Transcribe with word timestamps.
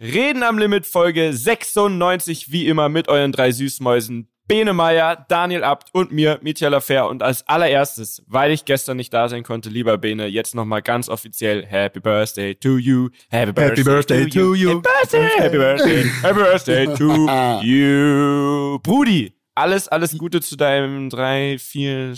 Reden 0.00 0.42
am 0.42 0.56
Limit 0.56 0.86
Folge 0.86 1.34
96, 1.34 2.50
wie 2.50 2.66
immer 2.66 2.88
mit 2.88 3.08
euren 3.08 3.32
drei 3.32 3.52
Süßmäusen. 3.52 4.30
Bene 4.48 4.72
Meyer, 4.72 5.26
Daniel 5.28 5.62
Abt 5.62 5.90
und 5.92 6.10
mir, 6.10 6.38
Michael 6.40 6.72
Affair. 6.72 7.06
Und 7.06 7.22
als 7.22 7.46
allererstes, 7.46 8.22
weil 8.26 8.50
ich 8.50 8.64
gestern 8.64 8.96
nicht 8.96 9.12
da 9.12 9.28
sein 9.28 9.42
konnte, 9.42 9.68
lieber 9.68 9.98
Bene, 9.98 10.26
jetzt 10.26 10.54
nochmal 10.54 10.80
ganz 10.80 11.10
offiziell 11.10 11.66
Happy 11.66 12.00
Birthday 12.00 12.54
to 12.54 12.78
you. 12.78 13.10
Happy 13.28 13.52
Birthday, 13.52 13.68
Happy 13.68 13.82
birthday 13.82 14.24
to, 14.24 14.30
to, 14.30 14.54
you. 14.54 14.68
Happy 14.70 14.80
Birthday, 14.80 15.28
Happy 15.38 15.58
Birthday, 15.58 16.04
Happy 16.22 16.38
Birthday 16.40 16.86
to 16.96 17.60
you. 17.62 18.78
Brudi, 18.82 19.34
alles, 19.54 19.86
alles 19.88 20.16
Gute 20.16 20.40
zu 20.40 20.56
deinem 20.56 21.10
drei, 21.10 21.58
vier, 21.58 22.14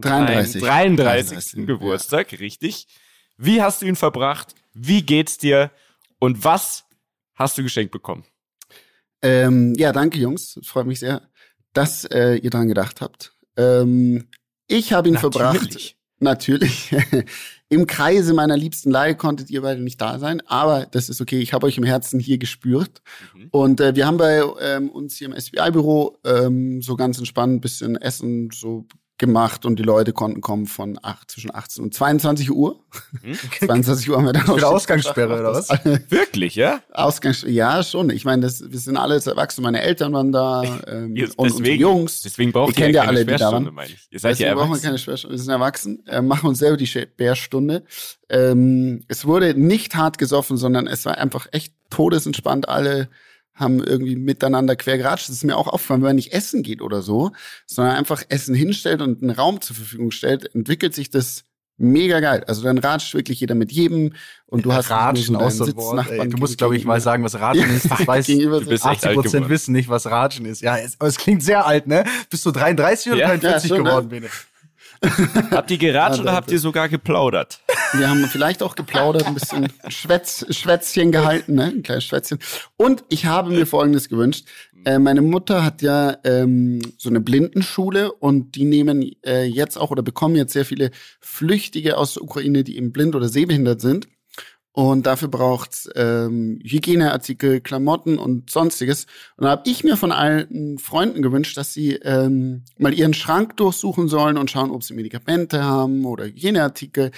33. 0.00 0.60
33. 0.60 0.60
33. 0.60 1.66
Geburtstag, 1.68 2.32
ja. 2.32 2.38
richtig. 2.38 2.88
Wie 3.36 3.62
hast 3.62 3.80
du 3.80 3.86
ihn 3.86 3.94
verbracht? 3.94 4.56
Wie 4.74 5.02
geht's 5.02 5.38
dir? 5.38 5.70
Und 6.18 6.42
was 6.44 6.84
hast 7.34 7.58
du 7.58 7.62
geschenkt 7.62 7.92
bekommen? 7.92 8.24
Ähm, 9.22 9.74
ja, 9.76 9.92
danke 9.92 10.18
Jungs, 10.18 10.58
freut 10.64 10.86
mich 10.86 11.00
sehr 11.00 11.22
dass 11.72 12.04
äh, 12.04 12.34
ihr 12.36 12.50
dran 12.50 12.68
gedacht 12.68 13.00
habt. 13.00 13.34
Ähm, 13.56 14.28
ich 14.66 14.92
habe 14.92 15.08
ihn 15.08 15.14
natürlich. 15.14 15.34
verbracht. 15.34 15.96
Natürlich. 16.20 16.94
Im 17.68 17.86
Kreise 17.86 18.32
meiner 18.32 18.56
liebsten 18.56 18.90
Leihe 18.90 19.16
konntet 19.16 19.50
ihr 19.50 19.62
beide 19.62 19.82
nicht 19.82 20.00
da 20.00 20.18
sein, 20.18 20.40
aber 20.46 20.86
das 20.86 21.08
ist 21.08 21.20
okay. 21.20 21.40
Ich 21.40 21.52
habe 21.52 21.66
euch 21.66 21.78
im 21.78 21.84
Herzen 21.84 22.20
hier 22.20 22.38
gespürt. 22.38 23.02
Mhm. 23.34 23.48
Und 23.50 23.80
äh, 23.80 23.96
wir 23.96 24.06
haben 24.06 24.18
bei 24.18 24.42
ähm, 24.60 24.90
uns 24.90 25.16
hier 25.16 25.28
im 25.28 25.38
SBI-Büro 25.38 26.18
ähm, 26.24 26.82
so 26.82 26.96
ganz 26.96 27.18
entspannt 27.18 27.54
ein 27.54 27.60
bisschen 27.60 27.96
Essen 27.96 28.50
so 28.52 28.86
gemacht 29.22 29.64
und 29.64 29.78
die 29.78 29.84
Leute 29.84 30.12
konnten 30.12 30.40
kommen 30.40 30.66
von 30.66 30.98
acht, 31.00 31.30
zwischen 31.30 31.54
18 31.54 31.84
und 31.84 31.94
22 31.94 32.50
Uhr. 32.50 32.80
Hm? 33.22 33.38
22 33.66 34.10
Uhr 34.10 34.16
haben 34.16 34.26
wir 34.26 34.32
dann 34.32 34.48
auch. 34.50 34.60
Ausgangssperre 34.62 35.38
oder 35.38 35.52
was? 35.54 35.68
Wirklich, 36.10 36.56
ja? 36.56 36.80
Ausgangssperre, 36.90 37.52
ja, 37.52 37.82
schon. 37.84 38.10
Ich 38.10 38.24
meine, 38.24 38.42
das, 38.42 38.68
wir 38.68 38.78
sind 38.80 38.96
alle 38.96 39.14
erwachsen, 39.24 39.62
meine 39.62 39.80
Eltern 39.80 40.12
waren 40.12 40.32
da 40.32 40.64
ähm, 40.88 41.14
Ihr, 41.14 41.28
und 41.36 41.52
unsere 41.52 41.70
Jungs. 41.70 42.22
Deswegen 42.22 42.50
braucht 42.50 42.70
ihr, 42.70 42.84
kennt 42.84 42.96
ja 42.96 43.02
alle, 43.04 43.24
die 43.24 43.36
da 43.36 43.52
waren. 43.52 43.72
Meine 43.72 43.92
ich. 43.92 44.08
Ihr 44.10 44.18
seid 44.18 44.32
deswegen 44.32 44.48
ja 44.48 44.54
brauchen 44.56 44.72
wir 44.72 44.80
keine 44.80 44.98
Sperrstunde. 44.98 45.36
Wir 45.36 45.40
sind 45.40 45.52
erwachsen, 45.52 46.04
äh, 46.08 46.20
machen 46.20 46.48
uns 46.48 46.58
selber 46.58 46.76
die 46.76 47.06
Bärstunde. 47.16 47.84
Ähm, 48.28 49.04
es 49.06 49.24
wurde 49.24 49.54
nicht 49.54 49.94
hart 49.94 50.18
gesoffen, 50.18 50.56
sondern 50.56 50.88
es 50.88 51.06
war 51.06 51.16
einfach 51.16 51.46
echt 51.52 51.74
todesentspannt. 51.90 52.68
Alle 52.68 53.08
haben 53.54 53.82
irgendwie 53.82 54.16
miteinander 54.16 54.76
quer 54.76 54.98
geratscht. 54.98 55.28
Das 55.28 55.36
ist 55.36 55.44
mir 55.44 55.56
auch 55.56 55.68
aufgefallen, 55.68 56.00
wenn 56.00 56.08
man 56.10 56.16
nicht 56.16 56.32
essen 56.32 56.62
geht 56.62 56.80
oder 56.80 57.02
so, 57.02 57.32
sondern 57.66 57.96
einfach 57.96 58.22
Essen 58.28 58.54
hinstellt 58.54 59.02
und 59.02 59.22
einen 59.22 59.30
Raum 59.30 59.60
zur 59.60 59.76
Verfügung 59.76 60.10
stellt, 60.10 60.54
entwickelt 60.54 60.94
sich 60.94 61.10
das 61.10 61.44
mega 61.76 62.20
geil. 62.20 62.44
Also 62.46 62.62
dann 62.62 62.78
ratscht 62.78 63.14
wirklich 63.14 63.40
jeder 63.40 63.54
mit 63.54 63.72
jedem 63.72 64.14
und 64.46 64.64
du 64.64 64.72
hast 64.72 64.90
Ratschen 64.90 65.36
aus 65.36 65.58
Sitznachbarn. 65.58 66.30
Du 66.30 66.36
musst, 66.38 66.58
glaube 66.58 66.76
ich, 66.76 66.84
mal 66.84 67.00
sagen, 67.00 67.24
was 67.24 67.38
Ratschen 67.38 67.70
ist. 67.76 67.90
Das 67.90 68.06
weiß 68.06 68.26
du 68.26 68.64
bist 68.66 68.84
80 68.84 69.12
Prozent 69.14 69.48
wissen 69.48 69.72
nicht, 69.72 69.88
was 69.88 70.06
Ratschen 70.06 70.46
ist. 70.46 70.62
Ja, 70.62 70.76
es, 70.78 70.98
aber 70.98 71.08
es 71.08 71.16
klingt 71.16 71.42
sehr 71.42 71.66
alt, 71.66 71.86
ne? 71.86 72.04
Bist 72.30 72.46
du 72.46 72.50
33 72.50 73.12
oder 73.12 73.20
ja, 73.20 73.28
43 73.28 73.70
ja, 73.70 73.76
schon, 73.76 73.84
geworden, 73.84 74.04
ne? 74.06 74.10
Bene? 74.10 74.28
habt 75.50 75.70
ihr 75.70 75.78
geratscht 75.78 76.20
oder 76.20 76.32
habt 76.32 76.50
ihr 76.50 76.58
sogar 76.58 76.88
geplaudert? 76.88 77.60
Wir 77.92 78.08
haben 78.08 78.24
vielleicht 78.24 78.62
auch 78.62 78.74
geplaudert, 78.74 79.26
ein 79.26 79.34
bisschen 79.34 79.68
Schwätz, 79.88 80.46
Schwätzchen 80.50 81.12
gehalten, 81.12 81.56
ne? 81.56 81.64
ein 81.64 81.82
kleines 81.82 82.04
Schwätzchen. 82.04 82.38
Und 82.76 83.04
ich 83.10 83.26
habe 83.26 83.50
mir 83.50 83.66
Folgendes 83.66 84.08
gewünscht. 84.08 84.46
Äh, 84.84 84.98
meine 84.98 85.20
Mutter 85.20 85.64
hat 85.64 85.82
ja 85.82 86.16
ähm, 86.24 86.80
so 86.96 87.10
eine 87.10 87.20
Blindenschule 87.20 88.12
und 88.12 88.54
die 88.54 88.64
nehmen 88.64 89.10
äh, 89.24 89.44
jetzt 89.44 89.76
auch 89.76 89.90
oder 89.90 90.02
bekommen 90.02 90.36
jetzt 90.36 90.52
sehr 90.52 90.64
viele 90.64 90.90
Flüchtige 91.20 91.98
aus 91.98 92.14
der 92.14 92.22
Ukraine, 92.22 92.64
die 92.64 92.76
eben 92.76 92.92
blind 92.92 93.14
oder 93.14 93.28
sehbehindert 93.28 93.80
sind. 93.80 94.08
Und 94.74 95.04
dafür 95.04 95.28
braucht's 95.28 95.88
ähm, 95.96 96.58
Hygieneartikel, 96.64 97.60
Klamotten 97.60 98.16
und 98.16 98.50
sonstiges. 98.50 99.06
Und 99.36 99.44
da 99.44 99.50
habe 99.50 99.68
ich 99.68 99.84
mir 99.84 99.98
von 99.98 100.12
allen 100.12 100.78
Freunden 100.78 101.20
gewünscht, 101.20 101.58
dass 101.58 101.74
sie 101.74 101.96
ähm, 101.96 102.64
mal 102.78 102.94
ihren 102.94 103.12
Schrank 103.12 103.58
durchsuchen 103.58 104.08
sollen 104.08 104.38
und 104.38 104.50
schauen, 104.50 104.70
ob 104.70 104.82
sie 104.82 104.94
Medikamente 104.94 105.62
haben 105.62 106.06
oder 106.06 106.24
Hygieneartikel 106.24 107.10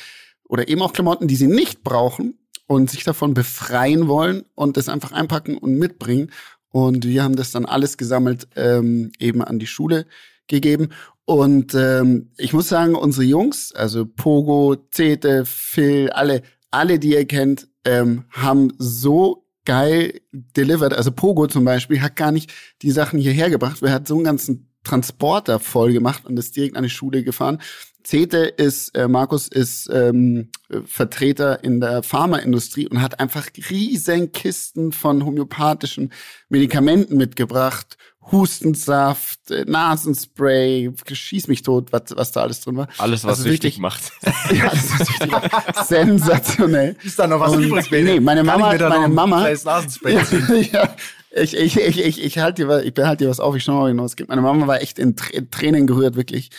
oder 0.49 0.69
eben 0.69 0.83
auch 0.83 0.93
Klamotten, 0.93 1.29
die 1.29 1.37
sie 1.37 1.47
nicht 1.47 1.85
brauchen 1.85 2.39
und 2.67 2.91
sich 2.91 3.05
davon 3.05 3.35
befreien 3.35 4.09
wollen 4.09 4.45
und 4.57 4.77
das 4.77 4.89
einfach 4.89 5.13
einpacken 5.13 5.57
und 5.57 5.79
mitbringen. 5.79 6.33
Und 6.71 7.05
wir 7.05 7.23
haben 7.23 7.37
das 7.37 7.53
dann 7.53 7.67
alles 7.67 7.97
gesammelt 7.97 8.49
ähm, 8.57 9.13
eben 9.21 9.45
an 9.45 9.61
die 9.61 9.69
Schule 9.69 10.07
gegeben. 10.49 10.89
Und 11.25 11.73
ähm, 11.75 12.33
ich 12.37 12.53
muss 12.53 12.69
sagen, 12.69 12.97
unsere 12.97 13.25
Jungs, 13.25 13.73
also 13.73 14.05
Pogo, 14.05 14.77
Zete, 14.91 15.47
Phil, 15.47 16.11
alle, 16.11 16.43
alle, 16.75 16.99
die 16.99 17.13
ihr 17.13 17.27
kennt, 17.27 17.69
ähm, 17.85 18.25
haben 18.31 18.73
so 18.79 19.47
geil 19.65 20.21
delivered. 20.33 20.93
Also 20.93 21.11
Pogo 21.11 21.47
zum 21.47 21.65
Beispiel 21.65 22.03
hat 22.03 22.17
gar 22.17 22.33
nicht 22.33 22.53
die 22.83 22.91
Sachen 22.91 23.19
hierher 23.19 23.51
gebracht. 23.51 23.83
Er 23.83 23.93
hat 23.93 24.07
so 24.07 24.15
einen 24.15 24.25
ganzen 24.25 24.71
Transporter 24.85 25.59
voll 25.59 25.93
gemacht 25.93 26.27
und 26.27 26.39
ist 26.39 26.55
direkt 26.57 26.77
an 26.77 26.83
die 26.83 26.91
Schule 26.91 27.25
gefahren. 27.25 27.59
Zete 28.03 28.37
ist, 28.37 28.95
äh, 28.95 29.09
Markus 29.09 29.49
ist 29.49 29.89
ähm, 29.91 30.51
Vertreter 30.85 31.65
in 31.65 31.81
der 31.81 32.03
Pharmaindustrie 32.03 32.87
und 32.87 33.01
hat 33.01 33.19
einfach 33.19 33.49
riesen 33.71 34.31
Kisten 34.31 34.93
von 34.93 35.25
homöopathischen 35.25 36.13
Medikamenten 36.51 37.17
mitgebracht 37.17 37.97
Hustensaft, 38.33 39.51
äh, 39.51 39.65
Nasenspray, 39.67 40.91
schieß 41.11 41.49
mich 41.49 41.63
tot, 41.63 41.93
was, 41.93 42.03
was 42.15 42.33
da 42.33 42.43
alles 42.43 42.61
drin 42.61 42.77
war. 42.77 42.89
Alles, 42.99 43.25
was 43.25 43.39
also 43.39 43.51
süchtig 43.51 43.79
macht. 43.79 44.13
ja, 44.53 44.69
alles, 44.69 44.99
was 44.99 45.09
süchtig 45.09 45.31
macht. 45.31 45.87
Sensationell. 45.87 46.97
Ist 47.03 47.19
da 47.19 47.27
noch 47.27 47.41
was 47.41 47.55
übrig, 47.55 47.91
Nee, 47.91 48.21
meine 48.21 48.43
Mama, 48.43 48.75
meine 48.77 49.09
Mama. 49.09 49.49
Nasenspray 49.49 50.15
ja, 50.73 50.95
ich, 51.31 51.57
ich, 51.57 51.77
ich, 51.77 52.05
ich, 52.05 52.23
ich 52.23 52.39
halte 52.39 52.65
dir, 52.65 52.83
ich 52.83 52.95
behalte 52.95 53.25
dir 53.25 53.31
was 53.31 53.41
auf, 53.41 53.57
ich 53.57 53.65
schau 53.65 53.81
mal, 53.81 53.95
wie 53.95 54.01
es 54.03 54.17
geht. 54.17 54.29
Meine 54.29 54.41
Mama 54.43 54.67
war 54.67 54.81
echt 54.81 54.99
in 54.99 55.17
Tränen 55.17 55.87
gerührt, 55.87 56.17
wirklich. 56.17 56.51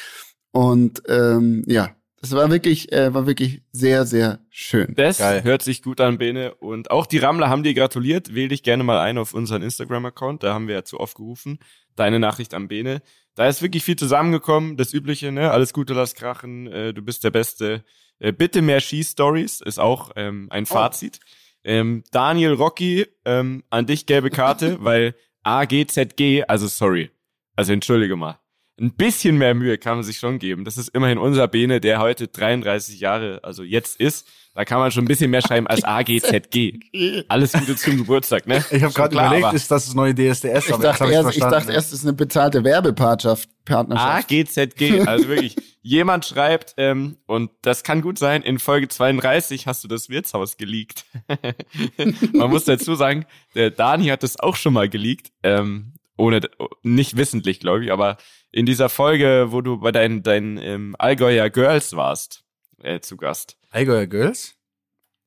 Und 0.52 1.02
ähm, 1.08 1.64
ja, 1.68 1.90
es 2.26 2.32
war 2.32 2.50
wirklich, 2.50 2.92
äh, 2.92 3.14
war 3.14 3.28
wirklich 3.28 3.62
sehr, 3.72 4.06
sehr 4.06 4.40
schön. 4.50 4.94
Das 4.96 5.20
Geil. 5.20 5.44
hört 5.44 5.62
sich 5.62 5.84
gut 5.84 6.02
an, 6.02 6.18
Bene. 6.18 6.56
Und 6.56 6.90
auch 6.90 7.06
die 7.06 7.20
Rammler 7.20 7.50
haben 7.50 7.64
dir 7.64 7.74
gratuliert. 7.74 8.34
Wähl 8.34 8.48
dich 8.48 8.64
gerne 8.64 8.84
mal 8.84 9.00
ein 9.00 9.18
auf 9.18 9.34
unseren 9.34 9.62
Instagram-Account. 9.62 10.44
Da 10.44 10.54
haben 10.54 10.68
wir 10.68 10.76
ja 10.76 10.84
zu 10.84 11.00
oft 11.00 11.16
gerufen. 11.16 11.60
Deine 11.96 12.20
Nachricht 12.20 12.54
an 12.54 12.68
Bene. 12.68 13.02
Da 13.36 13.48
ist 13.48 13.62
wirklich 13.62 13.84
viel 13.84 13.96
zusammengekommen. 13.96 14.76
Das 14.76 14.94
Übliche, 14.94 15.32
ne? 15.32 15.52
Alles 15.52 15.72
Gute, 15.72 15.94
lass 15.94 16.16
krachen. 16.16 16.68
Äh, 16.68 16.94
du 16.94 17.02
bist 17.04 17.24
der 17.24 17.32
Beste. 17.32 17.84
Äh, 18.20 18.32
bitte 18.32 18.62
mehr 18.62 18.82
Ski-Stories 18.82 19.62
ist 19.62 19.80
auch 19.80 20.12
ähm, 20.16 20.48
ein 20.50 20.64
oh. 20.64 20.74
Fazit. 20.74 21.20
Oh. 21.22 21.28
Ähm, 21.64 22.04
Daniel 22.12 22.54
Rocky, 22.54 23.06
ähm, 23.26 23.64
an 23.70 23.86
dich 23.86 24.06
gelbe 24.06 24.30
Karte, 24.30 24.78
weil 24.84 25.16
AGZG, 25.44 26.44
also 26.48 26.68
sorry. 26.68 27.12
Also 27.56 27.72
entschuldige 27.72 28.16
mal 28.16 28.40
ein 28.80 28.92
bisschen 28.92 29.38
mehr 29.38 29.54
Mühe 29.54 29.78
kann 29.78 29.96
man 29.96 30.04
sich 30.04 30.18
schon 30.18 30.38
geben. 30.40 30.66
Das 30.66 30.78
ist 30.78 30.90
immerhin 30.90 31.18
unser 31.18 31.48
Bene, 31.48 31.80
der 31.80 32.00
heute 32.00 32.28
33 32.28 33.00
Jahre, 33.00 33.40
also 33.44 33.64
jetzt 33.64 34.00
ist. 34.00 34.28
Da 34.54 34.64
kann 34.64 34.80
man 34.80 34.90
schon 34.90 35.04
ein 35.04 35.08
bisschen 35.08 35.32
mehr 35.32 35.42
schreiben 35.42 35.68
als 35.68 35.84
AGZG. 35.84 36.80
Alles 37.28 37.52
Gute 37.52 37.76
zum 37.76 37.98
Geburtstag, 37.98 38.48
ne? 38.48 38.64
Ich 38.72 38.84
habe 38.84 38.94
gerade 38.94 39.14
überlegt, 39.14 39.54
ist 39.54 39.70
das 39.70 39.86
das 39.86 39.96
neue 39.96 40.14
DSDS? 40.16 40.70
Ich 40.70 40.76
dachte, 40.78 41.12
erst, 41.12 41.30
ich, 41.32 41.38
ich 41.38 41.44
dachte 41.44 41.74
erst, 41.74 41.92
es 41.92 42.00
ist 42.00 42.06
eine 42.06 42.14
bezahlte 42.14 42.64
Werbepartnerschaft. 42.64 43.50
Partnerschaft. 43.66 44.32
AGZG, 44.32 45.08
also 45.08 45.28
wirklich, 45.28 45.56
jemand 45.82 46.26
schreibt, 46.26 46.76
ähm, 46.78 47.18
und 47.26 47.52
das 47.64 47.84
kann 47.84 48.02
gut 48.02 48.18
sein, 48.18 48.44
in 48.44 48.60
Folge 48.60 48.88
32 48.88 49.68
hast 49.68 49.84
du 49.84 49.88
das 49.88 50.08
Wirtshaus 50.08 50.56
geleakt. 50.56 51.06
man 52.34 52.50
muss 52.50 52.66
dazu 52.66 52.96
sagen, 52.96 53.26
der 53.56 53.72
Dani 53.72 54.06
hat 54.08 54.24
das 54.24 54.40
auch 54.40 54.56
schon 54.56 54.74
mal 54.74 54.88
geleakt, 54.88 55.32
ähm, 55.44 55.94
ohne, 56.18 56.42
nicht 56.84 57.18
wissentlich, 57.18 57.60
glaube 57.60 57.86
ich, 57.86 57.92
aber 57.92 58.18
in 58.52 58.66
dieser 58.66 58.90
Folge, 58.90 59.48
wo 59.50 59.62
du 59.62 59.80
bei 59.80 59.92
deinen, 59.92 60.24
deinen 60.24 60.58
ähm, 60.58 60.96
Allgäuer 60.98 61.50
Girls 61.50 61.96
warst, 61.96 62.44
äh, 62.82 63.00
zu 63.00 63.18
Gast. 63.18 63.58
Allgäuer 63.70 64.08
Girls? 64.08 64.56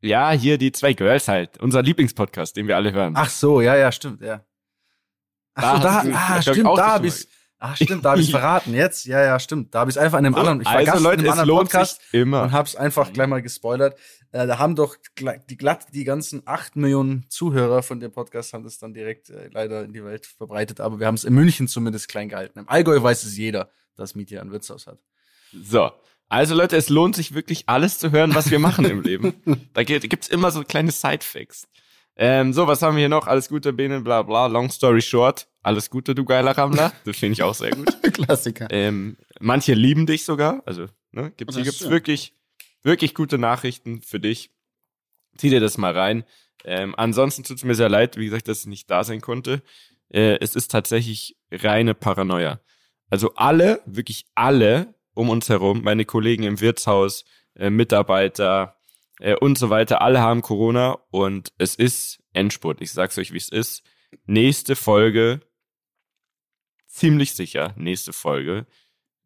Ja, 0.00 0.30
hier 0.30 0.58
die 0.58 0.72
zwei 0.72 0.92
Girls 0.92 1.28
halt. 1.28 1.58
Unser 1.58 1.82
Lieblingspodcast, 1.82 2.56
den 2.56 2.68
wir 2.68 2.76
alle 2.76 2.92
hören. 2.92 3.14
Ach 3.16 3.28
so, 3.28 3.60
ja, 3.60 3.76
ja, 3.76 3.92
stimmt, 3.92 4.22
ja. 4.22 4.44
Ach 5.54 5.76
so, 5.76 5.82
da, 5.82 6.04
ah, 6.12 6.42
stimmt, 6.42 6.78
da 6.78 6.94
hab 6.94 7.04
ich's, 7.04 7.26
Ach 7.60 7.76
stimmt, 7.76 8.04
da 8.04 8.12
habe 8.12 8.20
ich 8.20 8.30
verraten. 8.32 8.74
Jetzt, 8.74 9.06
ja, 9.06 9.22
ja, 9.22 9.38
stimmt. 9.40 9.74
Da 9.74 9.80
habe 9.80 9.90
ich 9.90 9.96
es 9.96 10.02
einfach 10.02 10.18
in 10.18 10.26
einem 10.26 10.34
so, 10.34 10.40
anderen, 10.40 10.60
ich 10.60 10.66
also 10.68 10.92
Gast 10.92 11.02
Leute, 11.02 11.22
in 11.22 11.30
einem 11.30 11.40
anderen 11.40 11.58
Podcast 11.58 12.00
immer. 12.12 12.42
und 12.42 12.52
habe 12.52 12.68
es 12.68 12.76
einfach 12.76 13.12
gleich 13.12 13.26
mal 13.26 13.42
gespoilert. 13.42 13.98
Äh, 14.30 14.46
da 14.46 14.58
haben 14.58 14.76
doch 14.76 14.96
die 15.48 15.56
glatt 15.56 15.86
die 15.92 16.04
ganzen 16.04 16.42
acht 16.44 16.76
Millionen 16.76 17.26
Zuhörer 17.28 17.82
von 17.82 17.98
dem 17.98 18.12
Podcast 18.12 18.52
haben 18.52 18.64
das 18.64 18.78
dann 18.78 18.94
direkt 18.94 19.30
äh, 19.30 19.48
leider 19.50 19.84
in 19.84 19.92
die 19.92 20.04
Welt 20.04 20.26
verbreitet. 20.26 20.80
Aber 20.80 21.00
wir 21.00 21.06
haben 21.06 21.14
es 21.14 21.24
in 21.24 21.34
München 21.34 21.66
zumindest 21.66 22.08
klein 22.08 22.28
gehalten. 22.28 22.58
Im 22.60 22.68
Allgäu 22.68 23.02
weiß 23.02 23.24
es 23.24 23.36
jeder, 23.36 23.70
dass 23.96 24.14
Mietje 24.14 24.40
ein 24.40 24.52
Wirtshaus 24.52 24.86
hat. 24.86 24.98
So. 25.52 25.90
Also 26.30 26.54
Leute, 26.54 26.76
es 26.76 26.90
lohnt 26.90 27.16
sich 27.16 27.34
wirklich 27.34 27.64
alles 27.68 27.98
zu 27.98 28.12
hören, 28.12 28.34
was 28.34 28.50
wir 28.50 28.58
machen 28.58 28.84
im 28.84 29.00
Leben. 29.00 29.34
Da 29.72 29.82
gibt's 29.82 30.28
immer 30.28 30.50
so 30.50 30.62
kleine 30.62 30.90
Sidefacts. 30.90 31.68
Ähm, 32.16 32.52
so, 32.52 32.66
was 32.66 32.82
haben 32.82 32.96
wir 32.96 33.00
hier 33.00 33.08
noch? 33.08 33.26
Alles 33.28 33.48
Gute, 33.48 33.72
Bene, 33.72 34.00
bla 34.00 34.22
bla. 34.22 34.46
Long 34.46 34.70
story 34.70 35.00
short. 35.00 35.48
Alles 35.62 35.90
Gute, 35.90 36.14
du 36.14 36.24
geiler 36.24 36.56
Rammler. 36.56 36.92
Das 37.04 37.16
finde 37.16 37.32
ich 37.34 37.42
auch 37.42 37.54
sehr 37.54 37.70
gut. 37.70 37.88
Klassiker. 38.12 38.68
Ähm, 38.70 39.16
manche 39.40 39.74
lieben 39.74 40.06
dich 40.06 40.24
sogar. 40.24 40.62
Also, 40.66 40.86
ne, 41.12 41.32
gibt's, 41.36 41.56
hier 41.56 41.64
gibt's 41.64 41.80
schön. 41.80 41.90
wirklich, 41.90 42.34
wirklich 42.82 43.14
gute 43.14 43.38
Nachrichten 43.38 44.02
für 44.02 44.20
dich. 44.20 44.50
Zieh 45.36 45.50
dir 45.50 45.60
das 45.60 45.78
mal 45.78 45.96
rein. 45.96 46.24
Ähm, 46.64 46.94
ansonsten 46.96 47.44
tut 47.44 47.58
es 47.58 47.64
mir 47.64 47.74
sehr 47.74 47.88
leid, 47.88 48.16
wie 48.16 48.24
gesagt, 48.24 48.48
dass 48.48 48.60
ich 48.60 48.66
nicht 48.66 48.90
da 48.90 49.04
sein 49.04 49.20
konnte. 49.20 49.62
Äh, 50.08 50.38
es 50.40 50.54
ist 50.54 50.70
tatsächlich 50.70 51.36
reine 51.50 51.94
Paranoia. 51.94 52.60
Also 53.10 53.34
alle, 53.34 53.80
wirklich 53.86 54.26
alle 54.34 54.94
um 55.14 55.30
uns 55.30 55.48
herum, 55.48 55.82
meine 55.82 56.04
Kollegen 56.04 56.44
im 56.44 56.60
Wirtshaus, 56.60 57.24
äh, 57.56 57.70
Mitarbeiter 57.70 58.76
äh, 59.18 59.34
und 59.34 59.58
so 59.58 59.70
weiter, 59.70 60.00
alle 60.00 60.20
haben 60.20 60.42
Corona 60.42 60.98
und 61.10 61.52
es 61.58 61.74
ist 61.74 62.22
Endspurt. 62.32 62.80
Ich 62.80 62.92
sag's 62.92 63.18
euch, 63.18 63.32
wie 63.32 63.38
es 63.38 63.48
ist. 63.48 63.82
Nächste 64.26 64.76
Folge, 64.76 65.40
ziemlich 66.98 67.34
sicher, 67.34 67.74
nächste 67.76 68.12
Folge, 68.12 68.66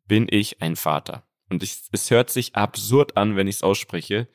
bin 0.07 0.27
ich 0.31 0.63
ein 0.63 0.77
Vater. 0.77 1.27
Und 1.49 1.63
ich, 1.63 1.83
es 1.93 2.11
hört 2.11 2.31
sich 2.31 2.55
absurd 2.55 3.17
an, 3.17 3.37
wenn 3.37 3.47
ich 3.47 3.57
es 3.57 3.63
ausspreche. 3.63 4.29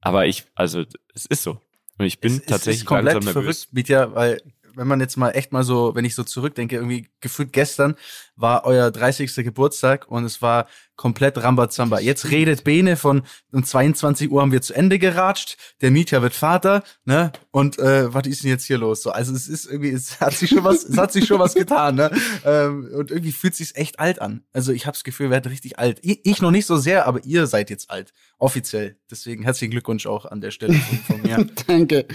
Aber 0.00 0.26
ich, 0.26 0.44
also, 0.54 0.84
es 1.14 1.26
ist 1.26 1.42
so. 1.42 1.60
Und 1.98 2.06
ich 2.06 2.20
bin 2.20 2.32
es, 2.32 2.44
tatsächlich 2.46 2.76
es 2.76 2.82
ist 2.82 2.86
komplett 2.86 3.24
verrückt, 3.24 3.68
Mietja, 3.72 4.14
weil 4.14 4.40
wenn 4.74 4.88
man 4.88 5.00
jetzt 5.00 5.16
mal 5.16 5.30
echt 5.30 5.52
mal 5.52 5.64
so, 5.64 5.94
wenn 5.94 6.04
ich 6.04 6.14
so 6.14 6.24
zurückdenke, 6.24 6.76
irgendwie 6.76 7.08
gefühlt 7.20 7.52
gestern 7.52 7.94
war 8.36 8.64
euer 8.64 8.90
30. 8.90 9.34
Geburtstag 9.36 10.08
und 10.08 10.24
es 10.24 10.40
war 10.40 10.66
komplett 10.96 11.42
Rambazamba. 11.42 12.00
Jetzt 12.00 12.30
redet 12.30 12.62
Bene 12.62 12.96
von 12.96 13.22
um 13.52 13.64
22 13.64 14.30
Uhr 14.30 14.42
haben 14.42 14.52
wir 14.52 14.60
zu 14.60 14.74
Ende 14.74 14.98
geratscht, 14.98 15.56
der 15.80 15.90
Mietja 15.90 16.20
wird 16.20 16.34
Vater, 16.34 16.82
ne? 17.04 17.32
Und 17.50 17.78
äh, 17.78 18.12
was 18.12 18.26
ist 18.26 18.42
denn 18.42 18.50
jetzt 18.50 18.64
hier 18.64 18.76
los? 18.76 19.02
So, 19.02 19.10
also 19.10 19.34
es 19.34 19.48
ist 19.48 19.64
irgendwie, 19.64 19.90
es 19.90 20.20
hat 20.20 20.34
sich 20.34 20.50
schon 20.50 20.62
was, 20.62 20.84
es 20.84 20.98
hat 20.98 21.10
sich 21.12 21.26
schon 21.26 21.38
was 21.38 21.54
getan, 21.54 21.94
ne? 21.94 22.10
Ähm, 22.44 22.90
und 22.94 23.10
irgendwie 23.10 23.32
fühlt 23.32 23.54
sich's 23.54 23.74
echt 23.74 23.98
alt 23.98 24.20
an. 24.20 24.44
Also 24.52 24.72
ich 24.72 24.86
habe 24.86 24.94
das 24.94 25.04
Gefühl, 25.04 25.26
wir 25.26 25.30
werden 25.30 25.50
richtig 25.50 25.78
alt. 25.78 26.00
Ich, 26.02 26.20
ich 26.24 26.42
noch 26.42 26.50
nicht 26.50 26.66
so 26.66 26.76
sehr, 26.76 27.06
aber 27.06 27.24
ihr 27.24 27.46
seid 27.46 27.70
jetzt 27.70 27.90
alt, 27.90 28.12
offiziell. 28.38 28.98
Deswegen 29.10 29.42
herzlichen 29.42 29.70
Glückwunsch 29.70 30.06
auch 30.06 30.26
an 30.26 30.42
der 30.42 30.50
Stelle 30.50 30.74
von, 30.74 30.98
von 30.98 31.22
mir. 31.22 31.46
Danke. 31.66 32.06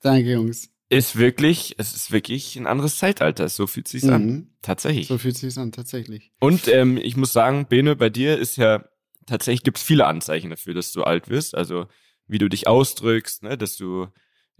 Danke, 0.00 0.32
Jungs. 0.32 0.70
Ist 0.92 1.16
wirklich, 1.16 1.76
es 1.78 1.94
ist 1.94 2.10
wirklich 2.10 2.56
ein 2.56 2.66
anderes 2.66 2.96
Zeitalter. 2.96 3.48
So 3.48 3.68
fühlt 3.68 3.86
sich's 3.86 4.08
an. 4.08 4.26
Mhm. 4.26 4.50
Tatsächlich. 4.60 5.06
So 5.06 5.18
fühlt 5.18 5.36
sich 5.36 5.56
an, 5.56 5.70
tatsächlich. 5.70 6.32
Und 6.40 6.66
ähm, 6.66 6.96
ich 6.96 7.16
muss 7.16 7.32
sagen, 7.32 7.66
Bene, 7.66 7.94
bei 7.94 8.10
dir 8.10 8.36
ist 8.36 8.56
ja 8.56 8.84
tatsächlich 9.24 9.62
gibt's 9.62 9.84
viele 9.84 10.06
Anzeichen 10.06 10.50
dafür, 10.50 10.74
dass 10.74 10.90
du 10.90 11.04
alt 11.04 11.28
wirst. 11.28 11.54
Also 11.54 11.86
wie 12.26 12.38
du 12.38 12.48
dich 12.48 12.66
ausdrückst, 12.66 13.44
ne, 13.44 13.56
dass 13.56 13.76
du 13.76 14.08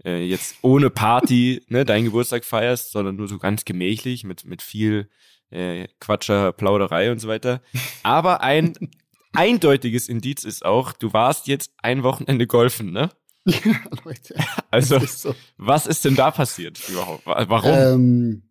äh, 0.05 0.23
jetzt 0.23 0.55
ohne 0.61 0.89
Party 0.89 1.63
ne, 1.67 1.83
deinen 1.83 2.05
Geburtstag 2.05 2.45
feierst, 2.45 2.91
sondern 2.91 3.17
nur 3.17 3.27
so 3.27 3.37
ganz 3.37 3.65
gemächlich 3.65 4.23
mit 4.23 4.45
mit 4.45 4.61
viel 4.61 5.09
äh, 5.49 5.89
Quatscher, 5.99 6.53
Plauderei 6.53 7.11
und 7.11 7.19
so 7.19 7.27
weiter. 7.27 7.61
Aber 8.03 8.41
ein 8.41 8.73
eindeutiges 9.33 10.09
Indiz 10.09 10.43
ist 10.43 10.65
auch, 10.65 10.93
du 10.93 11.13
warst 11.13 11.47
jetzt 11.47 11.73
ein 11.81 12.03
Wochenende 12.03 12.47
golfen, 12.47 12.91
ne? 12.91 13.09
Ja, 13.45 13.81
Leute. 14.05 14.35
Also 14.69 14.97
ist 14.97 15.21
so. 15.21 15.35
was 15.57 15.87
ist 15.87 16.05
denn 16.05 16.15
da 16.15 16.31
passiert 16.31 16.79
überhaupt? 16.89 17.25
Wa- 17.25 17.45
Warum? 17.49 17.71
Ähm, 17.73 18.43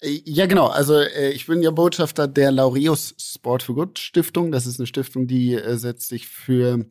äh, 0.00 0.20
ja, 0.24 0.46
genau. 0.46 0.66
Also 0.66 0.94
äh, 0.98 1.30
ich 1.30 1.46
bin 1.46 1.62
ja 1.62 1.70
Botschafter 1.70 2.28
der 2.28 2.52
Laureus 2.52 3.14
Sport 3.18 3.62
for 3.62 3.74
Good 3.74 3.98
Stiftung. 3.98 4.52
Das 4.52 4.66
ist 4.66 4.78
eine 4.78 4.86
Stiftung, 4.86 5.26
die 5.26 5.54
äh, 5.54 5.76
setzt 5.78 6.08
sich 6.08 6.28
für 6.28 6.84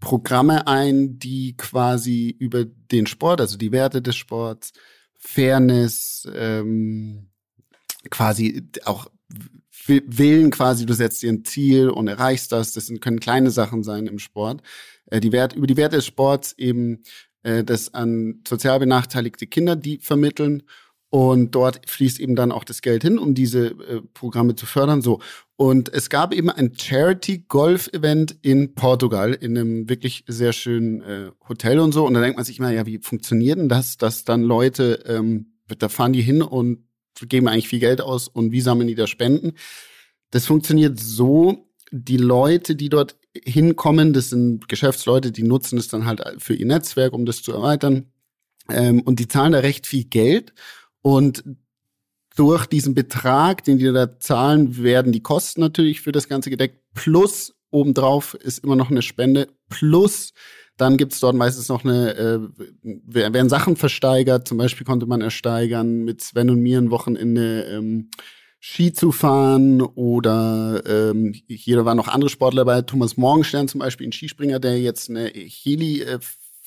Programme 0.00 0.66
ein, 0.66 1.18
die 1.18 1.56
quasi 1.56 2.34
über 2.38 2.64
den 2.64 3.06
Sport, 3.06 3.40
also 3.40 3.56
die 3.56 3.72
Werte 3.72 4.02
des 4.02 4.16
Sports, 4.16 4.72
Fairness, 5.18 6.28
ähm, 6.34 7.28
quasi 8.10 8.68
auch 8.84 9.06
Wi- 9.86 10.02
Willen 10.06 10.50
quasi, 10.50 10.84
du 10.86 10.92
setzt 10.94 11.22
dir 11.22 11.32
ein 11.32 11.44
Ziel 11.44 11.88
und 11.88 12.08
erreichst 12.08 12.52
das. 12.52 12.72
Das 12.72 12.90
können 13.00 13.20
kleine 13.20 13.50
Sachen 13.50 13.82
sein 13.84 14.06
im 14.06 14.18
Sport. 14.18 14.62
Äh, 15.10 15.20
die 15.20 15.32
Wert, 15.32 15.54
über 15.54 15.66
die 15.66 15.76
Werte 15.76 15.96
des 15.96 16.06
Sports 16.06 16.54
eben 16.58 17.02
äh, 17.42 17.64
das 17.64 17.94
an 17.94 18.42
sozial 18.46 18.78
benachteiligte 18.78 19.46
Kinder, 19.46 19.76
die 19.76 19.98
vermitteln. 19.98 20.62
Und 21.08 21.54
dort 21.54 21.88
fließt 21.88 22.18
eben 22.18 22.34
dann 22.34 22.50
auch 22.50 22.64
das 22.64 22.82
Geld 22.82 23.02
hin, 23.02 23.16
um 23.16 23.34
diese 23.34 23.68
äh, 23.68 24.02
Programme 24.12 24.56
zu 24.56 24.66
fördern. 24.66 25.02
So. 25.02 25.20
Und 25.54 25.88
es 25.94 26.10
gab 26.10 26.34
eben 26.34 26.50
ein 26.50 26.72
Charity-Golf-Event 26.76 28.36
in 28.42 28.74
Portugal, 28.74 29.32
in 29.32 29.56
einem 29.56 29.88
wirklich 29.88 30.24
sehr 30.26 30.52
schönen 30.52 31.02
äh, 31.02 31.30
Hotel 31.48 31.78
und 31.78 31.92
so. 31.92 32.04
Und 32.04 32.14
da 32.14 32.20
denkt 32.20 32.36
man 32.36 32.44
sich 32.44 32.58
immer, 32.58 32.72
ja, 32.72 32.86
wie 32.86 32.98
funktioniert 32.98 33.58
denn 33.58 33.68
das, 33.68 33.96
dass 33.96 34.24
dann 34.24 34.42
Leute, 34.42 35.04
ähm, 35.06 35.52
da 35.78 35.88
fahren 35.88 36.12
die 36.12 36.22
hin 36.22 36.42
und 36.42 36.84
geben 37.28 37.48
eigentlich 37.48 37.68
viel 37.68 37.80
Geld 37.80 38.00
aus 38.00 38.28
und 38.28 38.50
wie 38.50 38.60
sammeln 38.60 38.88
die 38.88 38.94
da 38.96 39.06
Spenden? 39.06 39.52
Das 40.32 40.44
funktioniert 40.44 40.98
so, 40.98 41.66
die 41.92 42.16
Leute, 42.16 42.74
die 42.74 42.88
dort 42.88 43.16
hinkommen, 43.44 44.12
das 44.12 44.30
sind 44.30 44.68
Geschäftsleute, 44.68 45.32
die 45.32 45.42
nutzen 45.42 45.78
es 45.78 45.88
dann 45.88 46.06
halt 46.06 46.22
für 46.38 46.54
ihr 46.54 46.66
Netzwerk, 46.66 47.12
um 47.12 47.26
das 47.26 47.42
zu 47.42 47.52
erweitern. 47.52 48.06
Ähm, 48.68 49.02
und 49.02 49.18
die 49.20 49.28
zahlen 49.28 49.52
da 49.52 49.58
recht 49.60 49.86
viel 49.86 50.04
Geld. 50.04 50.52
Und 51.02 51.44
durch 52.36 52.66
diesen 52.66 52.94
Betrag, 52.94 53.64
den 53.64 53.78
die 53.78 53.92
da 53.92 54.18
zahlen, 54.18 54.82
werden 54.82 55.12
die 55.12 55.22
Kosten 55.22 55.60
natürlich 55.60 56.00
für 56.00 56.12
das 56.12 56.28
Ganze 56.28 56.50
gedeckt. 56.50 56.80
Plus 56.94 57.54
obendrauf 57.70 58.34
ist 58.34 58.62
immer 58.64 58.76
noch 58.76 58.90
eine 58.90 59.02
Spende. 59.02 59.48
Plus 59.68 60.32
dann 60.76 60.98
gibt's 60.98 61.20
dort 61.20 61.34
meistens 61.34 61.68
noch 61.68 61.84
eine, 61.84 62.14
äh, 62.14 62.38
wer- 62.82 63.32
werden 63.32 63.48
Sachen 63.48 63.76
versteigert. 63.76 64.46
Zum 64.46 64.58
Beispiel 64.58 64.84
konnte 64.84 65.06
man 65.06 65.22
ersteigern, 65.22 66.04
mit 66.04 66.20
Sven 66.20 66.50
und 66.50 66.60
mir 66.60 66.78
ein 66.78 66.90
Wochenende 66.90 67.62
ähm, 67.62 68.10
Ski 68.60 68.92
zu 68.92 69.12
fahren 69.12 69.80
oder 69.82 70.82
ähm, 70.86 71.34
hier 71.48 71.84
waren 71.84 71.96
noch 71.96 72.08
andere 72.08 72.30
Sportler 72.30 72.64
dabei. 72.64 72.82
Thomas 72.82 73.16
Morgenstern 73.16 73.68
zum 73.68 73.80
Beispiel, 73.80 74.06
ein 74.06 74.12
Skispringer, 74.12 74.58
der 74.58 74.80
jetzt 74.80 75.10
eine 75.10 75.26
Heli 75.26 76.02
äh, 76.02 76.18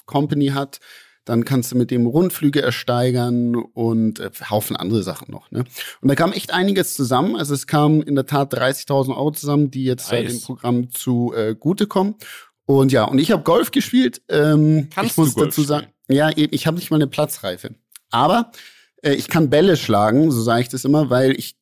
Company 0.06 0.48
hat. 0.48 0.80
Dann 1.26 1.46
kannst 1.46 1.72
du 1.72 1.78
mit 1.78 1.92
dem 1.92 2.08
Rundflüge 2.08 2.62
ersteigern 2.62 3.56
und 3.56 4.20
äh, 4.20 4.32
Haufen 4.50 4.76
andere 4.76 5.04
Sachen 5.04 5.32
noch. 5.32 5.52
Ne? 5.52 5.64
Und 6.02 6.08
da 6.08 6.16
kam 6.16 6.32
echt 6.32 6.54
einiges 6.54 6.96
zusammen. 6.96 7.36
Also 7.36 7.54
es 7.54 7.68
kam 7.68 8.02
in 8.02 8.16
der 8.16 8.26
Tat 8.26 8.54
30.000 8.54 9.10
Euro 9.10 9.32
zusammen, 9.32 9.70
die 9.70 9.84
jetzt 9.84 10.12
Nice. 10.12 10.32
dem 10.32 10.42
Programm 10.42 10.90
zu 10.92 11.34
äh, 11.36 11.56
gute 11.60 11.86
kommen. 11.86 12.16
Und 12.66 12.92
ja, 12.92 13.04
und 13.04 13.20
ich 13.20 13.32
habe 13.32 13.44
Golf 13.44 13.72
gespielt. 13.72 14.22
Ähm, 14.30 14.90
Kannst 14.94 15.12
ich 15.12 15.18
muss 15.18 15.30
du 15.30 15.36
Golf 15.36 15.50
dazu 15.50 15.64
sagen, 15.64 15.88
ja, 16.08 16.32
eben, 16.36 16.54
ich 16.54 16.66
habe 16.66 16.78
nicht 16.78 16.90
mal 16.90 16.98
eine 16.98 17.08
Platzreife. 17.08 17.76
Aber 18.10 18.52
äh, 19.04 19.14
ich 19.14 19.28
kann 19.28 19.50
Bälle 19.50 19.78
schlagen, 19.78 20.32
so 20.32 20.42
sage 20.42 20.62
ich 20.62 20.70
das 20.70 20.86
immer, 20.86 21.10
weil 21.10 21.38
ich 21.38 21.59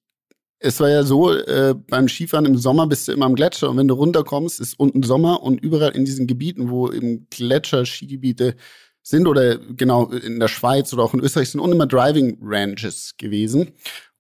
es 0.59 0.80
war 0.80 0.89
ja 0.89 1.04
so, 1.04 1.31
äh, 1.33 1.75
beim 1.75 2.07
Skifahren 2.07 2.45
im 2.45 2.57
Sommer 2.57 2.88
bist 2.88 3.07
du 3.07 3.12
immer 3.12 3.25
am 3.25 3.36
Gletscher 3.36 3.69
und 3.69 3.77
wenn 3.77 3.88
du 3.88 3.94
runterkommst, 3.94 4.59
ist 4.59 4.80
unten 4.80 5.04
Sommer 5.04 5.44
und 5.44 5.62
überall 5.62 5.95
in 5.95 6.06
diesen 6.06 6.27
Gebieten, 6.27 6.69
wo 6.69 6.92
eben 6.92 7.27
Gletscher, 7.30 7.86
Skigebiete 7.86 8.56
sind 9.04 9.27
oder 9.27 9.57
genau 9.57 10.07
in 10.09 10.39
der 10.39 10.48
Schweiz 10.48 10.94
oder 10.94 11.04
auch 11.04 11.13
in 11.13 11.21
Österreich 11.21 11.51
sind 11.51 11.62
unten 11.62 11.75
immer 11.75 11.88
Driving 11.88 12.38
Ranges 12.42 13.15
gewesen. 13.18 13.71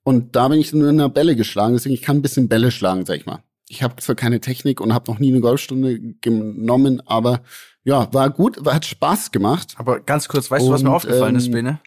Und 0.03 0.35
da 0.35 0.47
bin 0.47 0.59
ich 0.59 0.71
nur 0.71 0.89
in 0.89 0.97
der 0.97 1.09
Bälle 1.09 1.35
geschlagen, 1.35 1.73
deswegen 1.73 1.95
ich 1.95 2.01
kann 2.01 2.17
ein 2.17 2.21
bisschen 2.21 2.47
Bälle 2.47 2.71
schlagen, 2.71 3.05
sag 3.05 3.17
ich 3.17 3.25
mal. 3.25 3.43
Ich 3.67 3.83
habe 3.83 3.97
zwar 3.97 4.15
keine 4.15 4.39
Technik 4.39 4.79
und 4.79 4.93
habe 4.93 5.11
noch 5.11 5.19
nie 5.19 5.29
eine 5.29 5.41
Golfstunde 5.41 5.99
genommen, 6.21 7.01
aber 7.05 7.41
ja, 7.83 8.13
war 8.13 8.29
gut, 8.29 8.63
war, 8.63 8.75
hat 8.75 8.85
Spaß 8.85 9.31
gemacht. 9.31 9.73
Aber 9.77 9.99
ganz 9.99 10.29
kurz, 10.29 10.49
weißt 10.49 10.65
du, 10.65 10.71
was 10.71 10.83
mir 10.83 10.89
Und, 10.89 10.95
aufgefallen 10.95 11.35
ist, 11.35 11.47
ähm, 11.47 11.51
Bene? 11.51 11.79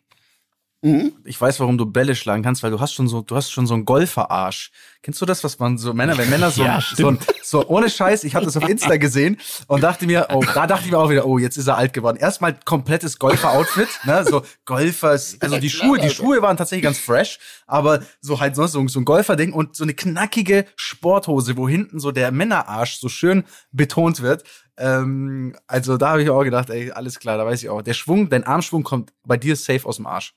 Mhm. 0.82 1.12
Ich 1.24 1.38
weiß, 1.38 1.60
warum 1.60 1.76
du 1.76 1.84
Bälle 1.84 2.14
schlagen 2.14 2.42
kannst, 2.42 2.62
weil 2.62 2.70
du 2.70 2.80
hast 2.80 2.94
schon 2.94 3.06
so, 3.06 3.20
du 3.20 3.36
hast 3.36 3.50
schon 3.50 3.66
so 3.66 3.74
einen 3.74 3.84
Golferarsch. 3.84 4.70
Kennst 5.02 5.20
du 5.20 5.26
das, 5.26 5.44
was 5.44 5.58
man 5.58 5.76
so 5.76 5.92
Männer, 5.92 6.16
wenn 6.16 6.30
Männer 6.30 6.50
so, 6.50 6.62
Ja, 6.64 6.80
so, 6.80 7.16
so 7.42 7.68
ohne 7.68 7.90
Scheiß, 7.90 8.24
ich 8.24 8.34
habe 8.34 8.46
das 8.46 8.56
auf 8.56 8.66
Insta 8.68 8.96
gesehen 8.96 9.36
und 9.66 9.82
dachte 9.82 10.06
mir, 10.06 10.28
oh, 10.30 10.42
da 10.42 10.66
dachte 10.66 10.86
ich 10.86 10.90
mir 10.90 10.98
auch 10.98 11.10
wieder, 11.10 11.26
oh, 11.26 11.36
jetzt 11.36 11.58
ist 11.58 11.66
er 11.66 11.76
alt 11.76 11.92
geworden. 11.92 12.16
Erstmal 12.16 12.58
komplettes 12.64 13.18
Golfer-Outfit, 13.18 13.88
ne, 14.04 14.24
so 14.24 14.42
Golfers, 14.64 15.36
also 15.40 15.58
die 15.58 15.68
Schuhe, 15.68 15.98
die 15.98 16.08
Schuhe 16.08 16.40
waren 16.40 16.56
tatsächlich 16.56 16.84
ganz 16.84 16.98
fresh, 16.98 17.38
aber 17.66 18.00
so 18.22 18.40
halt 18.40 18.56
sonst 18.56 18.72
so, 18.72 18.88
so 18.88 19.00
ein 19.00 19.04
Golferding 19.04 19.52
und 19.52 19.76
so 19.76 19.84
eine 19.84 19.92
knackige 19.92 20.64
Sporthose, 20.76 21.58
wo 21.58 21.68
hinten 21.68 22.00
so 22.00 22.10
der 22.10 22.32
Männerarsch 22.32 22.98
so 23.00 23.10
schön 23.10 23.44
betont 23.70 24.22
wird. 24.22 24.44
Ähm, 24.78 25.54
also 25.66 25.98
da 25.98 26.10
habe 26.10 26.22
ich 26.22 26.30
auch 26.30 26.42
gedacht, 26.42 26.70
ey, 26.70 26.90
alles 26.90 27.18
klar, 27.18 27.36
da 27.36 27.44
weiß 27.44 27.62
ich 27.62 27.68
auch. 27.68 27.82
Der 27.82 27.92
Schwung, 27.92 28.30
dein 28.30 28.44
Armschwung 28.44 28.82
kommt 28.82 29.12
bei 29.24 29.36
dir 29.36 29.56
safe 29.56 29.86
aus 29.86 29.96
dem 29.96 30.06
Arsch. 30.06 30.34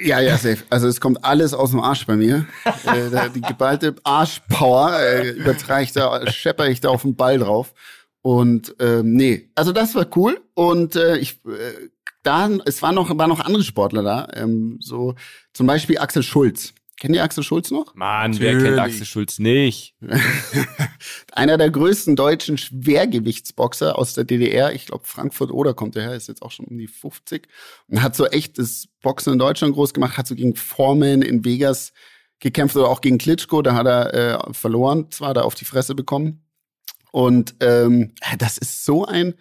Ja, 0.00 0.20
ja, 0.20 0.36
safe. 0.36 0.58
Also 0.70 0.88
es 0.88 1.00
kommt 1.00 1.24
alles 1.24 1.54
aus 1.54 1.70
dem 1.70 1.80
Arsch 1.80 2.06
bei 2.06 2.16
mir. 2.16 2.46
äh, 2.84 3.30
die 3.34 3.40
geballte 3.40 3.94
Arschpower 4.04 4.98
äh, 4.98 5.30
übertrage 5.30 5.84
ich 5.84 5.92
da, 5.92 6.30
schepper 6.30 6.68
ich 6.68 6.80
da 6.80 6.90
auf 6.90 7.02
den 7.02 7.16
Ball 7.16 7.38
drauf. 7.38 7.74
Und 8.22 8.74
ähm, 8.78 9.14
nee, 9.14 9.50
also 9.54 9.72
das 9.72 9.94
war 9.94 10.06
cool. 10.16 10.40
Und 10.54 10.96
äh, 10.96 11.16
ich 11.16 11.40
äh, 11.44 11.88
da, 12.22 12.48
es 12.64 12.82
waren 12.82 12.94
noch, 12.94 13.16
waren 13.16 13.28
noch 13.28 13.40
andere 13.40 13.64
Sportler 13.64 14.02
da. 14.02 14.28
Ähm, 14.34 14.76
so 14.80 15.14
zum 15.52 15.66
Beispiel 15.66 15.98
Axel 15.98 16.22
Schulz. 16.22 16.74
Kennt 17.02 17.16
ihr 17.16 17.24
Axel 17.24 17.42
Schulz 17.42 17.72
noch? 17.72 17.96
Mann, 17.96 18.38
wer 18.38 18.56
kennt. 18.56 18.78
Axel 18.78 19.04
Schulz 19.04 19.40
nicht? 19.40 19.96
Einer 21.32 21.58
der 21.58 21.68
größten 21.68 22.14
deutschen 22.14 22.56
Schwergewichtsboxer 22.58 23.98
aus 23.98 24.14
der 24.14 24.22
DDR. 24.22 24.72
Ich 24.72 24.86
glaube, 24.86 25.02
Frankfurt 25.04 25.50
oder 25.50 25.74
kommt 25.74 25.96
er 25.96 26.02
her, 26.04 26.14
ist 26.14 26.28
jetzt 26.28 26.42
auch 26.42 26.52
schon 26.52 26.66
um 26.66 26.78
die 26.78 26.86
50. 26.86 27.48
Und 27.88 28.02
hat 28.02 28.14
so 28.14 28.26
echt 28.26 28.56
das 28.56 28.86
Boxen 29.02 29.32
in 29.32 29.40
Deutschland 29.40 29.74
groß 29.74 29.94
gemacht, 29.94 30.16
hat 30.16 30.28
so 30.28 30.36
gegen 30.36 30.54
Foreman 30.54 31.22
in 31.22 31.44
Vegas 31.44 31.92
gekämpft 32.38 32.76
oder 32.76 32.88
auch 32.88 33.00
gegen 33.00 33.18
Klitschko. 33.18 33.62
Da 33.62 33.74
hat 33.74 33.86
er 33.88 34.14
äh, 34.48 34.54
verloren, 34.54 35.10
zwar 35.10 35.34
da 35.34 35.40
auf 35.40 35.56
die 35.56 35.64
Fresse 35.64 35.96
bekommen. 35.96 36.44
Und 37.10 37.56
ähm, 37.58 38.12
das 38.38 38.58
ist 38.58 38.84
so 38.84 39.04
ein, 39.04 39.34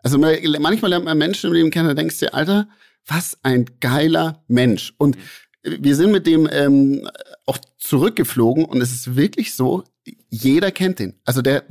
Also 0.00 0.18
man- 0.18 0.36
manchmal 0.58 0.88
lernt 0.90 1.04
man 1.04 1.16
Menschen 1.16 1.46
im 1.46 1.54
Leben 1.54 1.70
kennen, 1.70 1.86
da 1.86 1.94
denkst 1.94 2.18
du 2.18 2.26
dir, 2.26 2.34
Alter, 2.34 2.66
was 3.06 3.38
ein 3.44 3.66
geiler 3.80 4.42
Mensch. 4.48 4.94
Und 4.98 5.16
wir 5.64 5.96
sind 5.96 6.12
mit 6.12 6.26
dem 6.26 6.48
ähm, 6.52 7.08
auch 7.46 7.58
zurückgeflogen 7.78 8.64
und 8.64 8.80
es 8.80 8.92
ist 8.92 9.16
wirklich 9.16 9.54
so, 9.54 9.84
jeder 10.30 10.70
kennt 10.70 10.98
den. 10.98 11.18
Also 11.24 11.42
der, 11.42 11.64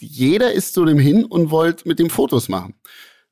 jeder 0.00 0.52
ist 0.52 0.74
zu 0.74 0.84
dem 0.84 0.98
hin 0.98 1.24
und 1.24 1.50
wollte 1.50 1.86
mit 1.88 1.98
dem 1.98 2.10
Fotos 2.10 2.48
machen. 2.48 2.74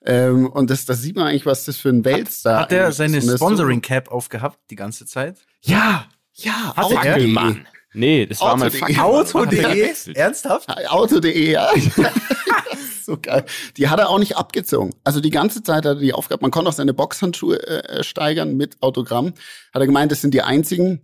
Ähm, 0.04 0.46
und 0.48 0.70
das, 0.70 0.84
das 0.84 1.02
sieht 1.02 1.16
man 1.16 1.26
eigentlich, 1.26 1.46
was 1.46 1.64
das 1.64 1.76
für 1.78 1.88
ein 1.88 2.04
Weltstar 2.04 2.60
Hat 2.62 2.72
er 2.72 2.88
ist. 2.88 2.96
seine 2.98 3.14
Und 3.14 3.16
das 3.16 3.24
ist 3.24 3.30
so- 3.32 3.36
Sponsoring 3.46 3.82
Cap 3.82 4.08
aufgehabt 4.12 4.58
die 4.70 4.76
ganze 4.76 5.04
Zeit? 5.06 5.38
Ja, 5.62 6.06
ja, 6.34 6.74
Hat 6.76 6.90
er? 7.04 7.16
Nee, 7.94 8.26
das 8.26 8.40
war 8.40 8.56
mal 8.56 8.70
Auto.de. 8.98 9.58
Er. 9.58 10.16
Ernsthaft? 10.16 10.68
Auto.de, 10.88 11.52
ja. 11.52 11.70
so 13.06 13.16
geil. 13.20 13.44
Die 13.76 13.88
hat 13.88 13.98
er 13.98 14.10
auch 14.10 14.18
nicht 14.18 14.36
abgezogen. 14.36 14.94
Also 15.04 15.20
die 15.20 15.30
ganze 15.30 15.62
Zeit 15.62 15.78
hat 15.78 15.84
er 15.86 15.94
die 15.94 16.12
Aufgabe, 16.12 16.42
man 16.42 16.50
konnte 16.50 16.68
auch 16.68 16.74
seine 16.74 16.92
Boxhandschuhe 16.92 17.66
äh, 17.66 18.04
steigern 18.04 18.56
mit 18.56 18.82
Autogramm. 18.82 19.28
Hat 19.72 19.82
er 19.82 19.86
gemeint, 19.86 20.12
das 20.12 20.20
sind 20.20 20.34
die 20.34 20.42
einzigen. 20.42 21.00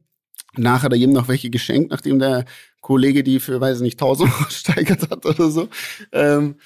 Nachher 0.55 0.85
hat 0.85 0.93
er 0.93 0.99
jedem 0.99 1.15
noch 1.15 1.29
welche 1.29 1.49
geschenkt, 1.49 1.91
nachdem 1.91 2.19
der 2.19 2.45
Kollege 2.83 3.23
die 3.23 3.41
für, 3.41 3.61
weiß 3.61 3.79
ich 3.79 3.83
nicht, 3.83 4.03
1000 4.03 4.31
Euro 4.31 4.45
steigert 4.51 5.11
hat 5.11 5.25
oder 5.25 5.51
so. 5.51 5.69
Ähm, 6.13 6.57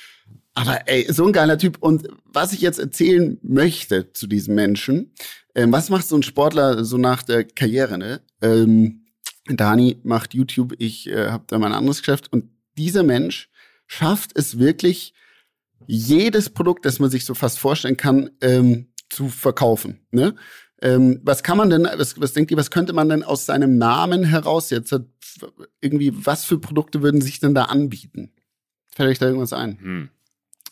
aber 0.54 0.88
ey, 0.88 1.06
so 1.12 1.26
ein 1.26 1.32
geiler 1.32 1.58
Typ. 1.58 1.76
Und 1.80 2.08
was 2.24 2.52
ich 2.52 2.62
jetzt 2.62 2.78
erzählen 2.78 3.38
möchte 3.42 4.12
zu 4.12 4.26
diesem 4.26 4.54
Menschen, 4.54 5.12
ähm, 5.54 5.70
was 5.70 5.90
macht 5.90 6.08
so 6.08 6.16
ein 6.16 6.22
Sportler 6.22 6.84
so 6.84 6.96
nach 6.96 7.22
der 7.22 7.44
Karriere, 7.44 7.98
ne? 7.98 8.22
Ähm, 8.40 9.05
Dani 9.50 9.98
macht 10.02 10.34
YouTube, 10.34 10.74
ich 10.78 11.08
äh, 11.08 11.30
habe 11.30 11.44
da 11.46 11.58
mein 11.58 11.72
anderes 11.72 12.00
Geschäft. 12.00 12.32
Und 12.32 12.50
dieser 12.76 13.02
Mensch 13.02 13.48
schafft 13.86 14.36
es 14.36 14.58
wirklich, 14.58 15.14
jedes 15.86 16.50
Produkt, 16.50 16.84
das 16.84 16.98
man 16.98 17.10
sich 17.10 17.24
so 17.24 17.34
fast 17.34 17.58
vorstellen 17.58 17.96
kann, 17.96 18.30
ähm, 18.40 18.88
zu 19.08 19.28
verkaufen. 19.28 20.00
Ne? 20.10 20.34
Ähm, 20.82 21.20
was 21.22 21.42
kann 21.42 21.56
man 21.56 21.70
denn, 21.70 21.84
was, 21.96 22.20
was 22.20 22.32
denkt 22.32 22.50
ihr, 22.50 22.56
was 22.56 22.70
könnte 22.70 22.92
man 22.92 23.08
denn 23.08 23.22
aus 23.22 23.46
seinem 23.46 23.78
Namen 23.78 24.24
heraus 24.24 24.70
jetzt 24.70 24.92
äh, 24.92 25.00
irgendwie, 25.80 26.12
was 26.14 26.44
für 26.44 26.58
Produkte 26.58 27.02
würden 27.02 27.20
sich 27.20 27.40
denn 27.40 27.54
da 27.54 27.64
anbieten? 27.64 28.32
Fällt 28.88 29.10
euch 29.10 29.18
da 29.18 29.26
irgendwas 29.26 29.52
ein? 29.52 29.78
Hm. 29.78 30.08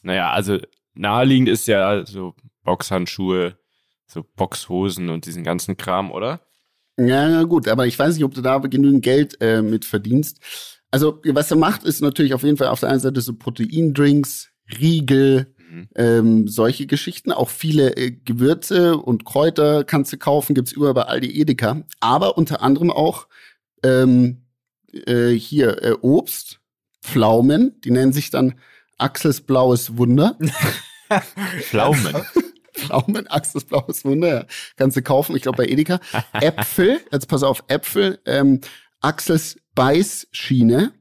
Naja, 0.03 0.31
also 0.33 0.59
naheliegend 0.95 1.49
ist 1.49 1.67
ja 1.67 2.05
so 2.05 2.35
Boxhandschuhe, 2.65 3.57
so 4.07 4.25
Boxhosen 4.37 5.09
und 5.09 5.27
diesen 5.27 5.45
ganzen 5.45 5.77
Kram, 5.77 6.11
oder? 6.11 6.41
Ja, 6.99 7.29
ja, 7.29 7.43
gut, 7.43 7.67
aber 7.69 7.87
ich 7.87 7.99
weiß 7.99 8.15
nicht, 8.15 8.25
ob 8.25 8.35
du 8.35 8.41
da 8.41 8.59
genügend 8.59 9.03
Geld 9.03 9.37
äh, 9.41 9.63
mit 9.63 9.85
verdienst. 9.85 10.39
Also, 10.91 11.21
was 11.25 11.51
er 11.51 11.57
macht, 11.57 11.83
ist 11.85 12.01
natürlich 12.01 12.35
auf 12.35 12.45
jeden 12.45 12.57
Fall 12.57 12.69
auf 12.69 12.81
der 12.81 12.91
einen 12.91 13.01
Seite 13.01 13.21
so 13.21 13.35
Proteindrinks, 13.35 14.51
Riegel, 14.81 15.55
Mhm. 15.75 15.89
ähm, 15.97 16.49
solche 16.49 16.87
Geschichten. 16.87 17.33
Auch 17.33 17.49
viele 17.49 17.97
äh, 17.97 18.13
Gewürze 18.13 18.97
und 18.97 19.25
Kräuter 19.25 19.85
kannst 19.85 20.13
du 20.13 20.19
kaufen, 20.19 20.55
gibt's 20.55 20.73
überall 20.73 20.95
bei 20.95 21.03
Aldi 21.03 21.41
Edeka. 21.41 21.83
Aber 22.01 22.39
unter 22.39 22.63
anderem 22.63 22.91
auch 22.91 23.27
ähm, 23.83 24.43
äh, 24.93 25.31
hier 25.31 25.83
äh, 25.83 25.93
Obst, 26.01 26.61
Pflaumen, 27.03 27.81
die 27.83 27.91
nennen 27.91 28.13
sich 28.13 28.31
dann 28.31 28.55
Axels 28.99 29.41
blaues 29.41 29.97
Wunder. 29.97 30.39
Pflaumen. 31.63 32.15
Pflaumen, 32.87 33.27
Axels 33.27 33.65
blaues 33.65 34.05
Wunder, 34.05 34.41
ja. 34.41 34.47
kannst 34.77 34.97
du 34.97 35.03
kaufen, 35.03 35.37
ich 35.37 35.43
glaube 35.43 35.59
bei 35.59 35.67
Edeka. 35.67 36.01
Äpfel, 36.33 37.01
jetzt 37.13 37.29
pass 37.29 37.43
auf, 37.43 37.65
Äpfel, 37.69 38.21
ähm, 38.27 38.61
Axels 39.01 39.59
Beißschiene, 39.75 40.93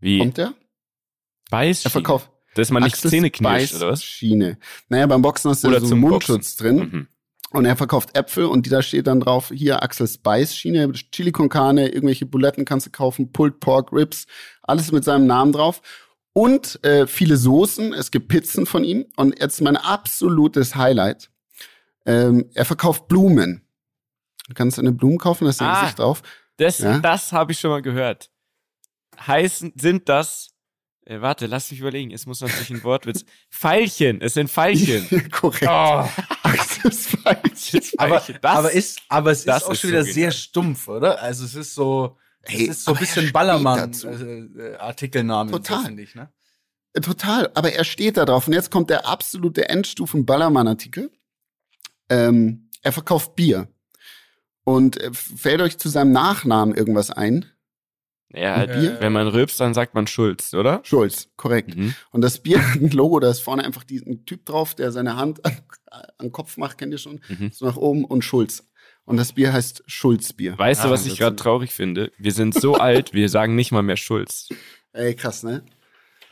Wie? 0.00 0.18
kommt 0.18 0.38
der? 0.38 0.54
Beiß? 1.50 1.84
Er 1.84 1.90
verkauft 1.90 2.30
Dass 2.54 2.70
man 2.70 2.82
nicht 2.82 2.94
Axels 2.94 3.10
Zähne 3.10 3.30
knirscht, 3.30 3.74
oder 3.74 3.88
was? 3.88 4.00
Beißschiene. 4.00 4.58
Naja, 4.88 5.06
beim 5.06 5.22
Boxen 5.22 5.50
hast 5.50 5.64
du 5.64 5.68
Oder 5.68 5.78
ja 5.80 5.86
so 5.86 5.94
einen 5.94 6.02
Mundschutz 6.02 6.56
drin. 6.56 6.76
Mhm. 6.76 7.08
Und 7.52 7.64
er 7.64 7.76
verkauft 7.76 8.16
Äpfel 8.16 8.46
und 8.46 8.66
die 8.66 8.70
da 8.70 8.82
steht 8.82 9.06
dann 9.06 9.20
drauf, 9.20 9.52
hier 9.54 9.82
Axels 9.82 10.18
Beißschiene, 10.18 10.92
Chili 10.92 11.30
con 11.30 11.48
Carne, 11.48 11.88
irgendwelche 11.88 12.26
Buletten 12.26 12.64
kannst 12.64 12.86
du 12.86 12.90
kaufen, 12.90 13.32
Pulled 13.32 13.60
Pork, 13.60 13.92
Ribs, 13.92 14.26
alles 14.62 14.90
mit 14.90 15.04
seinem 15.04 15.26
Namen 15.26 15.52
drauf. 15.52 15.80
Und 16.36 16.84
äh, 16.84 17.06
viele 17.06 17.38
Soßen, 17.38 17.94
es 17.94 18.10
gibt 18.10 18.28
Pizzen 18.28 18.66
von 18.66 18.84
ihm. 18.84 19.06
Und 19.16 19.38
jetzt 19.40 19.62
mein 19.62 19.78
absolutes 19.78 20.76
Highlight. 20.76 21.30
Ähm, 22.04 22.50
er 22.52 22.66
verkauft 22.66 23.08
Blumen. 23.08 23.62
Du 24.46 24.52
kannst 24.52 24.78
eine 24.78 24.92
Blumen 24.92 25.16
kaufen, 25.16 25.44
da 25.44 25.50
ist 25.50 25.56
sein 25.56 25.68
Ah. 25.68 25.80
Gesicht 25.80 25.98
drauf. 25.98 26.22
Das, 26.58 26.78
Ja? 26.80 26.98
das 26.98 27.32
habe 27.32 27.52
ich 27.52 27.58
schon 27.58 27.70
mal 27.70 27.80
gehört. 27.80 28.28
Heißen, 29.18 29.72
sind 29.76 30.10
das, 30.10 30.50
äh, 31.06 31.22
warte, 31.22 31.46
lass 31.46 31.70
mich 31.70 31.80
überlegen, 31.80 32.10
es 32.12 32.26
muss 32.26 32.42
natürlich 32.42 32.68
ein 32.68 32.84
Wortwitz. 32.84 33.24
Pfeilchen, 33.50 34.20
es 34.20 34.34
sind 34.34 34.50
Pfeilchen. 34.50 35.30
Korrekt. 35.30 35.66
Oh, 35.70 36.04
Pfeilchen. 36.90 37.80
Aber. 37.96 38.16
Das- 38.20 38.42
aber, 38.42 38.72
ist, 38.72 39.00
aber 39.08 39.30
es 39.30 39.44
das 39.46 39.62
ist 39.62 39.68
auch 39.68 39.72
ist 39.72 39.80
schon 39.80 39.88
so 39.88 39.92
wieder 39.94 40.00
genial. 40.04 40.14
sehr 40.14 40.30
stumpf, 40.32 40.86
oder? 40.88 41.18
Also 41.22 41.46
es 41.46 41.54
ist 41.54 41.74
so, 41.74 42.18
Hey, 42.46 42.68
es 42.68 42.78
ist 42.78 42.84
so 42.84 42.92
ein 42.92 42.98
bisschen 42.98 43.22
steht 43.22 43.32
Ballermann 43.32 43.78
dazu. 43.78 44.08
äh, 44.08 44.72
äh, 44.74 44.76
Total. 45.50 45.98
ich, 45.98 46.14
ne? 46.14 46.30
Äh, 46.92 47.00
Total, 47.00 47.50
aber 47.54 47.72
er 47.72 47.84
steht 47.84 48.16
da 48.16 48.24
drauf. 48.24 48.46
Und 48.46 48.54
jetzt 48.54 48.70
kommt 48.70 48.90
der 48.90 49.06
absolute 49.06 49.68
Endstufen-Ballermann-Artikel. 49.68 51.10
Ähm, 52.08 52.70
er 52.82 52.92
verkauft 52.92 53.34
Bier. 53.34 53.68
Und 54.64 55.00
äh, 55.00 55.10
fällt 55.12 55.60
euch 55.60 55.78
zu 55.78 55.88
seinem 55.88 56.12
Nachnamen 56.12 56.74
irgendwas 56.74 57.10
ein? 57.10 57.46
Ja, 58.32 58.56
halt, 58.56 58.72
Bier? 58.72 58.96
wenn 59.00 59.12
man 59.12 59.28
rülpst, 59.28 59.60
dann 59.60 59.74
sagt 59.74 59.94
man 59.94 60.06
Schulz, 60.06 60.52
oder? 60.54 60.80
Schulz, 60.82 61.28
korrekt. 61.36 61.76
Mhm. 61.76 61.94
Und 62.10 62.22
das 62.22 62.40
Bier 62.40 62.58
hat 62.68 62.80
ein 62.80 62.90
Logo, 62.90 63.20
da 63.20 63.30
ist 63.30 63.40
vorne 63.40 63.64
einfach 63.64 63.84
diesen 63.84 64.26
Typ 64.26 64.44
drauf, 64.44 64.74
der 64.74 64.92
seine 64.92 65.16
Hand 65.16 65.44
an, 65.44 65.56
an 65.90 66.02
den 66.20 66.32
Kopf 66.32 66.56
macht, 66.56 66.78
kennt 66.78 66.92
ihr 66.92 66.98
schon? 66.98 67.20
Mhm. 67.28 67.50
So 67.52 67.66
nach 67.66 67.76
oben 67.76 68.04
und 68.04 68.22
Schulz. 68.22 68.68
Und 69.06 69.16
das 69.16 69.32
Bier 69.32 69.52
heißt 69.52 69.84
Schulzbier. 69.86 70.58
Weißt 70.58 70.84
du, 70.84 70.88
Ah, 70.88 70.90
was 70.90 71.06
ich 71.06 71.16
gerade 71.18 71.36
traurig 71.36 71.72
finde? 71.72 72.12
Wir 72.18 72.32
sind 72.32 72.54
so 72.60 72.74
alt, 72.76 73.14
wir 73.14 73.28
sagen 73.30 73.54
nicht 73.54 73.72
mal 73.72 73.82
mehr 73.82 73.96
Schulz. 73.96 74.48
Ey, 74.92 75.14
krass, 75.14 75.42
ne? 75.42 75.62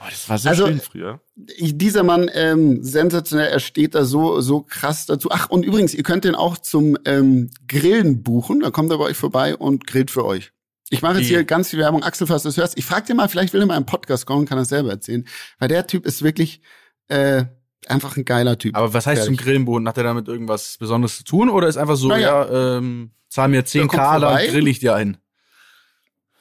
Oh, 0.01 0.05
das 0.11 0.29
war 0.29 0.39
so 0.39 0.49
Also- 0.51 0.67
schön 0.67 0.81
früher. 0.81 1.21
Dieser 1.37 2.03
Mann, 2.03 2.29
ähm, 2.35 2.83
sensationell, 2.83 3.49
er 3.49 3.61
steht 3.61 3.95
da 3.95 4.05
so, 4.05 4.41
so 4.41 4.61
krass 4.63 5.07
dazu. 5.07 5.31
Ach, 5.31 5.49
und 5.51 5.65
übrigens, 5.65 5.95
ihr 5.95 6.03
könnt 6.03 6.25
den 6.25 6.35
auch 6.35 6.59
zum 6.59 6.99
ähm, 7.07 7.49
Grillen 7.69 8.23
buchen. 8.23 8.61
Da 8.61 8.71
kommt 8.71 8.91
er 8.91 8.99
bei 8.99 9.05
euch 9.05 9.17
vorbei 9.17 9.57
und 9.57 9.87
grillt 9.87 10.11
für 10.11 10.25
euch. 10.25 10.53
Ich 10.91 11.01
mache 11.01 11.19
jetzt 11.19 11.29
hier 11.29 11.45
ganz 11.45 11.71
viel 11.71 11.79
Werbung. 11.79 12.03
Axel, 12.03 12.27
falls 12.27 12.43
du 12.43 12.49
das 12.49 12.57
hörst, 12.57 12.77
ich 12.77 12.85
frag 12.85 13.07
dir 13.07 13.15
mal, 13.15 13.29
vielleicht 13.29 13.53
will 13.55 13.61
er 13.63 13.67
mal 13.67 13.77
im 13.77 13.87
Podcast 13.87 14.27
kommen, 14.27 14.47
kann 14.47 14.59
er 14.59 14.65
selber 14.65 14.91
erzählen. 14.91 15.25
Weil 15.59 15.69
der 15.69 15.87
Typ 15.87 16.05
ist 16.07 16.23
wirklich 16.23 16.61
äh, 17.09 17.45
einfach 17.91 18.17
ein 18.17 18.25
geiler 18.25 18.59
Typ. 18.59 18.77
Aber 18.77 18.95
was 18.95 19.07
heißt 19.07 19.25
zum 19.25 19.35
Ehrlich. 19.35 19.45
Grillenboden? 19.45 19.89
Hat 19.89 19.97
er 19.97 20.05
damit 20.05 20.29
irgendwas 20.29 20.77
Besonderes 20.79 21.19
zu 21.19 21.25
tun 21.25 21.49
oder 21.49 21.69
ist 21.69 21.77
einfach 21.77 21.97
so, 21.97 22.09
Naja. 22.09 22.45
ja, 22.45 22.79
ähm, 22.79 23.11
zahl 23.29 23.49
mir 23.49 23.65
10 23.65 23.89
kommt 23.89 24.03
K, 24.03 24.19
dann 24.19 24.47
grill 24.47 24.69
ich 24.69 24.79
dir 24.79 24.95
ein. 24.95 25.19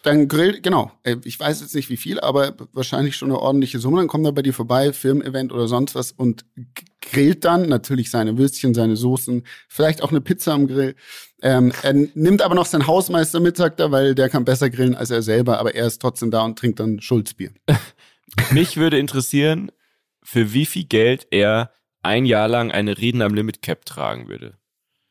Dann 0.03 0.27
grillt, 0.27 0.63
genau. 0.63 0.91
Ich 1.23 1.39
weiß 1.39 1.61
jetzt 1.61 1.73
nicht 1.73 1.89
wie 1.89 1.95
viel, 1.95 2.19
aber 2.19 2.55
wahrscheinlich 2.73 3.15
schon 3.15 3.29
eine 3.29 3.39
ordentliche 3.39 3.79
Summe. 3.79 3.99
Dann 3.99 4.09
kommt 4.09 4.25
er 4.25 4.33
bei 4.33 4.41
dir 4.41 4.53
vorbei, 4.53 4.91
Firmen-Event 4.91 5.53
oder 5.53 5.69
sonst 5.69 5.95
was 5.95 6.11
und 6.11 6.43
grillt 7.01 7.45
dann 7.45 7.69
natürlich 7.69 8.11
seine 8.11 8.37
Würstchen, 8.37 8.73
seine 8.73 8.97
Soßen, 8.97 9.43
vielleicht 9.69 10.03
auch 10.03 10.09
eine 10.11 10.19
Pizza 10.19 10.53
am 10.53 10.67
Grill. 10.67 10.95
Ähm, 11.41 11.71
er 11.83 11.93
nimmt 11.93 12.41
aber 12.41 12.53
noch 12.53 12.65
seinen 12.65 12.85
Hausmeister 12.85 13.39
mit, 13.39 13.55
sagt 13.55 13.79
er, 13.79 13.91
weil 13.91 14.13
der 14.13 14.27
kann 14.27 14.43
besser 14.43 14.69
grillen 14.69 14.95
als 14.95 15.09
er 15.09 15.21
selber, 15.21 15.57
aber 15.57 15.73
er 15.73 15.87
ist 15.87 16.01
trotzdem 16.01 16.31
da 16.31 16.43
und 16.43 16.59
trinkt 16.59 16.81
dann 16.81 16.99
Schulzbier. 16.99 17.51
Mich 18.51 18.75
würde 18.75 18.99
interessieren, 18.99 19.71
für 20.23 20.53
wie 20.53 20.65
viel 20.65 20.85
Geld 20.85 21.27
er 21.31 21.71
ein 22.01 22.25
Jahr 22.25 22.47
lang 22.47 22.71
eine 22.71 22.97
Reden 22.97 23.21
am 23.21 23.33
Limit 23.33 23.61
Cap 23.61 23.85
tragen 23.85 24.27
würde. 24.27 24.57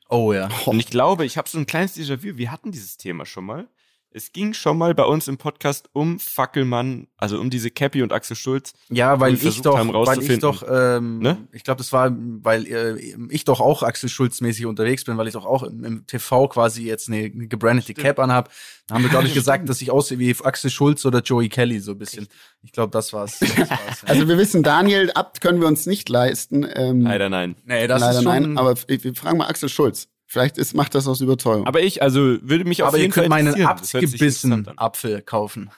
Oh 0.09 0.33
ja. 0.33 0.49
Und 0.67 0.79
ich 0.79 0.89
glaube, 0.89 1.25
ich 1.25 1.39
habe 1.39 1.49
so 1.49 1.59
ein 1.59 1.67
kleines 1.67 1.97
Déjà-vu. 1.97 2.37
Wir 2.37 2.53
hatten 2.53 2.71
dieses 2.71 2.99
Thema 2.99 3.25
schon 3.25 3.47
mal. 3.47 3.69
Es 4.15 4.33
ging 4.33 4.53
schon 4.53 4.77
mal 4.77 4.95
bei 4.95 5.05
uns 5.05 5.27
im 5.27 5.39
Podcast 5.39 5.89
um 5.93 6.19
Fackelmann, 6.19 7.07
also 7.17 7.41
um 7.41 7.49
diese 7.49 7.71
Cappy 7.71 8.03
und 8.03 8.13
Axel 8.13 8.37
Schulz. 8.37 8.75
Ja, 8.91 9.21
weil 9.21 9.35
ich 9.35 9.63
doch, 9.63 9.77
weil 10.07 10.23
ich 10.23 10.39
doch, 10.39 10.63
ähm, 10.69 11.21
Ne? 11.21 11.49
ich 11.53 11.65
glaube, 11.65 11.79
das 11.79 11.93
war, 11.93 12.15
weil 12.15 12.67
äh, 12.67 12.99
ich 13.31 13.45
doch 13.45 13.61
auch 13.61 13.83
Axel 13.83 14.09
Schulz 14.11 14.41
mäßig 14.41 14.67
unterwegs 14.67 15.05
bin, 15.05 15.17
weil 15.17 15.29
ich 15.29 15.33
doch 15.33 15.47
auch 15.47 15.63
im, 15.63 15.85
im 15.85 16.07
TV 16.07 16.49
quasi 16.49 16.85
jetzt 16.85 17.09
eine, 17.09 17.25
eine 17.25 17.49
gebrandete 17.49 17.95
Cap 17.95 18.19
anhab. 18.19 18.51
Da 18.87 18.97
haben 18.97 19.03
wir, 19.03 19.11
glaube 19.11 19.27
ich, 19.27 19.35
gesagt, 19.35 19.67
dass 19.69 19.81
ich 19.81 19.91
aussehe 19.91 20.19
wie 20.19 20.37
Axel 20.43 20.71
Schulz 20.71 21.07
oder 21.07 21.21
Joey 21.21 21.49
Kelly 21.49 21.81
so 21.81 21.93
ein 21.93 21.99
bisschen. 21.99 22.29
Ich 22.63 22.73
glaube, 22.73 22.91
das 22.91 23.13
war's. 23.13 23.41
Das 23.63 23.71
war's 23.71 24.03
ja. 24.03 24.09
Also 24.09 24.29
wir 24.29 24.39
wissen, 24.39 24.63
Daniel, 24.63 25.11
Abt 25.13 25.41
können 25.41 25.61
wir 25.61 25.69
uns 25.69 25.87
nicht 25.87 26.09
leisten. 26.09 26.67
Ähm, 26.75 27.03
Leider 27.03 27.29
nein. 27.29 27.57
nee, 27.65 27.87
das 27.87 28.01
leider 28.01 28.19
ist 28.19 28.25
schon, 28.25 28.33
nein, 28.43 28.59
aber 28.59 28.75
wir 28.87 29.15
fragen 29.15 29.39
mal 29.39 29.47
Axel 29.47 29.69
Schulz. 29.69 30.09
Vielleicht 30.33 30.57
ist, 30.57 30.73
macht 30.73 30.95
das 30.95 31.07
aus 31.07 31.21
Überzeugung. 31.21 31.67
Aber 31.67 31.83
ich, 31.83 32.01
also 32.01 32.39
würde 32.41 32.65
mich 32.65 32.83
auf 32.83 32.89
aber 32.89 32.97
ihr 32.97 33.03
jeden 33.03 33.13
Fall 33.13 33.25
könnt 33.25 33.29
meinen 33.29 33.49
interessieren. 33.49 33.77
Das 33.79 33.93
hört 33.93 34.09
sich 34.09 34.15
abgebissenen 34.15 34.79
Apfel 34.79 35.21
kaufen. 35.21 35.71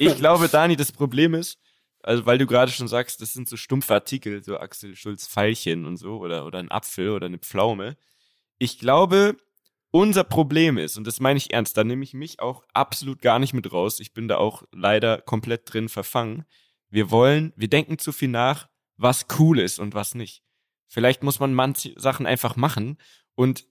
ich 0.00 0.16
glaube, 0.16 0.48
Dani, 0.48 0.74
das 0.74 0.90
Problem 0.90 1.34
ist, 1.34 1.60
also 2.02 2.26
weil 2.26 2.38
du 2.38 2.46
gerade 2.46 2.72
schon 2.72 2.88
sagst, 2.88 3.22
das 3.22 3.32
sind 3.32 3.48
so 3.48 3.56
stumpfe 3.56 3.94
Artikel, 3.94 4.42
so 4.42 4.58
Axel 4.58 4.96
Schulz 4.96 5.28
Pfeilchen 5.28 5.86
und 5.86 5.98
so, 5.98 6.18
oder, 6.18 6.44
oder 6.44 6.58
ein 6.58 6.72
Apfel 6.72 7.10
oder 7.10 7.26
eine 7.26 7.38
Pflaume. 7.38 7.96
Ich 8.58 8.80
glaube, 8.80 9.36
unser 9.92 10.24
Problem 10.24 10.78
ist, 10.78 10.98
und 10.98 11.06
das 11.06 11.20
meine 11.20 11.36
ich 11.36 11.52
ernst, 11.52 11.76
da 11.76 11.84
nehme 11.84 12.02
ich 12.02 12.12
mich 12.12 12.40
auch 12.40 12.64
absolut 12.74 13.22
gar 13.22 13.38
nicht 13.38 13.54
mit 13.54 13.72
raus. 13.72 14.00
Ich 14.00 14.14
bin 14.14 14.26
da 14.26 14.38
auch 14.38 14.64
leider 14.72 15.20
komplett 15.20 15.72
drin 15.72 15.88
verfangen. 15.88 16.44
Wir 16.88 17.12
wollen, 17.12 17.52
wir 17.54 17.68
denken 17.68 17.98
zu 17.98 18.10
viel 18.10 18.30
nach, 18.30 18.68
was 19.00 19.26
cool 19.38 19.58
ist 19.58 19.78
und 19.78 19.94
was 19.94 20.14
nicht. 20.14 20.42
Vielleicht 20.86 21.22
muss 21.22 21.40
man 21.40 21.54
manche 21.54 21.98
Sachen 21.98 22.26
einfach 22.26 22.56
machen 22.56 22.98
und 23.34 23.66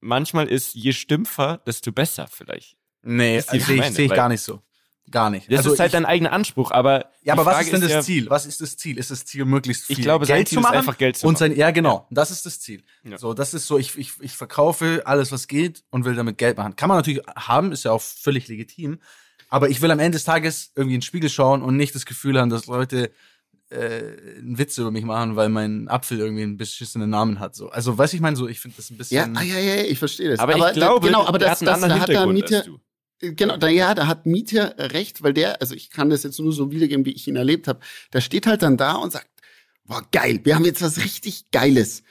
manchmal 0.00 0.48
ist 0.48 0.74
je 0.74 0.92
stümpfer, 0.92 1.58
desto 1.66 1.92
besser 1.92 2.26
vielleicht. 2.30 2.76
Nee, 3.02 3.40
sehe 3.40 3.58
ich 3.60 3.68
meine? 3.68 3.92
seh 3.94 4.04
ich 4.04 4.12
gar 4.14 4.28
nicht 4.28 4.42
so. 4.42 4.62
Gar 5.08 5.30
nicht. 5.30 5.50
Das 5.50 5.58
Also 5.58 5.72
ist 5.72 5.78
halt 5.78 5.90
ich, 5.90 5.92
dein 5.92 6.04
eigener 6.04 6.32
Anspruch, 6.32 6.72
aber 6.72 7.12
ja, 7.22 7.34
aber 7.34 7.46
was 7.46 7.62
ist 7.62 7.72
denn 7.72 7.80
das 7.80 7.90
ja, 7.92 8.00
Ziel? 8.02 8.28
Was 8.28 8.44
ist 8.44 8.60
das 8.60 8.76
Ziel? 8.76 8.98
Ist 8.98 9.12
das 9.12 9.24
Ziel, 9.24 9.44
möglichst 9.44 9.84
viel 9.84 9.96
Ich 9.96 10.02
glaube, 10.02 10.26
sein 10.26 10.38
Geld 10.38 10.48
Ziel 10.48 10.56
zu 10.56 10.60
ist 10.60 10.64
machen? 10.64 10.78
einfach 10.78 10.98
Geld 10.98 11.16
zu 11.16 11.28
und 11.28 11.38
sein, 11.38 11.52
machen. 11.52 11.60
ja, 11.60 11.70
genau. 11.70 12.08
Das 12.10 12.32
ist 12.32 12.44
das 12.44 12.58
Ziel. 12.58 12.82
Ja. 13.04 13.16
So, 13.16 13.32
das 13.32 13.54
ist 13.54 13.68
so, 13.68 13.78
ich, 13.78 13.96
ich, 13.96 14.12
ich 14.20 14.32
verkaufe 14.32 15.02
alles, 15.04 15.30
was 15.30 15.46
geht 15.46 15.84
und 15.90 16.04
will 16.04 16.16
damit 16.16 16.38
Geld 16.38 16.56
machen. 16.56 16.74
Kann 16.74 16.88
man 16.88 16.98
natürlich 16.98 17.20
haben, 17.36 17.70
ist 17.70 17.84
ja 17.84 17.92
auch 17.92 18.02
völlig 18.02 18.48
legitim. 18.48 18.98
Aber 19.48 19.70
ich 19.70 19.80
will 19.80 19.92
am 19.92 20.00
Ende 20.00 20.16
des 20.16 20.24
Tages 20.24 20.72
irgendwie 20.74 20.96
in 20.96 21.00
den 21.00 21.06
Spiegel 21.06 21.30
schauen 21.30 21.62
und 21.62 21.76
nicht 21.76 21.94
das 21.94 22.04
Gefühl 22.04 22.40
haben, 22.40 22.50
dass 22.50 22.66
Leute 22.66 23.12
äh, 23.70 24.38
einen 24.38 24.58
Witz 24.58 24.78
über 24.78 24.90
mich 24.90 25.04
machen, 25.04 25.36
weil 25.36 25.48
mein 25.48 25.88
Apfel 25.88 26.18
irgendwie 26.18 26.42
einen 26.44 26.56
beschissenen 26.56 27.10
Namen 27.10 27.40
hat. 27.40 27.54
So. 27.56 27.68
Also, 27.70 27.96
weiß 27.98 28.12
ich 28.14 28.20
meine, 28.20 28.36
so, 28.36 28.46
ich 28.48 28.60
finde 28.60 28.76
das 28.76 28.90
ein 28.90 28.94
Ja, 28.94 28.98
bisschen. 28.98 29.36
ah, 29.36 29.42
ja, 29.42 29.58
ja, 29.58 29.82
ich 29.82 29.98
verstehe 29.98 30.30
das. 30.30 30.38
Aber, 30.38 30.54
ich 30.56 30.60
da- 30.62 30.72
glaube, 30.72 31.06
genau, 31.06 31.24
aber 31.26 31.38
der 31.38 31.48
das, 31.50 31.60
hat 31.62 31.68
einen 31.68 31.74
das, 31.80 31.82
anderen 31.82 31.98
da 32.00 32.02
hat 32.02 32.08
der 32.08 32.26
Mieter, 32.32 32.62
du. 32.62 32.78
Genau, 33.34 33.56
da, 33.56 33.68
ja, 33.68 33.94
da 33.94 34.06
hat 34.08 34.26
Mieter 34.26 34.74
recht, 34.92 35.22
weil 35.22 35.32
der, 35.32 35.60
also 35.62 35.74
ich 35.74 35.88
kann 35.90 36.10
das 36.10 36.22
jetzt 36.22 36.38
nur 36.38 36.52
so 36.52 36.70
wiedergeben, 36.70 37.06
wie 37.06 37.12
ich 37.12 37.26
ihn 37.26 37.36
erlebt 37.36 37.66
habe. 37.66 37.80
Der 38.12 38.20
steht 38.20 38.46
halt 38.46 38.60
dann 38.62 38.76
da 38.76 38.92
und 38.96 39.10
sagt, 39.10 39.26
boah, 39.84 40.02
geil, 40.12 40.38
wir 40.44 40.54
haben 40.54 40.66
jetzt 40.66 40.82
was 40.82 40.98
richtig 41.02 41.50
Geiles. 41.50 42.02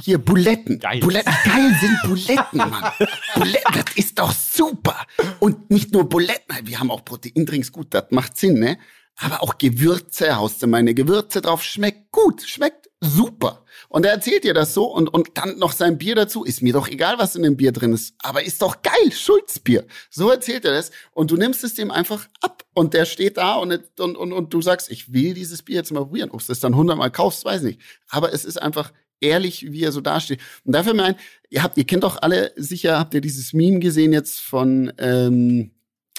Hier, 0.00 0.18
Buletten. 0.18 0.78
Geil. 0.78 1.00
Buletten, 1.00 1.34
geil 1.44 1.76
sind 1.80 1.98
Buletten, 2.04 2.58
Mann. 2.58 2.92
Buletten, 3.34 3.72
das 3.74 3.96
ist 3.96 4.18
doch 4.20 4.32
super. 4.32 4.96
Und 5.40 5.68
nicht 5.70 5.92
nur 5.92 6.08
Buletten, 6.08 6.54
wir 6.64 6.78
haben 6.78 6.92
auch 6.92 7.04
Proteindrinks, 7.04 7.72
gut, 7.72 7.88
das 7.90 8.04
macht 8.10 8.36
Sinn, 8.36 8.60
ne? 8.60 8.78
Aber 9.16 9.42
auch 9.42 9.58
Gewürze, 9.58 10.36
haust 10.36 10.62
du 10.62 10.66
meine 10.66 10.94
Gewürze 10.94 11.40
drauf, 11.40 11.62
schmeckt 11.62 12.10
gut, 12.12 12.42
schmeckt 12.42 12.88
super. 13.00 13.64
Und 13.88 14.06
er 14.06 14.12
erzählt 14.12 14.44
dir 14.44 14.54
das 14.54 14.74
so 14.74 14.84
und, 14.84 15.12
und 15.12 15.30
dann 15.34 15.58
noch 15.58 15.72
sein 15.72 15.98
Bier 15.98 16.14
dazu. 16.14 16.44
Ist 16.44 16.62
mir 16.62 16.72
doch 16.72 16.88
egal, 16.88 17.18
was 17.18 17.34
in 17.36 17.42
dem 17.42 17.56
Bier 17.56 17.72
drin 17.72 17.92
ist. 17.92 18.14
Aber 18.18 18.44
ist 18.44 18.62
doch 18.62 18.80
geil, 18.82 19.12
Schulzbier. 19.12 19.86
So 20.08 20.30
erzählt 20.30 20.64
er 20.64 20.72
das. 20.72 20.92
Und 21.12 21.30
du 21.30 21.36
nimmst 21.36 21.64
es 21.64 21.74
dem 21.74 21.90
einfach 21.90 22.28
ab. 22.40 22.64
Und 22.74 22.94
der 22.94 23.04
steht 23.04 23.36
da 23.36 23.54
und, 23.56 24.00
und, 24.00 24.16
und, 24.16 24.32
und 24.32 24.54
du 24.54 24.62
sagst, 24.62 24.90
ich 24.90 25.12
will 25.12 25.34
dieses 25.34 25.62
Bier 25.62 25.76
jetzt 25.76 25.92
mal 25.92 26.04
probieren. 26.04 26.30
Ob 26.30 26.44
du 26.44 26.52
es 26.52 26.60
dann 26.60 26.76
hundertmal 26.76 27.10
kaufst, 27.10 27.44
weiß 27.44 27.62
nicht. 27.62 27.80
Aber 28.08 28.32
es 28.32 28.44
ist 28.44 28.60
einfach 28.60 28.92
ehrlich, 29.20 29.72
wie 29.72 29.82
er 29.82 29.92
so 29.92 30.00
dasteht. 30.00 30.40
Und 30.64 30.72
dafür 30.72 30.94
mein, 30.94 31.16
ihr 31.50 31.62
habt, 31.62 31.76
ihr 31.76 31.84
kennt 31.84 32.04
doch 32.04 32.22
alle 32.22 32.52
sicher, 32.56 32.98
habt 32.98 33.14
ihr 33.14 33.20
dieses 33.20 33.52
Meme 33.52 33.80
gesehen 33.80 34.12
jetzt 34.12 34.40
von, 34.40 34.92
ähm, 34.98 35.72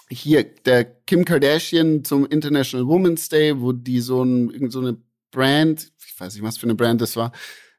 hier, 0.10 0.43
der 0.43 0.86
Kim 0.86 1.25
Kardashian 1.25 2.03
zum 2.03 2.25
International 2.25 2.88
Women's 2.88 3.29
Day, 3.29 3.60
wo 3.60 3.72
die 3.72 4.00
so, 4.00 4.24
ein, 4.24 4.69
so 4.69 4.79
eine 4.79 4.98
Brand, 5.31 5.91
ich 6.05 6.19
weiß 6.19 6.36
nicht, 6.36 6.43
was 6.43 6.57
für 6.57 6.65
eine 6.65 6.75
Brand 6.75 7.01
das 7.01 7.15
war, 7.15 7.31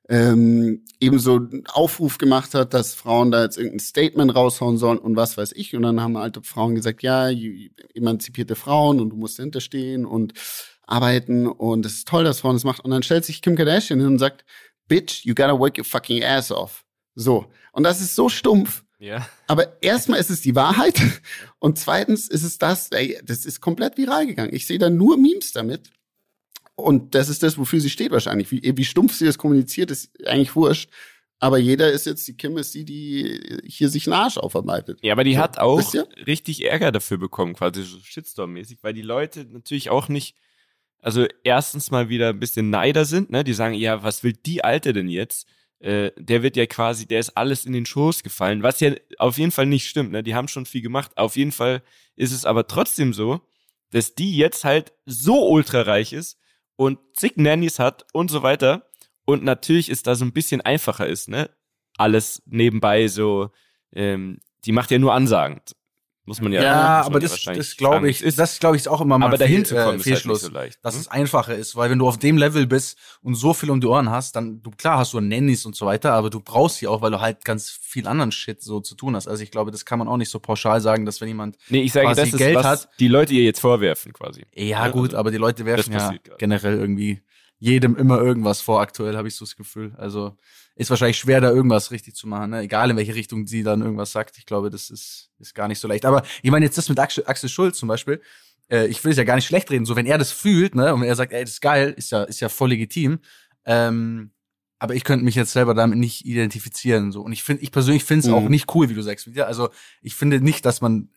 ähm, 0.08 0.84
eben 1.00 1.18
so 1.18 1.36
einen 1.36 1.64
Aufruf 1.66 2.18
gemacht 2.18 2.54
hat, 2.54 2.74
dass 2.74 2.94
Frauen 2.94 3.30
da 3.30 3.42
jetzt 3.42 3.56
irgendein 3.56 3.80
Statement 3.80 4.34
raushauen 4.34 4.76
sollen 4.76 4.98
und 4.98 5.16
was 5.16 5.36
weiß 5.36 5.52
ich. 5.52 5.74
Und 5.74 5.82
dann 5.82 6.00
haben 6.00 6.16
alte 6.16 6.42
Frauen 6.42 6.74
gesagt, 6.74 7.02
ja, 7.02 7.30
emanzipierte 7.94 8.54
Frauen 8.54 9.00
und 9.00 9.10
du 9.10 9.16
musst 9.16 9.36
hinterstehen 9.36 10.04
und 10.04 10.34
arbeiten 10.86 11.46
und 11.46 11.86
es 11.86 11.94
ist 11.94 12.08
toll, 12.08 12.24
dass 12.24 12.40
Frauen 12.40 12.56
das 12.56 12.64
machen. 12.64 12.82
Und 12.84 12.90
dann 12.90 13.02
stellt 13.02 13.24
sich 13.24 13.40
Kim 13.40 13.56
Kardashian 13.56 14.00
hin 14.00 14.08
und 14.08 14.18
sagt, 14.18 14.44
Bitch, 14.86 15.24
you 15.24 15.34
gotta 15.34 15.58
work 15.58 15.78
your 15.78 15.84
fucking 15.84 16.22
ass 16.22 16.52
off. 16.52 16.84
So. 17.14 17.46
Und 17.72 17.84
das 17.84 18.02
ist 18.02 18.14
so 18.14 18.28
stumpf. 18.28 18.83
Ja. 19.04 19.28
Aber 19.46 19.82
erstmal 19.82 20.18
ist 20.18 20.30
es 20.30 20.40
die 20.40 20.54
Wahrheit 20.54 21.00
und 21.58 21.78
zweitens 21.78 22.28
ist 22.28 22.42
es 22.42 22.56
das, 22.58 22.88
ey, 22.90 23.20
das 23.22 23.44
ist 23.44 23.60
komplett 23.60 23.98
viral 23.98 24.26
gegangen. 24.26 24.54
Ich 24.54 24.66
sehe 24.66 24.78
da 24.78 24.88
nur 24.88 25.18
Memes 25.18 25.52
damit. 25.52 25.90
Und 26.74 27.14
das 27.14 27.28
ist 27.28 27.42
das, 27.42 27.58
wofür 27.58 27.80
sie 27.80 27.90
steht 27.90 28.10
wahrscheinlich. 28.10 28.50
Wie, 28.50 28.60
wie 28.76 28.84
stumpf 28.84 29.14
sie 29.14 29.26
das 29.26 29.38
kommuniziert, 29.38 29.90
ist 29.90 30.10
eigentlich 30.26 30.56
wurscht. 30.56 30.90
Aber 31.38 31.58
jeder 31.58 31.92
ist 31.92 32.06
jetzt, 32.06 32.26
die 32.26 32.36
Kim 32.36 32.56
ist 32.56 32.74
die, 32.74 32.84
die 32.84 33.60
hier 33.66 33.90
sich 33.90 34.06
einen 34.06 34.14
Arsch 34.14 34.38
aufarbeitet. 34.38 34.98
Ja, 35.02 35.12
aber 35.12 35.24
die 35.24 35.34
So, 35.34 35.40
hat 35.40 35.58
auch 35.58 35.82
richtig 36.26 36.64
Ärger 36.64 36.90
dafür 36.90 37.18
bekommen, 37.18 37.54
quasi 37.54 37.82
so 37.82 37.98
Shitstorm-mäßig, 37.98 38.78
weil 38.80 38.94
die 38.94 39.02
Leute 39.02 39.44
natürlich 39.44 39.90
auch 39.90 40.08
nicht, 40.08 40.36
also 41.00 41.26
erstens 41.42 41.90
mal 41.90 42.08
wieder 42.08 42.30
ein 42.30 42.40
bisschen 42.40 42.70
Neider 42.70 43.04
sind, 43.04 43.30
ne? 43.30 43.44
Die 43.44 43.52
sagen, 43.52 43.74
ja, 43.74 44.02
was 44.02 44.24
will 44.24 44.32
die 44.32 44.64
Alte 44.64 44.94
denn 44.94 45.08
jetzt? 45.08 45.46
Äh, 45.80 46.12
der 46.16 46.42
wird 46.42 46.56
ja 46.56 46.66
quasi, 46.66 47.06
der 47.06 47.20
ist 47.20 47.36
alles 47.36 47.66
in 47.66 47.72
den 47.72 47.86
Schoß 47.86 48.22
gefallen, 48.22 48.62
was 48.62 48.80
ja 48.80 48.92
auf 49.18 49.38
jeden 49.38 49.50
Fall 49.50 49.66
nicht 49.66 49.88
stimmt, 49.88 50.12
ne? 50.12 50.22
Die 50.22 50.34
haben 50.34 50.48
schon 50.48 50.66
viel 50.66 50.82
gemacht. 50.82 51.16
Auf 51.16 51.36
jeden 51.36 51.52
Fall 51.52 51.82
ist 52.16 52.32
es 52.32 52.44
aber 52.44 52.66
trotzdem 52.66 53.12
so, 53.12 53.40
dass 53.90 54.14
die 54.14 54.36
jetzt 54.36 54.64
halt 54.64 54.92
so 55.06 55.48
ultrareich 55.48 56.12
ist 56.12 56.38
und 56.76 56.98
zig 57.14 57.36
Nannies 57.36 57.78
hat 57.78 58.06
und 58.12 58.30
so 58.30 58.42
weiter. 58.42 58.88
Und 59.24 59.44
natürlich 59.44 59.88
ist 59.88 60.06
da 60.06 60.14
so 60.14 60.24
ein 60.24 60.32
bisschen 60.32 60.60
einfacher 60.60 61.06
ist, 61.06 61.28
ne? 61.28 61.50
Alles 61.96 62.42
nebenbei 62.46 63.08
so, 63.08 63.50
ähm, 63.92 64.40
die 64.64 64.72
macht 64.72 64.90
ja 64.90 64.98
nur 64.98 65.14
Ansagen. 65.14 65.60
Muss 66.26 66.40
man 66.40 66.52
ja. 66.52 66.62
Ja, 66.62 67.02
aber 67.02 67.20
das, 67.20 67.42
das 67.42 67.76
glaube 67.76 68.08
ich, 68.08 68.22
ist, 68.22 68.38
das 68.38 68.58
glaube 68.58 68.76
ich 68.76 68.88
auch 68.88 69.02
immer 69.02 69.18
mal 69.18 69.26
aber 69.26 69.36
dahin 69.36 69.64
zu 69.64 69.74
kommen 69.74 69.98
äh, 69.98 70.00
ist 70.00 70.06
halt 70.10 70.26
nicht 70.26 70.40
so 70.40 70.50
leicht. 70.50 70.78
dass 70.82 70.94
hm? 70.94 71.00
es 71.02 71.08
einfacher 71.08 71.54
ist, 71.54 71.76
weil 71.76 71.90
wenn 71.90 71.98
du 71.98 72.08
auf 72.08 72.18
dem 72.18 72.38
Level 72.38 72.66
bist 72.66 72.96
und 73.22 73.34
so 73.34 73.52
viel 73.52 73.70
um 73.70 73.80
die 73.80 73.86
Ohren 73.86 74.08
hast, 74.08 74.34
dann 74.34 74.62
du 74.62 74.70
klar 74.70 74.98
hast 74.98 75.12
du 75.12 75.20
Nannies 75.20 75.66
und 75.66 75.76
so 75.76 75.84
weiter, 75.84 76.14
aber 76.14 76.30
du 76.30 76.40
brauchst 76.40 76.78
sie 76.78 76.86
auch, 76.86 77.02
weil 77.02 77.10
du 77.10 77.20
halt 77.20 77.44
ganz 77.44 77.68
viel 77.68 78.06
anderen 78.06 78.32
Shit 78.32 78.62
so 78.62 78.80
zu 78.80 78.94
tun 78.94 79.16
hast. 79.16 79.28
Also 79.28 79.42
ich 79.42 79.50
glaube, 79.50 79.70
das 79.70 79.84
kann 79.84 79.98
man 79.98 80.08
auch 80.08 80.16
nicht 80.16 80.30
so 80.30 80.38
pauschal 80.38 80.80
sagen, 80.80 81.04
dass 81.04 81.20
wenn 81.20 81.28
jemand 81.28 81.58
nee, 81.68 81.82
ich 81.82 81.92
sage, 81.92 82.06
quasi 82.06 82.22
das 82.22 82.30
ist, 82.30 82.38
Geld 82.38 82.56
was 82.56 82.66
hat- 82.66 82.88
die 82.98 83.08
Leute 83.08 83.34
ihr 83.34 83.44
jetzt 83.44 83.60
vorwerfen 83.60 84.14
quasi. 84.14 84.46
ja 84.54 84.86
Ja, 84.86 84.88
gut, 84.88 85.10
also, 85.10 85.18
aber 85.18 85.30
die 85.30 85.36
Leute 85.36 85.66
werfen 85.66 85.92
ja 85.92 86.14
generell 86.38 86.78
irgendwie 86.78 87.20
jedem 87.64 87.96
immer 87.96 88.20
irgendwas 88.20 88.60
vor. 88.60 88.80
Aktuell 88.80 89.16
habe 89.16 89.26
ich 89.28 89.36
so 89.36 89.44
das 89.44 89.56
Gefühl. 89.56 89.94
Also 89.96 90.36
ist 90.76 90.90
wahrscheinlich 90.90 91.18
schwer, 91.18 91.40
da 91.40 91.50
irgendwas 91.50 91.90
richtig 91.90 92.14
zu 92.14 92.26
machen, 92.26 92.50
ne? 92.50 92.60
egal 92.60 92.90
in 92.90 92.96
welche 92.96 93.14
Richtung 93.14 93.46
sie 93.46 93.62
dann 93.62 93.80
irgendwas 93.80 94.12
sagt. 94.12 94.36
Ich 94.38 94.44
glaube, 94.44 94.68
das 94.70 94.90
ist, 94.90 95.30
ist 95.38 95.54
gar 95.54 95.68
nicht 95.68 95.78
so 95.78 95.88
leicht. 95.88 96.04
Aber 96.04 96.22
ich 96.42 96.50
meine 96.50 96.66
jetzt 96.66 96.76
das 96.76 96.88
mit 96.88 96.98
Axel, 96.98 97.24
Axel 97.26 97.48
Schulz 97.48 97.78
zum 97.78 97.88
Beispiel. 97.88 98.20
Äh, 98.68 98.86
ich 98.88 99.02
will 99.04 99.12
es 99.12 99.16
ja 99.18 99.24
gar 99.24 99.36
nicht 99.36 99.46
schlecht 99.46 99.70
reden. 99.70 99.86
So 99.86 99.96
wenn 99.96 100.04
er 100.06 100.18
das 100.18 100.30
fühlt, 100.32 100.74
ne, 100.74 100.92
und 100.92 101.00
wenn 101.00 101.08
er 101.08 101.16
sagt, 101.16 101.32
ey, 101.32 101.42
das 101.42 101.54
ist 101.54 101.60
geil, 101.62 101.94
ist 101.96 102.10
ja, 102.12 102.24
ist 102.24 102.40
ja 102.40 102.48
voll 102.48 102.70
legitim. 102.70 103.20
Ähm, 103.64 104.32
aber 104.78 104.94
ich 104.94 105.04
könnte 105.04 105.24
mich 105.24 105.36
jetzt 105.36 105.52
selber 105.52 105.72
damit 105.72 105.98
nicht 105.98 106.26
identifizieren. 106.26 107.12
So. 107.12 107.22
Und 107.22 107.32
ich 107.32 107.42
finde, 107.42 107.62
ich 107.62 107.70
persönlich 107.72 108.04
finde 108.04 108.20
es 108.20 108.26
Mhm. 108.26 108.34
auch 108.34 108.48
nicht 108.50 108.74
cool, 108.74 108.90
wie 108.90 108.94
du 108.94 109.02
sagst. 109.02 109.26
Also 109.38 109.70
ich 110.02 110.14
finde 110.14 110.40
nicht, 110.40 110.66
dass 110.66 110.82
man 110.82 111.08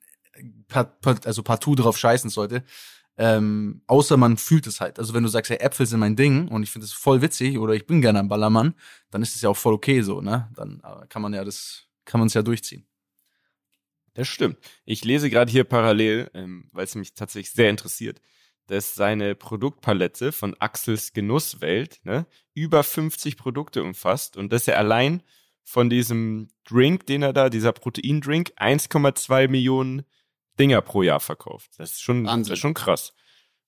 part, 0.68 1.02
part, 1.02 1.28
also 1.28 1.44
partout 1.44 1.76
drauf 1.76 1.98
scheißen 1.98 2.30
sollte. 2.30 2.64
Ähm, 3.20 3.82
außer 3.88 4.16
man 4.16 4.38
fühlt 4.38 4.68
es 4.68 4.80
halt. 4.80 5.00
Also 5.00 5.14
wenn 5.14 5.24
du 5.24 5.30
sagst, 5.30 5.50
hey, 5.50 5.58
Äpfel 5.58 5.88
sind 5.88 6.00
mein 6.00 6.16
Ding 6.16 6.48
und 6.50 6.62
ich 6.62 6.70
finde 6.70 6.86
es 6.86 6.94
voll 6.94 7.22
witzig 7.22 7.58
oder 7.58 7.74
ich 7.74 7.88
bin 7.88 8.02
gerne 8.02 8.20
ein 8.20 8.30
Ballermann, 8.30 8.76
dann 9.10 9.24
ist 9.24 9.36
es 9.36 9.42
ja 9.42 9.50
auch 9.50 9.58
voll 9.58 9.74
okay 9.74 10.02
so, 10.02 10.22
ne? 10.22 10.50
Dann 10.56 10.82
äh, 10.84 11.08
kann 11.08 11.24
man 11.24 11.34
ja 11.34 11.44
das, 11.44 11.88
kann 12.06 12.20
man 12.20 12.28
es 12.28 12.36
ja 12.36 12.44
durchziehen. 12.44 12.86
Das 14.14 14.28
stimmt. 14.28 14.58
Ich 14.86 15.04
lese 15.04 15.30
gerade 15.30 15.52
hier 15.52 15.64
parallel, 15.64 16.30
ähm, 16.34 16.70
weil 16.74 16.86
es 16.86 16.96
mich 16.96 17.14
tatsächlich 17.14 17.52
sehr 17.52 17.70
interessiert, 17.70 18.22
dass 18.68 18.96
seine 18.96 19.36
Produktpalette 19.36 20.32
von 20.32 20.56
Axels 20.60 21.14
Genusswelt 21.14 22.00
ne, 22.04 22.28
über 22.54 22.84
50 22.84 23.38
Produkte 23.38 23.84
umfasst 23.84 24.38
und 24.38 24.52
dass 24.52 24.68
er 24.68 24.78
allein 24.78 25.24
von 25.64 25.90
diesem 25.90 26.50
Drink, 26.64 27.06
den 27.08 27.24
er 27.24 27.34
da, 27.34 27.50
dieser 27.50 27.74
Proteindrink, 27.74 28.54
1,2 28.58 29.48
Millionen 29.50 30.04
Dinger 30.60 30.82
pro 30.82 31.04
Jahr 31.04 31.20
verkauft. 31.20 31.72
Das 31.78 31.92
ist 31.92 32.02
schon, 32.02 32.26
Wahnsinn. 32.26 32.50
das 32.50 32.58
ist 32.58 32.62
schon 32.62 32.74
krass. 32.74 33.14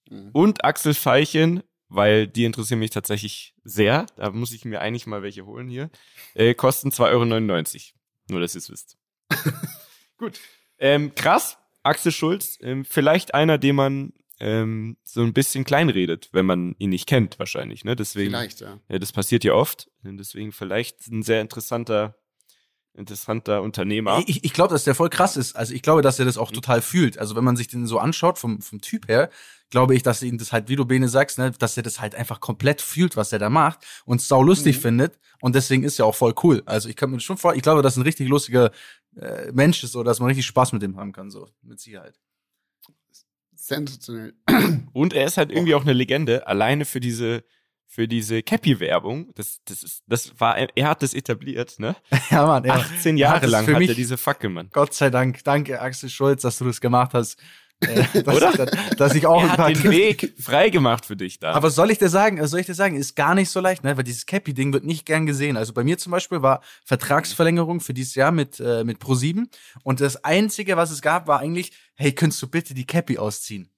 Mhm. 0.10 0.30
Und 0.34 0.63
Axel 0.63 0.93
Veilchen, 0.93 1.63
weil 1.88 2.28
die 2.28 2.45
interessieren 2.45 2.80
mich 2.80 2.91
tatsächlich 2.91 3.56
sehr, 3.63 4.06
da 4.15 4.32
muss 4.32 4.52
ich 4.52 4.65
mir 4.65 4.82
eigentlich 4.82 5.08
mal 5.08 5.21
welche 5.23 5.45
holen 5.45 5.67
hier, 5.67 5.89
äh, 6.34 6.54
kosten 6.54 6.89
2,99 6.89 7.75
Euro. 7.75 7.99
Nur, 8.30 8.41
dass 8.41 8.56
ihr 8.56 8.60
es 8.60 8.69
wisst. 8.69 8.97
Gut. 10.17 10.39
Ähm, 10.78 11.13
krass, 11.15 11.58
Axel 11.84 12.12
Schulz, 12.12 12.58
ähm, 12.62 12.86
vielleicht 12.86 13.34
einer, 13.34 13.58
den 13.58 13.75
man 13.75 14.13
ähm, 14.39 14.97
so 15.04 15.21
ein 15.21 15.34
bisschen 15.34 15.65
kleinredet, 15.65 16.30
wenn 16.32 16.45
man 16.45 16.75
ihn 16.80 16.91
nicht 16.91 17.08
kennt, 17.08 17.39
wahrscheinlich. 17.39 17.84
Ne? 17.84 17.95
Deswegen, 17.95 18.32
Vielleicht, 18.32 18.62
ja. 18.62 18.80
ja, 18.88 18.99
das 18.99 19.12
passiert 19.12 19.43
ja 19.43 19.54
oft. 19.54 19.89
Deswegen 20.04 20.52
vielleicht 20.52 21.08
ein 21.08 21.23
sehr 21.23 21.41
interessanter, 21.41 22.15
interessanter 22.99 23.62
Unternehmer. 23.63 24.23
Ich, 24.27 24.43
ich 24.43 24.53
glaube, 24.53 24.73
dass 24.73 24.83
der 24.83 24.93
voll 24.93 25.09
krass 25.09 25.38
ist. 25.38 25.55
Also 25.55 25.73
ich 25.73 25.81
glaube, 25.81 26.01
dass 26.01 26.19
er 26.19 26.25
das 26.25 26.38
auch 26.38 26.51
total 26.51 26.81
fühlt. 26.81 27.17
Also 27.17 27.35
wenn 27.35 27.43
man 27.43 27.55
sich 27.55 27.67
den 27.67 27.88
so 27.88 27.97
anschaut 27.97 28.38
vom, 28.38 28.62
vom 28.62 28.81
Typ 28.81 29.07
her, 29.07 29.29
glaube 29.71 29.95
ich, 29.95 30.03
dass 30.03 30.21
ihn 30.21 30.38
das 30.38 30.51
halt, 30.51 30.67
wie 30.69 30.75
du 30.75 30.85
Bene 30.85 31.07
sagst, 31.09 31.38
ne, 31.38 31.51
dass 31.51 31.77
er 31.77 31.83
das 31.83 31.99
halt 31.99 32.13
einfach 32.15 32.39
komplett 32.39 32.81
fühlt, 32.81 33.15
was 33.17 33.31
er 33.31 33.39
da 33.39 33.49
macht 33.49 33.79
und 34.05 34.21
sau 34.21 34.43
lustig 34.43 34.77
Mhm. 34.77 34.81
findet. 34.81 35.19
Und 35.41 35.55
deswegen 35.55 35.83
ist 35.83 35.97
er 35.99 36.05
auch 36.05 36.15
voll 36.15 36.33
cool. 36.43 36.62
Also 36.65 36.89
ich 36.89 36.95
kann 36.95 37.09
mir 37.12 37.19
schon 37.19 37.38
vor, 37.38 37.55
ich 37.55 37.62
glaube, 37.62 37.81
dass 37.81 37.95
ein 37.95 38.03
richtig 38.03 38.27
lustiger 38.27 38.71
äh, 39.15 39.51
Mensch 39.53 39.83
ist, 39.83 39.93
so 39.93 40.03
dass 40.03 40.19
man 40.19 40.27
richtig 40.27 40.45
Spaß 40.45 40.73
mit 40.73 40.81
dem 40.81 40.97
haben 40.97 41.12
kann, 41.13 41.31
so 41.31 41.47
mit 41.63 41.79
Sicherheit. 41.79 42.19
Sensationell. 43.55 44.33
Und 44.93 45.13
er 45.13 45.25
ist 45.25 45.38
halt 45.38 45.51
irgendwie 45.51 45.75
auch 45.75 45.81
eine 45.83 45.93
Legende, 45.93 46.47
alleine 46.47 46.85
für 46.85 46.99
diese, 46.99 47.43
für 47.91 48.08
diese 48.08 48.43
Cappy-Werbung. 48.43 49.32
Das, 49.34 49.60
das 49.65 49.82
ist, 49.82 50.04
das 50.06 50.32
war, 50.39 50.56
er 50.58 50.88
hat 50.88 51.02
das 51.02 51.15
etabliert, 51.15 51.80
ne? 51.80 51.95
Ja, 52.30 52.45
Mann, 52.45 52.63
ja. 52.63 52.75
18 52.75 53.17
Ja, 53.17 53.34
Jahre 53.34 53.47
lang 53.47 53.65
für 53.65 53.73
hat 53.73 53.80
mich- 53.80 53.89
er 53.89 53.95
diese 53.95 54.15
Fackel, 54.17 54.52
Mann. 54.52 54.69
Gott 54.71 54.93
sei 54.93 55.10
Dank. 55.10 55.43
Danke, 55.43 55.82
Axel 55.82 56.10
Schulz, 56.10 56.43
dass 56.43 56.60
du 56.60 56.65
das 56.65 56.80
gemacht 56.82 57.12
hast. 57.13 57.39
Äh, 57.82 58.04
dass, 58.23 58.36
Oder? 58.36 58.52
Dass, 58.52 58.89
dass 58.95 59.15
ich 59.15 59.25
auch 59.25 59.41
Er 59.41 59.58
hat 59.58 59.69
den 59.69 59.84
Weg 59.89 60.34
frei 60.39 60.69
gemacht 60.69 61.06
für 61.08 61.15
dich 61.15 61.39
da. 61.39 61.54
Aber 61.54 61.71
soll 61.71 61.89
ich 61.89 61.97
dir 61.97 62.10
sagen, 62.10 62.45
soll 62.45 62.60
ich 62.60 62.67
dir 62.67 62.75
sagen, 62.75 62.95
ist 62.95 63.15
gar 63.15 63.34
nicht 63.34 63.49
so 63.49 63.60
leicht, 63.60 63.84
ne? 63.84 63.97
Weil 63.97 64.04
dieses 64.04 64.28
Cappy-Ding 64.28 64.71
wird 64.71 64.84
nicht 64.84 65.06
gern 65.08 65.25
gesehen. 65.25 65.58
Also 65.58 65.73
bei 65.73 65.84
mir 65.84 65.97
zum 65.97 66.12
Beispiel 66.12 66.43
war 66.43 66.62
Vertragsverlängerung 66.86 67.80
für 67.80 67.95
dieses 67.95 68.13
Jahr 68.15 68.32
mit, 68.32 68.60
äh, 68.60 68.84
mit 68.84 68.99
Pro7 69.02 69.47
und 69.84 69.99
das 69.99 70.23
Einzige, 70.23 70.78
was 70.78 70.91
es 70.91 71.02
gab, 71.02 71.28
war 71.28 71.39
eigentlich, 71.39 71.71
hey, 71.95 72.12
könntest 72.12 72.41
du 72.43 72.47
bitte 72.47 72.73
die 72.75 72.86
Cappy 72.86 73.17
ausziehen? 73.17 73.69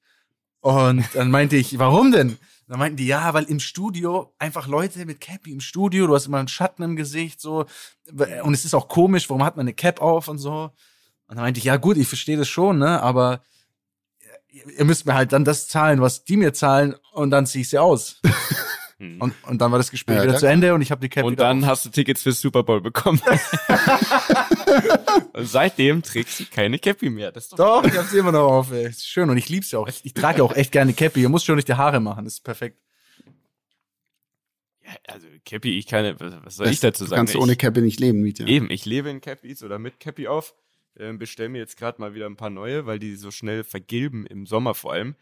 Und 0.60 1.06
dann 1.14 1.32
meinte 1.32 1.56
ich, 1.56 1.80
warum 1.80 2.12
denn? 2.12 2.38
Dann 2.72 2.80
meinten 2.80 2.96
die, 2.96 3.06
ja, 3.06 3.34
weil 3.34 3.44
im 3.44 3.60
Studio 3.60 4.34
einfach 4.40 4.66
Leute 4.66 5.06
mit 5.06 5.20
Cappy 5.20 5.52
im 5.52 5.60
Studio, 5.60 6.08
du 6.08 6.16
hast 6.16 6.28
immer 6.28 6.38
einen 6.38 6.48
Schatten 6.48 6.84
im 6.84 6.96
Gesicht, 6.96 7.42
so. 7.42 7.66
Und 8.44 8.54
es 8.54 8.64
ist 8.64 8.74
auch 8.74 8.88
komisch, 8.88 9.30
warum 9.30 9.44
hat 9.44 9.58
man 9.58 9.66
eine 9.66 9.74
Cap 9.74 10.02
auf 10.02 10.30
und 10.30 10.38
so. 10.38 10.72
Und 11.28 11.36
dann 11.36 11.40
meinte 11.40 11.58
ich, 11.58 11.66
ja 11.66 11.76
gut, 11.76 11.98
ich 11.98 12.08
verstehe 12.08 12.38
das 12.38 12.48
schon, 12.48 12.78
ne, 12.78 13.04
aber 13.04 13.42
ihr 14.78 14.86
müsst 14.86 15.06
mir 15.06 15.16
halt 15.16 15.34
dann 15.34 15.44
das 15.44 15.68
zahlen, 15.68 16.00
was 16.00 16.24
die 16.24 16.38
mir 16.38 16.54
zahlen, 16.54 16.96
und 17.12 17.32
dann 17.32 17.46
zieh 17.46 17.60
ich 17.60 17.70
sie 17.70 17.78
aus. 17.78 18.22
Hm. 19.02 19.20
Und, 19.20 19.34
und 19.48 19.60
dann 19.60 19.72
war 19.72 19.80
das 19.80 19.90
Gespräch 19.90 20.18
Ja, 20.18 20.24
wieder 20.24 20.38
zu 20.38 20.48
Ende 20.48 20.76
und 20.76 20.82
ich 20.84 20.92
habe 20.92 21.02
die 21.02 21.10
Cap 21.10 21.26
Und 21.26 21.40
dann 21.40 21.64
auf. 21.64 21.70
hast 21.72 21.86
du 21.86 21.90
Tickets 21.90 22.22
fürs 22.22 22.40
Super 22.40 22.62
Bowl 22.62 22.82
bekommen. 22.82 23.20
Und 25.34 25.48
seitdem 25.48 26.04
trägst 26.04 26.40
du 26.40 26.46
keine 26.46 26.78
Cappy 26.78 27.10
mehr. 27.10 27.32
Das 27.32 27.46
ist 27.46 27.54
doch 27.54 27.82
Doch, 27.82 27.84
ich 27.84 27.98
hab 27.98 28.06
sie 28.06 28.20
immer 28.20 28.32
noch 28.32 28.48
auf, 28.48 28.72
ey. 28.72 28.90
Ist 28.90 29.08
schön 29.08 29.28
und 29.32 29.38
ich 29.38 29.50
lieb's 29.50 29.72
ja 29.72 29.80
auch. 29.80 29.88
Ich, 29.88 30.06
ich 30.06 30.14
trage 30.14 30.44
auch 30.44 30.56
echt 30.56 30.72
gerne 30.72 30.94
Cappy. 30.94 31.22
Ihr 31.22 31.30
müsst 31.30 31.46
schon 31.46 31.56
nicht 31.56 31.68
die 31.68 31.74
Haare 31.74 32.00
machen, 32.00 32.26
das 32.26 32.36
ist 32.36 32.44
perfekt. 32.44 32.78
Ja, 34.84 34.92
also 35.08 35.26
Cappy, 35.46 35.80
ich 35.80 35.88
kann, 35.88 36.16
was, 36.20 36.34
was 36.44 36.56
soll 36.58 36.68
ich 36.68 36.80
dazu 36.80 37.06
du 37.06 37.10
sagen? 37.10 37.22
kannst 37.22 37.34
ich, 37.34 37.42
ohne 37.42 37.56
Cappy 37.56 37.82
nicht 37.82 38.00
leben, 38.00 38.22
Mietja. 38.22 38.46
Eben, 38.46 38.70
ich 38.70 38.86
lebe 38.86 39.10
in 39.10 39.20
Cappies 39.20 39.64
oder 39.64 39.80
mit 39.80 40.00
Cappy 40.00 40.28
auf. 40.28 40.54
Ähm, 40.96 41.18
bestell 41.18 41.50
mir 41.50 41.58
jetzt 41.58 41.78
gerade 41.78 42.00
mal 42.00 42.14
wieder 42.14 42.28
ein 42.28 42.36
paar 42.36 42.52
neue, 42.52 42.86
weil 42.86 43.00
die 43.00 43.16
so 43.16 43.32
schnell 43.32 43.64
vergilben 43.64 44.28
im 44.28 44.46
Sommer 44.46 44.76
vor 44.76 44.94
allem. 44.94 45.16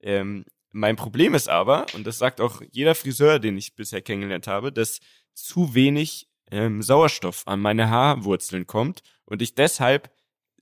Ähm, 0.00 0.46
mein 0.72 0.96
Problem 0.96 1.34
ist 1.34 1.48
aber, 1.48 1.86
und 1.94 2.06
das 2.06 2.18
sagt 2.18 2.40
auch 2.40 2.62
jeder 2.70 2.94
Friseur, 2.94 3.38
den 3.38 3.56
ich 3.56 3.74
bisher 3.74 4.02
kennengelernt 4.02 4.46
habe, 4.46 4.72
dass 4.72 5.00
zu 5.34 5.74
wenig 5.74 6.28
ähm, 6.50 6.82
Sauerstoff 6.82 7.46
an 7.46 7.60
meine 7.60 7.90
Haarwurzeln 7.90 8.66
kommt 8.66 9.02
und 9.24 9.42
ich 9.42 9.54
deshalb 9.54 10.10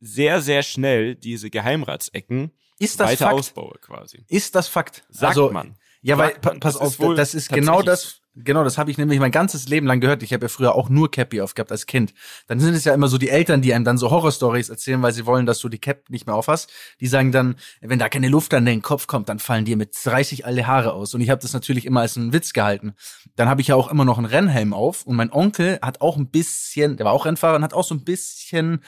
sehr, 0.01 0.40
sehr 0.40 0.62
schnell 0.62 1.14
diese 1.14 1.51
Geheimratsecken 1.51 2.53
Ist 2.79 3.01
das 3.01 3.11
weiter 3.11 3.25
Fakt? 3.27 3.35
ausbaue 3.38 3.79
quasi. 3.81 4.25
Ist 4.29 4.55
das 4.55 4.68
Fakt? 4.68 5.05
Sagt 5.09 5.31
also, 5.31 5.51
man. 5.51 5.77
Ja, 6.03 6.16
weil, 6.16 6.33
Sagt 6.33 6.44
man. 6.44 6.61
pass 6.61 6.75
Das 6.75 6.83
auf, 6.83 6.99
wohl 7.01 7.16
das 7.16 7.35
ist 7.35 7.49
genau 7.49 7.83
das, 7.83 8.21
genau, 8.35 8.64
das 8.64 8.79
habe 8.79 8.91
ich 8.91 8.99
nämlich 8.99 9.19
mein 9.19 9.31
ganzes 9.31 9.69
Leben 9.69 9.87
lang 9.87 10.01
gehört. 10.01 10.23
Ich 10.23 10.33
habe 10.33 10.45
ja 10.45 10.49
früher 10.49 10.75
auch 10.75 10.88
nur 10.88 11.11
Cappy 11.11 11.41
aufgehabt 11.41 11.73
als 11.73 11.87
Kind. 11.87 12.14
Dann 12.47 12.61
sind 12.61 12.75
es 12.75 12.85
ja 12.85 12.95
immer 12.95 13.09
so 13.09 13.19
die 13.19 13.29
Eltern, 13.29 13.62
die 13.62 13.75
einem 13.75 13.85
dann 13.85 13.99
so 13.99 14.11
Horrorstories 14.11 14.69
erzählen, 14.69 15.03
weil 15.03 15.12
sie 15.12 15.27
wollen, 15.27 15.47
dass 15.47 15.61
du 15.61 15.69
die 15.69 15.79
Cap 15.79 16.11
nicht 16.11 16.27
mehr 16.27 16.37
aufhast. 16.37 16.71
Die 17.01 17.07
sagen 17.07 17.33
dann, 17.33 17.57
wenn 17.81 17.99
da 17.99 18.09
keine 18.09 18.29
Luft 18.29 18.55
an 18.55 18.64
den 18.64 18.83
Kopf 18.83 19.07
kommt, 19.07 19.29
dann 19.29 19.38
fallen 19.38 19.64
dir 19.64 19.77
mit 19.77 19.97
30 20.05 20.47
alle 20.47 20.67
Haare 20.67 20.93
aus. 20.93 21.14
Und 21.14 21.21
ich 21.21 21.31
habe 21.31 21.43
das 21.43 21.53
natürlich 21.53 21.87
immer 21.87 22.01
als 22.01 22.17
einen 22.17 22.33
Witz 22.33 22.53
gehalten. 22.53 22.95
Dann 23.37 23.49
habe 23.49 23.61
ich 23.61 23.69
ja 23.69 23.77
auch 23.77 23.91
immer 23.91 24.05
noch 24.05 24.19
einen 24.19 24.27
Rennhelm 24.27 24.75
auf 24.75 25.05
und 25.05 25.17
mein 25.17 25.33
Onkel 25.33 25.79
hat 25.83 26.01
auch 26.01 26.17
ein 26.17 26.31
bisschen, 26.31 26.97
der 26.97 27.07
war 27.07 27.12
auch 27.12 27.27
Rennfahrer 27.27 27.57
und 27.57 27.64
hat 27.64 27.75
auch 27.75 27.85
so 27.85 27.95
ein 27.95 28.05
bisschen 28.05 28.83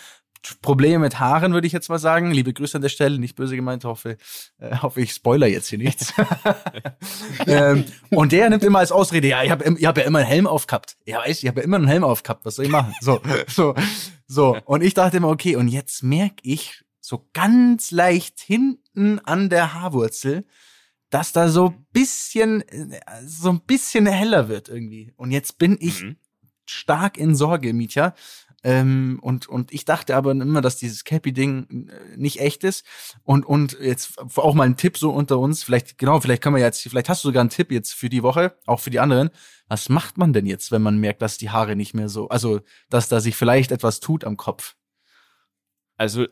Probleme 0.63 1.01
mit 1.01 1.19
Haaren, 1.21 1.53
würde 1.53 1.67
ich 1.67 1.73
jetzt 1.73 1.89
mal 1.89 1.99
sagen. 1.99 2.31
Liebe 2.31 2.53
Grüße 2.53 2.77
an 2.77 2.83
der 2.83 2.89
Stelle, 2.89 3.19
nicht 3.19 3.37
böse 3.37 3.57
gemeint, 3.57 3.85
hoffe, 3.85 4.17
äh, 4.59 4.77
hoffe 4.79 5.01
ich 5.01 5.13
spoiler 5.13 5.47
jetzt 5.47 5.69
hier 5.69 5.79
nichts. 5.79 6.13
ähm, 7.47 7.85
und 8.11 8.33
der 8.33 8.49
nimmt 8.51 8.65
immer 8.65 8.79
als 8.81 8.93
Ausrede, 8.93 9.29
ja, 9.29 9.43
ich 9.43 9.51
habe 9.51 9.77
ich 9.79 9.87
hab 9.87 9.99
ja 9.99 10.05
immer 10.05 10.21
einen 10.21 10.29
Helm 10.29 10.47
aufgehabt. 10.47 10.97
Ja, 11.05 11.19
weißt, 11.19 11.43
ich 11.43 11.49
habe 11.49 11.61
ja 11.61 11.65
immer 11.65 11.77
einen 11.77 11.89
Helm 11.89 12.05
aufgehabt, 12.05 12.45
was 12.45 12.57
soll 12.57 12.65
ich 12.67 12.71
machen? 12.71 12.95
So, 13.01 13.21
so, 13.49 13.75
so. 14.27 14.57
Und 14.65 14.83
ich 14.83 14.95
dachte 14.95 15.19
immer, 15.19 15.29
okay, 15.29 15.57
und 15.57 15.69
jetzt 15.69 16.03
merke 16.03 16.37
ich 16.43 16.85
so 17.01 17.29
ganz 17.33 17.91
leicht 17.91 18.41
hinten 18.41 19.19
an 19.21 19.49
der 19.51 19.75
Haarwurzel, 19.75 20.45
dass 21.11 21.33
da 21.33 21.49
so 21.49 21.75
bisschen, 21.93 22.63
äh, 22.69 23.01
so 23.27 23.51
ein 23.51 23.61
bisschen 23.61 24.07
heller 24.07 24.49
wird 24.49 24.69
irgendwie. 24.69 25.13
Und 25.17 25.33
jetzt 25.33 25.59
bin 25.59 25.77
ich 25.81 26.03
Mhm. 26.03 26.17
stark 26.67 27.17
in 27.19 27.35
Sorge, 27.35 27.73
Mietja. 27.73 28.15
Ähm, 28.63 29.19
und, 29.23 29.49
und 29.49 29.73
ich 29.73 29.87
dachte 29.87 30.15
aber 30.17 30.33
immer, 30.33 30.61
dass 30.61 30.77
dieses 30.77 31.05
Cappy-Ding 31.05 31.89
äh, 31.89 32.17
nicht 32.17 32.41
echt 32.41 32.63
ist. 32.63 32.85
Und, 33.23 33.47
und 33.47 33.79
jetzt 33.81 34.19
auch 34.37 34.55
mal 34.55 34.65
ein 34.65 34.77
Tipp 34.77 34.99
so 34.99 35.11
unter 35.11 35.39
uns. 35.39 35.63
Vielleicht, 35.63 35.97
genau, 35.97 36.21
vielleicht 36.21 36.43
kann 36.43 36.53
man 36.53 36.61
jetzt, 36.61 36.83
vielleicht 36.83 37.09
hast 37.09 37.25
du 37.25 37.29
sogar 37.29 37.41
einen 37.41 37.51
Tipp 37.51 37.73
jetzt 37.73 37.95
für 37.95 38.11
die 38.11 38.23
Woche, 38.23 38.59
auch 38.67 38.81
für 38.81 38.91
die 38.91 39.01
anderen. 39.01 39.31
Was 39.69 39.89
macht 39.89 40.19
man 40.19 40.33
denn 40.33 40.47
jetzt, 40.47 40.73
wenn 40.73 40.83
man 40.83 40.99
merkt, 40.99 41.23
dass 41.23 41.39
die 41.39 41.51
Haare 41.51 41.75
nicht 41.75 41.95
mehr 41.95 42.09
so, 42.09 42.29
also, 42.29 42.61
dass 42.91 43.09
da 43.09 43.21
sich 43.21 43.37
vielleicht 43.37 43.73
etwas 43.73 44.01
tut 44.01 44.25
am 44.25 44.37
Kopf? 44.37 44.77
Also 45.97 46.27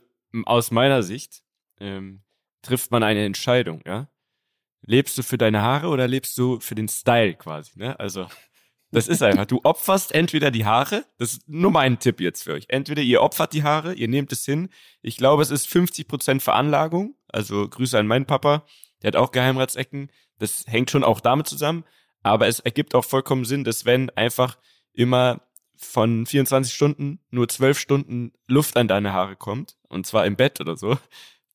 aus 0.45 0.71
meiner 0.71 1.03
Sicht 1.03 1.43
ähm, 1.81 2.23
trifft 2.63 2.91
man 2.91 3.03
eine 3.03 3.25
Entscheidung, 3.25 3.83
ja. 3.87 4.09
Lebst 4.83 5.19
du 5.19 5.23
für 5.23 5.39
deine 5.39 5.63
Haare 5.63 5.89
oder 5.89 6.07
lebst 6.07 6.39
du 6.39 6.61
für 6.61 6.75
den 6.75 6.89
Style 6.89 7.35
quasi, 7.35 7.73
ne? 7.79 7.99
Also 7.99 8.29
das 8.91 9.09
ist 9.09 9.23
einfach, 9.23 9.47
du 9.47 9.61
opferst 9.65 10.15
entweder 10.15 10.51
die 10.51 10.65
Haare, 10.65 11.05
das 11.19 11.35
ist 11.35 11.49
nur 11.49 11.71
mein 11.71 11.99
Tipp 11.99 12.21
jetzt 12.21 12.45
für 12.45 12.55
euch. 12.55 12.65
Entweder 12.69 13.03
ihr 13.03 13.23
opfert 13.23 13.53
die 13.53 13.63
Haare, 13.63 13.95
ihr 13.95 14.09
nehmt 14.09 14.33
es 14.33 14.45
hin. 14.45 14.71
Ich 15.03 15.17
glaube, 15.19 15.43
es 15.43 15.51
ist 15.51 15.69
50% 15.69 16.41
Veranlagung. 16.41 17.15
Also 17.29 17.69
Grüße 17.69 17.99
an 17.99 18.07
meinen 18.07 18.25
Papa, 18.25 18.65
der 19.03 19.09
hat 19.09 19.17
auch 19.17 19.31
Geheimratsecken. 19.31 20.11
Das 20.39 20.65
hängt 20.67 20.91
schon 20.91 21.05
auch 21.05 21.21
damit 21.21 21.47
zusammen. 21.47 21.85
Aber 22.23 22.47
es 22.47 22.61
ergibt 22.61 22.95
auch 22.95 23.05
vollkommen 23.05 23.45
Sinn, 23.45 23.65
dass 23.65 23.85
wenn 23.85 24.11
einfach 24.11 24.59
immer 24.95 25.43
von 25.77 26.27
24 26.27 26.73
Stunden 26.73 27.21
nur 27.31 27.49
12 27.49 27.79
Stunden 27.79 28.33
Luft 28.47 28.77
an 28.77 28.89
deine 28.89 29.13
Haare 29.13 29.37
kommt, 29.37 29.77
und 29.89 30.07
zwar 30.07 30.27
im 30.27 30.37
Bett 30.37 30.61
oder 30.61 30.77
so, 30.77 30.99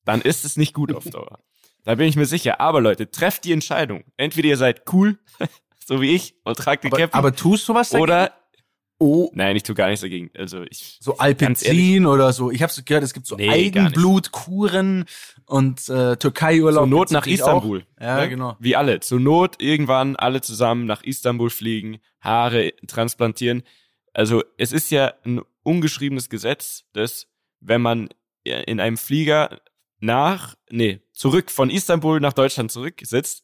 dann 0.04 0.22
ist 0.22 0.44
es 0.44 0.56
nicht 0.56 0.72
gut 0.72 0.94
auf 0.94 1.04
Dauer. 1.04 1.40
Da 1.84 1.96
bin 1.96 2.08
ich 2.08 2.16
mir 2.16 2.26
sicher. 2.26 2.60
Aber 2.60 2.80
Leute, 2.80 3.10
trefft 3.10 3.44
die 3.44 3.52
Entscheidung. 3.52 4.04
Entweder 4.16 4.48
ihr 4.48 4.56
seid 4.56 4.90
cool, 4.92 5.18
so 5.86 6.00
wie 6.00 6.14
ich, 6.14 6.34
und 6.44 6.56
tragt 6.56 6.84
die 6.84 6.88
Aber, 6.88 6.96
Cappy, 6.98 7.16
aber 7.16 7.34
tust 7.34 7.68
du 7.68 7.74
was 7.74 7.90
dagegen? 7.90 8.02
oder, 8.02 8.32
Oh, 9.00 9.28
nein, 9.34 9.56
ich 9.56 9.64
tue 9.64 9.74
gar 9.74 9.88
nichts 9.88 10.02
dagegen. 10.02 10.30
Also 10.38 10.62
ich, 10.70 10.98
so 11.00 11.18
Alpenzin 11.18 12.06
oder 12.06 12.32
so. 12.32 12.52
Ich 12.52 12.62
habe 12.62 12.72
so 12.72 12.80
gehört, 12.84 13.02
es 13.02 13.12
gibt 13.12 13.26
so 13.26 13.34
Nee. 13.36 13.50
Eigenblutkuren 13.50 15.04
und 15.46 15.88
äh, 15.88 16.16
Türkei-Urlaub. 16.16 16.84
zur 16.84 16.86
Not 16.86 17.10
nach 17.10 17.26
Istanbul. 17.26 17.84
Auch. 17.96 18.00
Ja, 18.00 18.20
ne? 18.20 18.28
genau. 18.28 18.56
Wie 18.60 18.76
alle. 18.76 19.00
Zur 19.00 19.18
Not 19.20 19.60
irgendwann 19.60 20.14
alle 20.16 20.40
zusammen 20.42 20.86
nach 20.86 21.02
Istanbul 21.02 21.50
fliegen, 21.50 21.98
Haare 22.20 22.72
transplantieren. 22.86 23.64
Also 24.12 24.44
es 24.58 24.72
ist 24.72 24.90
ja 24.90 25.12
ein 25.24 25.42
ungeschriebenes 25.64 26.28
Gesetz, 26.28 26.84
dass 26.92 27.26
wenn 27.60 27.82
man 27.82 28.08
in 28.44 28.78
einem 28.78 28.96
Flieger 28.96 29.60
nach, 29.98 30.54
nee, 30.70 31.00
zurück 31.12 31.50
von 31.50 31.68
Istanbul 31.68 32.20
nach 32.20 32.32
Deutschland 32.32 32.70
zurücksitzt, 32.70 33.42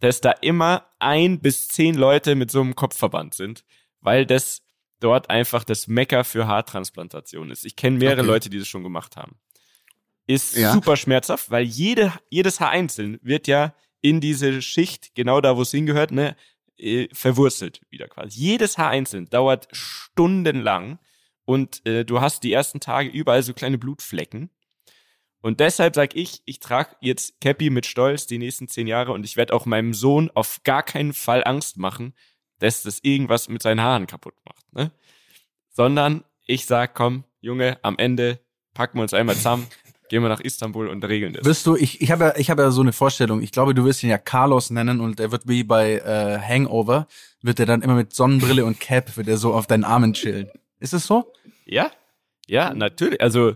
dass 0.00 0.20
da 0.20 0.30
immer 0.32 0.86
ein 0.98 1.40
bis 1.40 1.68
zehn 1.68 1.94
Leute 1.94 2.34
mit 2.34 2.50
so 2.50 2.60
einem 2.60 2.74
Kopfverband 2.74 3.34
sind, 3.34 3.64
weil 4.00 4.26
das 4.26 4.62
dort 4.98 5.30
einfach 5.30 5.64
das 5.64 5.86
Mecker 5.88 6.24
für 6.24 6.46
Haartransplantation 6.46 7.50
ist. 7.50 7.64
Ich 7.64 7.76
kenne 7.76 7.98
mehrere 7.98 8.20
Okay. 8.20 8.26
Leute, 8.28 8.50
die 8.50 8.58
das 8.58 8.68
schon 8.68 8.82
gemacht 8.82 9.16
haben. 9.16 9.36
Ist 10.26 10.56
Ja. 10.56 10.72
super 10.72 10.96
schmerzhaft, 10.96 11.50
weil 11.50 11.64
jede, 11.64 12.12
jedes 12.28 12.60
Haar 12.60 12.70
einzeln 12.70 13.18
wird 13.22 13.46
ja 13.46 13.74
in 14.00 14.20
diese 14.20 14.62
Schicht, 14.62 15.14
genau 15.14 15.40
da, 15.40 15.56
wo 15.56 15.62
es 15.62 15.70
hingehört, 15.70 16.10
ne, 16.12 16.36
äh, 16.78 17.08
verwurzelt 17.12 17.80
wieder 17.90 18.08
quasi. 18.08 18.38
Jedes 18.40 18.78
Haar 18.78 18.90
einzeln 18.90 19.28
dauert 19.28 19.68
stundenlang 19.72 20.98
und 21.44 21.84
äh, 21.86 22.04
du 22.04 22.20
hast 22.20 22.42
die 22.42 22.52
ersten 22.52 22.80
Tage 22.80 23.08
überall 23.08 23.42
so 23.42 23.52
kleine 23.54 23.78
Blutflecken. 23.78 24.50
Und 25.42 25.60
deshalb 25.60 25.94
sag 25.94 26.14
ich, 26.14 26.42
ich 26.44 26.60
trage 26.60 26.96
jetzt 27.00 27.40
Cappy 27.40 27.70
mit 27.70 27.86
Stolz 27.86 28.26
die 28.26 28.38
nächsten 28.38 28.68
zehn 28.68 28.86
Jahre 28.86 29.12
und 29.12 29.24
ich 29.24 29.36
werde 29.36 29.54
auch 29.54 29.64
meinem 29.64 29.94
Sohn 29.94 30.30
auf 30.34 30.60
gar 30.64 30.82
keinen 30.82 31.14
Fall 31.14 31.42
Angst 31.44 31.78
machen, 31.78 32.14
dass 32.58 32.82
das 32.82 32.98
irgendwas 33.02 33.48
mit 33.48 33.62
seinen 33.62 33.80
Haaren 33.80 34.06
kaputt 34.06 34.34
macht. 34.44 34.72
Ne? 34.72 34.92
Sondern 35.70 36.24
ich 36.46 36.66
sag, 36.66 36.94
komm, 36.94 37.24
Junge, 37.40 37.78
am 37.82 37.96
Ende 37.98 38.40
packen 38.74 38.98
wir 38.98 39.02
uns 39.02 39.14
einmal 39.14 39.34
zusammen, 39.34 39.66
gehen 40.10 40.22
wir 40.22 40.28
nach 40.28 40.40
Istanbul 40.40 40.88
und 40.88 41.02
regeln 41.04 41.32
das. 41.32 41.44
Wirst 41.44 41.66
du, 41.66 41.74
ich, 41.74 42.02
ich 42.02 42.10
habe 42.10 42.24
ja, 42.24 42.36
ich 42.36 42.50
habe 42.50 42.62
ja 42.62 42.70
so 42.70 42.82
eine 42.82 42.92
Vorstellung. 42.92 43.40
Ich 43.40 43.52
glaube, 43.52 43.74
du 43.74 43.84
wirst 43.84 44.02
ihn 44.02 44.10
ja 44.10 44.18
Carlos 44.18 44.68
nennen 44.68 45.00
und 45.00 45.20
er 45.20 45.32
wird 45.32 45.48
wie 45.48 45.64
bei 45.64 45.94
äh, 45.98 46.38
Hangover, 46.38 47.06
wird 47.40 47.60
er 47.60 47.66
dann 47.66 47.80
immer 47.80 47.94
mit 47.94 48.12
Sonnenbrille 48.12 48.64
und 48.66 48.78
Cap, 48.78 49.16
wird 49.16 49.28
er 49.28 49.38
so 49.38 49.54
auf 49.54 49.66
deinen 49.66 49.84
Armen 49.84 50.12
chillen. 50.12 50.50
Ist 50.80 50.92
es 50.92 51.06
so? 51.06 51.32
Ja, 51.64 51.90
ja, 52.46 52.74
natürlich. 52.74 53.20
Also 53.20 53.54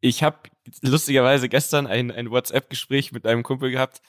ich 0.00 0.22
habe 0.22 0.38
lustigerweise 0.82 1.48
gestern 1.48 1.86
ein, 1.86 2.10
ein 2.10 2.30
WhatsApp-Gespräch 2.30 3.12
mit 3.12 3.26
einem 3.26 3.42
Kumpel 3.42 3.70
gehabt, 3.70 4.00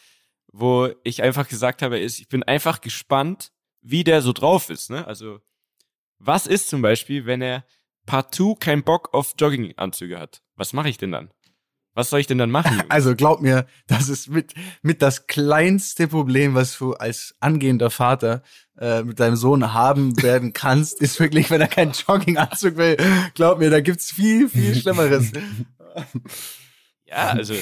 wo 0.52 0.90
ich 1.04 1.22
einfach 1.22 1.48
gesagt 1.48 1.82
habe, 1.82 2.00
ich 2.00 2.28
bin 2.28 2.44
einfach 2.44 2.82
gespannt, 2.82 3.52
wie 3.82 4.04
der 4.04 4.22
so 4.22 4.34
drauf 4.34 4.70
ist. 4.70 4.90
Ne? 4.90 5.06
Also 5.06 5.40
was 6.20 6.48
ist 6.48 6.70
zum 6.70 6.82
Beispiel, 6.82 7.26
wenn 7.26 7.42
er 7.42 7.64
partout 8.06 8.56
keinen 8.56 8.84
Bock 8.84 9.14
auf 9.14 9.36
Jogginganzüge 9.38 10.20
hat? 10.20 10.42
Was 10.56 10.74
mache 10.74 10.90
ich 10.90 10.98
denn 10.98 11.12
dann? 11.12 11.32
Was 11.94 12.10
soll 12.10 12.20
ich 12.20 12.28
denn 12.28 12.38
dann 12.38 12.52
machen? 12.52 12.84
Also 12.90 13.16
glaub 13.16 13.42
mir, 13.42 13.66
das 13.88 14.10
ist 14.10 14.30
mit, 14.30 14.54
mit 14.82 15.02
das 15.02 15.28
kleinste 15.28 16.08
Problem, 16.08 16.56
was 16.56 16.78
du 16.78 16.94
als 16.94 17.36
angehender 17.40 17.90
Vater 17.90 18.42
äh, 18.80 19.04
mit 19.04 19.20
deinem 19.20 19.36
Sohn 19.36 19.74
haben 19.74 20.22
werden 20.22 20.54
kannst, 20.54 21.02
ist 21.02 21.20
wirklich, 21.20 21.50
wenn 21.52 21.62
er 21.62 21.68
keinen 21.68 21.92
Jogginganzug 22.08 22.78
will. 22.78 22.98
Glaub 23.34 23.60
mir, 23.60 23.70
da 23.70 23.82
gibt's 23.82 24.12
viel, 24.12 24.50
viel 24.50 24.76
Schlimmeres. 24.82 25.32
Ja, 27.12 27.30
also 27.30 27.56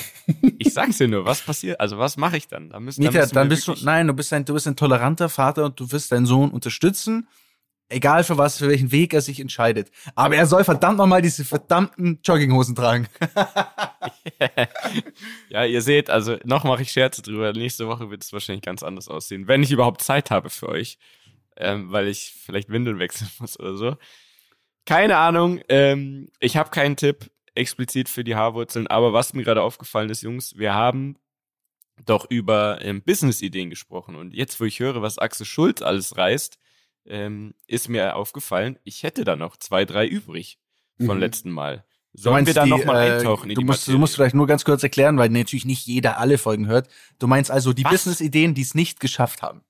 ich 0.60 0.74
sag's 0.74 0.98
dir 0.98 1.08
nur, 1.08 1.24
was 1.24 1.40
passiert, 1.42 1.80
also 1.80 1.98
was 1.98 2.18
mache 2.18 2.36
ich 2.36 2.50
dann? 2.50 2.70
Da 2.70 2.82
müssen, 2.82 3.02
müssen 3.02 3.34
dann 3.34 3.50
wir 3.50 3.56
bist 3.56 3.66
du, 3.66 3.76
nein, 3.82 4.06
du 4.06 4.14
bist 4.14 4.34
ein, 4.34 4.44
du 4.44 4.54
bist 4.54 4.68
ein 4.68 4.76
toleranter 4.76 5.30
Vater 5.30 5.64
und 5.64 5.80
du 5.80 5.90
wirst 5.94 6.12
deinen 6.12 6.26
Sohn 6.26 6.52
unterstützen, 6.52 7.30
egal 7.88 8.26
für 8.26 8.38
was, 8.38 8.58
für 8.58 8.68
welchen 8.68 8.92
Weg 8.92 9.14
er 9.14 9.22
sich 9.22 9.40
entscheidet. 9.40 9.90
Aber 10.16 10.36
er 10.36 10.48
soll 10.48 10.66
verdammt 10.66 10.98
nochmal 10.98 11.22
diese 11.22 11.46
verdammten 11.46 12.20
Jogginghosen 12.26 12.76
tragen. 12.76 13.08
Ja, 15.50 15.66
ihr 15.66 15.82
seht, 15.82 16.10
also 16.10 16.38
noch 16.44 16.64
mache 16.64 16.82
ich 16.82 16.92
Scherze 16.92 17.22
drüber. 17.22 17.54
Nächste 17.54 17.88
Woche 17.88 18.10
wird 18.10 18.24
es 18.24 18.34
wahrscheinlich 18.34 18.64
ganz 18.64 18.84
anders 18.84 19.08
aussehen, 19.08 19.48
wenn 19.48 19.64
ich 19.64 19.72
überhaupt 19.72 20.02
Zeit 20.02 20.32
habe 20.32 20.50
für 20.50 20.70
euch, 20.70 20.98
ähm, 21.56 21.92
weil 21.92 22.08
ich 22.08 22.36
vielleicht 22.46 22.70
Windeln 22.70 23.00
wechseln 23.00 23.30
muss 23.40 23.60
oder 23.60 23.78
so. 23.78 23.98
Keine 24.86 25.18
Ahnung. 25.18 25.62
Ähm, 25.70 26.30
ich 26.40 26.58
habe 26.58 26.70
keinen 26.70 26.96
Tipp 26.96 27.30
explizit 27.58 28.10
für 28.10 28.24
die 28.24 28.36
Haarwurzeln, 28.36 28.88
aber 28.88 29.14
was 29.14 29.34
mir 29.34 29.44
gerade 29.44 29.62
aufgefallen 29.62 30.10
ist, 30.10 30.22
Jungs, 30.22 30.58
wir 30.58 30.74
haben 30.74 31.18
doch 32.06 32.30
über 32.30 32.80
ähm, 32.82 33.02
Business-Ideen 33.02 33.70
gesprochen 33.70 34.16
und 34.16 34.34
jetzt, 34.34 34.60
wo 34.60 34.66
ich 34.66 34.80
höre, 34.80 35.02
was 35.02 35.18
Axel 35.18 35.46
Schulz 35.46 35.82
alles 35.82 36.16
reißt, 36.18 36.58
ähm, 37.06 37.54
ist 37.68 37.90
mir 37.90 38.16
aufgefallen, 38.16 38.78
ich 38.84 39.04
hätte 39.04 39.24
da 39.24 39.36
noch 39.36 39.58
zwei, 39.58 39.86
drei 39.86 40.08
übrig 40.08 40.60
vom 40.98 41.16
Mhm. 41.16 41.22
letzten 41.22 41.52
Mal. 41.52 41.86
Sollen 42.14 42.48
wir 42.48 42.54
da 42.54 42.64
die, 42.64 42.72
noch 42.72 42.84
mal 42.86 42.96
äh, 42.96 43.12
eintauchen 43.14 43.50
in 43.50 43.56
du 43.56 43.62
musst, 43.62 43.88
du 43.88 43.98
musst 43.98 44.16
vielleicht 44.16 44.34
nur 44.34 44.48
ganz 44.48 44.66
kurz 44.66 44.82
erklären, 44.82 45.18
weil 45.18 45.30
natürlich 45.30 45.66
nicht 45.66 45.86
jeder 45.86 46.18
alle 46.18 46.38
Folgen 46.40 46.66
hört. 46.68 46.90
Du 47.20 47.28
meinst 47.28 47.52
also 47.52 47.74
die? 47.74 47.84
Business-Ideen, 47.84 48.56
die 48.56 48.64
es 48.64 48.74
nicht 48.74 49.00
geschafft 49.00 49.44
haben. 49.44 49.62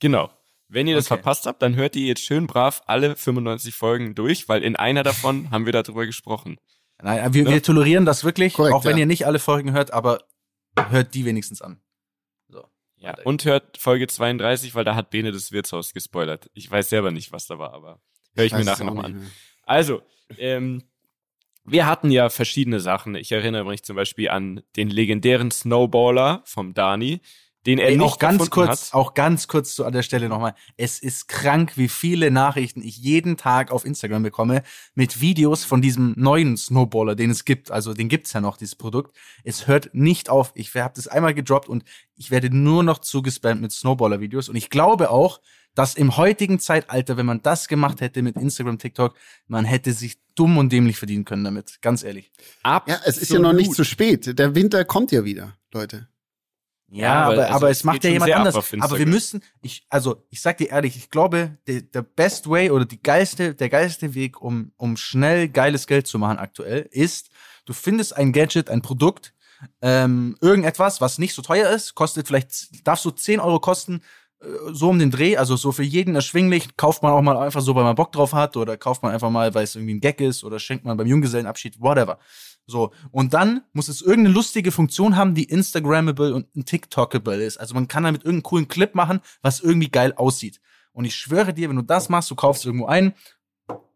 Genau. 0.00 0.30
Wenn 0.74 0.86
ihr 0.86 0.94
das 0.96 1.06
Okay. 1.06 1.16
verpasst 1.16 1.46
habt, 1.46 1.62
dann 1.62 1.76
hört 1.76 1.96
ihr 1.96 2.06
jetzt 2.06 2.22
schön 2.22 2.46
brav 2.46 2.82
alle 2.86 3.16
95 3.16 3.74
Folgen 3.74 4.14
durch, 4.14 4.48
weil 4.48 4.62
in 4.62 4.76
einer 4.76 5.02
davon 5.02 5.50
haben 5.50 5.66
wir 5.66 5.72
darüber 5.72 6.04
gesprochen. 6.06 6.58
Nein, 7.02 7.32
wir, 7.34 7.44
Ja. 7.44 7.50
wir 7.50 7.62
tolerieren 7.62 8.04
das 8.04 8.24
wirklich, 8.24 8.54
Korrekt, 8.54 8.74
auch 8.74 8.84
wenn 8.84 8.96
ja. 8.96 9.00
ihr 9.00 9.06
nicht 9.06 9.26
alle 9.26 9.38
Folgen 9.38 9.72
hört, 9.72 9.92
aber 9.92 10.20
hört 10.90 11.14
die 11.14 11.24
wenigstens 11.24 11.62
an. 11.62 11.80
So. 12.48 12.64
Ja. 12.96 13.14
Und 13.24 13.44
hört 13.44 13.78
Folge 13.78 14.06
32, 14.06 14.74
weil 14.74 14.84
da 14.84 14.94
hat 14.94 15.10
Bene 15.10 15.30
das 15.32 15.52
Wirtshaus 15.52 15.92
gespoilert. 15.94 16.50
Ich 16.54 16.70
weiß 16.70 16.88
selber 16.88 17.10
nicht, 17.10 17.32
was 17.32 17.46
da 17.46 17.58
war, 17.58 17.72
aber 17.72 18.00
höre 18.34 18.44
ich, 18.44 18.52
mir 18.52 18.58
weiß 18.58 18.66
es 18.66 18.72
nachher 18.72 18.84
nochmal 18.84 19.06
an. 19.06 19.12
mehr. 19.20 19.30
Also, 19.62 20.02
ähm, 20.38 20.82
wir 21.64 21.86
hatten 21.86 22.10
ja 22.10 22.28
verschiedene 22.28 22.80
Sachen. 22.80 23.14
Ich 23.14 23.32
erinnere 23.32 23.64
mich 23.64 23.82
zum 23.84 23.96
Beispiel 23.96 24.28
an 24.28 24.62
den 24.76 24.90
legendären 24.90 25.50
Snowballer 25.50 26.42
vom 26.44 26.74
Dani, 26.74 27.20
den 27.66 27.78
er 27.78 27.88
Ey, 27.88 27.96
nicht 27.96 28.04
auch 28.04 28.18
ganz 28.18 28.50
kurz, 28.50 28.92
hat. 28.92 28.94
auch 28.94 29.14
ganz 29.14 29.48
kurz 29.48 29.74
so 29.74 29.84
an 29.84 29.92
der 29.92 30.02
Stelle 30.02 30.28
nochmal. 30.28 30.54
Es 30.76 30.98
ist 30.98 31.28
krank, 31.28 31.72
wie 31.76 31.88
viele 31.88 32.30
Nachrichten 32.30 32.82
ich 32.82 32.98
jeden 32.98 33.36
Tag 33.36 33.70
auf 33.70 33.84
Instagram 33.84 34.22
bekomme 34.22 34.62
mit 34.94 35.20
Videos 35.20 35.64
von 35.64 35.80
diesem 35.80 36.14
neuen 36.16 36.56
Snowballer, 36.56 37.14
den 37.14 37.30
es 37.30 37.44
gibt. 37.44 37.70
Also 37.70 37.94
den 37.94 38.08
gibt's 38.08 38.32
ja 38.32 38.40
noch, 38.40 38.56
dieses 38.56 38.74
Produkt. 38.74 39.16
Es 39.44 39.66
hört 39.66 39.94
nicht 39.94 40.28
auf. 40.28 40.52
Ich 40.54 40.74
habe 40.74 40.94
das 40.94 41.08
einmal 41.08 41.34
gedroppt 41.34 41.68
und 41.68 41.84
ich 42.16 42.30
werde 42.30 42.54
nur 42.54 42.82
noch 42.82 42.98
zugespammt 42.98 43.60
mit 43.60 43.72
Snowballer-Videos. 43.72 44.48
Und 44.48 44.56
ich 44.56 44.70
glaube 44.70 45.10
auch, 45.10 45.40
dass 45.74 45.94
im 45.94 46.16
heutigen 46.16 46.60
Zeitalter, 46.60 47.16
wenn 47.16 47.26
man 47.26 47.42
das 47.42 47.66
gemacht 47.66 48.00
hätte 48.00 48.22
mit 48.22 48.36
Instagram, 48.36 48.78
TikTok, 48.78 49.16
man 49.48 49.64
hätte 49.64 49.92
sich 49.92 50.18
dumm 50.34 50.58
und 50.58 50.70
dämlich 50.70 50.98
verdienen 50.98 51.24
können 51.24 51.44
damit. 51.44 51.78
Ganz 51.80 52.04
ehrlich. 52.04 52.30
Absolut. 52.62 53.00
Ja, 53.00 53.08
es 53.08 53.18
ist 53.18 53.32
ja 53.32 53.38
noch 53.38 53.52
nicht 53.52 53.72
zu 53.72 53.84
spät. 53.84 54.38
Der 54.38 54.54
Winter 54.54 54.84
kommt 54.84 55.10
ja 55.12 55.24
wieder, 55.24 55.56
Leute. 55.72 56.08
Ja, 56.94 57.24
aber 57.24 57.32
aber, 57.32 57.42
also 57.42 57.54
aber 57.54 57.70
es 57.70 57.84
macht 57.84 58.04
ja 58.04 58.10
jemand 58.10 58.32
anders. 58.32 58.72
Aber 58.80 58.98
wir 58.98 59.06
müssen, 59.06 59.42
ich, 59.62 59.84
also 59.88 60.24
ich 60.30 60.40
sag 60.40 60.58
dir 60.58 60.70
ehrlich, 60.70 60.96
ich 60.96 61.10
glaube, 61.10 61.58
der, 61.66 61.82
der 61.82 62.02
best 62.02 62.48
way 62.48 62.70
oder 62.70 62.84
die 62.84 63.02
geilste, 63.02 63.54
der 63.54 63.68
geilste 63.68 64.14
Weg, 64.14 64.40
um, 64.40 64.72
um 64.76 64.96
schnell 64.96 65.48
geiles 65.48 65.86
Geld 65.86 66.06
zu 66.06 66.18
machen 66.18 66.38
aktuell, 66.38 66.88
ist, 66.90 67.30
du 67.64 67.72
findest 67.72 68.16
ein 68.16 68.32
Gadget, 68.32 68.70
ein 68.70 68.80
Produkt, 68.80 69.34
ähm, 69.82 70.36
irgendetwas, 70.40 71.00
was 71.00 71.18
nicht 71.18 71.34
so 71.34 71.42
teuer 71.42 71.70
ist, 71.70 71.94
kostet 71.94 72.28
vielleicht, 72.28 72.86
darf 72.86 73.00
so 73.00 73.10
10 73.10 73.40
Euro 73.40 73.58
kosten, 73.58 74.02
äh, 74.40 74.46
so 74.72 74.90
um 74.90 74.98
den 74.98 75.10
Dreh, 75.10 75.36
also 75.36 75.56
so 75.56 75.72
für 75.72 75.82
jeden 75.82 76.14
erschwinglich, 76.14 76.76
kauft 76.76 77.02
man 77.02 77.12
auch 77.12 77.22
mal 77.22 77.36
einfach 77.36 77.62
so, 77.62 77.74
weil 77.74 77.84
man 77.84 77.96
Bock 77.96 78.12
drauf 78.12 78.32
hat, 78.32 78.56
oder 78.56 78.76
kauft 78.76 79.02
man 79.02 79.12
einfach 79.12 79.30
mal, 79.30 79.54
weil 79.54 79.64
es 79.64 79.74
irgendwie 79.74 79.94
ein 79.94 80.00
Gag 80.00 80.20
ist, 80.20 80.44
oder 80.44 80.58
schenkt 80.58 80.84
man 80.84 80.96
beim 80.96 81.06
Junggesellenabschied, 81.06 81.80
whatever. 81.80 82.18
So, 82.66 82.92
und 83.10 83.34
dann 83.34 83.62
muss 83.72 83.88
es 83.88 84.00
irgendeine 84.00 84.34
lustige 84.34 84.72
Funktion 84.72 85.16
haben, 85.16 85.34
die 85.34 85.44
Instagrammable 85.44 86.34
und 86.34 86.66
TikTokable 86.66 87.42
ist. 87.44 87.58
Also 87.58 87.74
man 87.74 87.88
kann 87.88 88.04
damit 88.04 88.22
irgendeinen 88.22 88.42
coolen 88.42 88.68
Clip 88.68 88.94
machen, 88.94 89.20
was 89.42 89.60
irgendwie 89.60 89.90
geil 89.90 90.14
aussieht. 90.14 90.60
Und 90.92 91.04
ich 91.04 91.14
schwöre 91.14 91.52
dir, 91.52 91.68
wenn 91.68 91.76
du 91.76 91.82
das 91.82 92.08
machst, 92.08 92.30
du 92.30 92.34
kaufst 92.34 92.64
irgendwo 92.64 92.86
ein, 92.86 93.14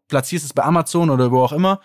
platzierst 0.07 0.45
es 0.45 0.53
bei 0.53 0.63
Amazon 0.63 1.09
oder 1.09 1.31
wo 1.31 1.41
auch 1.41 1.53
immer, 1.53 1.81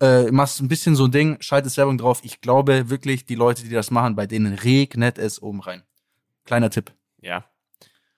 äh, 0.00 0.30
machst 0.32 0.60
ein 0.60 0.68
bisschen 0.68 0.96
so 0.96 1.04
ein 1.04 1.12
Ding, 1.12 1.36
schaltest 1.40 1.76
Werbung 1.76 1.98
drauf. 1.98 2.20
Ich 2.24 2.40
glaube 2.40 2.90
wirklich, 2.90 3.26
die 3.26 3.36
Leute, 3.36 3.62
die 3.62 3.70
das 3.70 3.90
machen, 3.90 4.16
bei 4.16 4.26
denen 4.26 4.54
regnet 4.54 5.18
es 5.18 5.40
oben 5.40 5.60
rein. 5.60 5.84
Kleiner 6.44 6.70
Tipp. 6.70 6.92
Ja. 7.20 7.44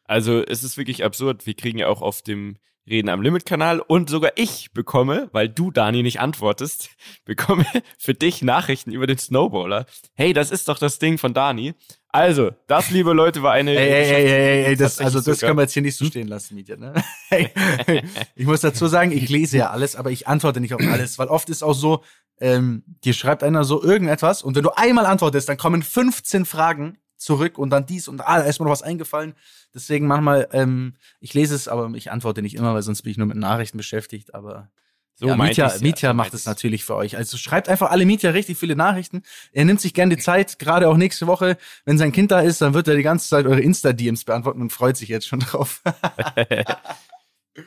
Also 0.05 0.43
es 0.43 0.63
ist 0.63 0.77
wirklich 0.77 1.05
absurd. 1.05 1.47
Wir 1.47 1.55
kriegen 1.55 1.79
ja 1.79 1.89
auch 1.89 2.01
auf 2.01 2.23
dem 2.23 2.57
Reden 2.89 3.09
am 3.09 3.21
Limit-Kanal 3.21 3.81
und 3.81 4.09
sogar 4.09 4.33
ich 4.37 4.73
bekomme, 4.73 5.29
weil 5.33 5.49
du, 5.49 5.71
Dani, 5.71 6.03
nicht 6.03 6.21
antwortest, 6.21 6.91
bekomme 7.25 7.67
für 7.99 8.15
dich 8.15 8.43
Nachrichten 8.43 8.93
über 8.93 9.07
den 9.07 9.19
Snowballer. 9.19 9.87
Hey, 10.15 10.33
das 10.33 10.51
ist 10.51 10.69
doch 10.69 10.79
das 10.79 10.99
Ding 10.99 11.19
von 11.19 11.35
Dani. 11.35 11.75
Also, 12.09 12.53
das, 12.67 12.91
liebe 12.91 13.13
Leute, 13.13 13.43
war 13.43 13.53
eine... 13.53 13.73
Ey, 13.73 13.91
ey, 13.91 14.11
ey, 14.11 14.27
ey, 14.27 14.65
ey, 14.67 14.77
das, 14.77 15.01
also 15.01 15.21
das 15.21 15.41
können 15.41 15.59
wir 15.59 15.63
jetzt 15.63 15.75
hier 15.75 15.83
nicht 15.83 15.97
so 15.97 16.07
stehen 16.07 16.29
lassen, 16.29 16.55
Mietje. 16.55 16.79
Ne? 16.79 16.95
Ich 18.35 18.47
muss 18.47 18.61
dazu 18.61 18.87
sagen, 18.87 19.13
ich 19.13 19.29
lese 19.29 19.59
ja 19.59 19.71
alles, 19.71 19.97
aber 19.97 20.11
ich 20.11 20.27
antworte 20.29 20.61
nicht 20.61 20.73
auf 20.73 20.81
alles, 20.81 21.19
weil 21.19 21.29
oft 21.29 21.51
ist 21.51 21.63
auch 21.63 21.75
so, 21.75 22.05
ähm, 22.41 22.85
dir 23.05 23.13
schreibt 23.13 23.43
einer 23.43 23.65
so 23.65 23.83
irgendetwas 23.83 24.43
und 24.43 24.55
wenn 24.55 24.63
du 24.63 24.71
einmal 24.77 25.07
antwortest, 25.07 25.49
dann 25.49 25.57
kommen 25.57 25.83
15 25.83 26.45
Fragen 26.45 26.99
zurück 27.17 27.59
und 27.59 27.71
dann 27.71 27.87
dies 27.87 28.09
und 28.09 28.21
ah, 28.21 28.39
da 28.39 28.45
ist 28.45 28.59
mir 28.59 28.65
noch 28.67 28.73
was 28.73 28.83
eingefallen. 28.83 29.35
Deswegen 29.75 30.07
manchmal, 30.07 30.49
ähm, 30.53 30.95
ich 31.21 31.35
lese 31.35 31.55
es, 31.55 31.69
aber 31.69 31.91
ich 31.95 32.11
antworte 32.11 32.43
nicht 32.43 32.55
immer, 32.57 32.75
weil 32.75 32.83
sonst 32.83 33.03
bin 33.03 33.11
ich 33.11 33.19
nur 33.19 33.27
mit 33.27 33.37
Nachrichten 33.37 33.77
beschäftigt. 33.77 34.35
Aber 34.35 34.71
So 35.15 35.29
ja, 35.29 35.37
Mietja, 35.37 35.69
ja, 35.69 35.81
Mietja 35.81 36.13
macht 36.13 36.35
es 36.35 36.47
natürlich 36.47 36.85
für 36.85 36.95
euch. 36.95 37.17
Also 37.17 37.37
schreibt 37.37 37.69
einfach 37.69 37.91
alle 37.91 38.05
Mietja 38.07 38.31
richtig 38.31 38.59
viele 38.59 38.77
Nachrichten. 38.77 39.23
Er 39.53 39.65
nimmt 39.65 39.81
sich 39.81 39.95
gerne 39.95 40.17
die 40.17 40.23
Zeit, 40.23 40.59
gerade 40.59 40.89
auch 40.89 40.97
nächste 40.97 41.27
Woche. 41.27 41.57
Wenn 41.85 41.99
sein 41.99 42.13
Kind 42.13 42.31
da 42.31 42.41
ist, 42.41 42.61
dann 42.61 42.75
wird 42.75 42.89
er 42.89 42.97
die 42.97 43.03
ganze 43.03 43.29
Zeit 43.29 43.47
eure 43.47 43.61
Insta-DMs 43.61 44.25
beantworten 44.25 44.61
und 44.61 44.73
freut 44.73 44.97
sich 44.97 45.09
jetzt 45.09 45.27
schon 45.27 45.41
drauf. 45.41 45.83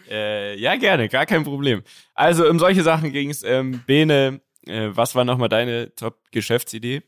Äh, 0.09 0.55
ja, 0.59 0.75
gerne, 0.75 1.09
gar 1.09 1.25
kein 1.25 1.43
Problem. 1.43 1.81
Also, 2.13 2.47
um 2.47 2.59
solche 2.59 2.83
Sachen 2.83 3.11
ging's. 3.11 3.43
Ähm, 3.43 3.81
Bene, 3.85 4.41
äh, 4.65 4.89
was 4.91 5.15
war 5.15 5.25
nochmal 5.25 5.49
deine 5.49 5.95
Top-Geschäftsidee? 5.95 7.01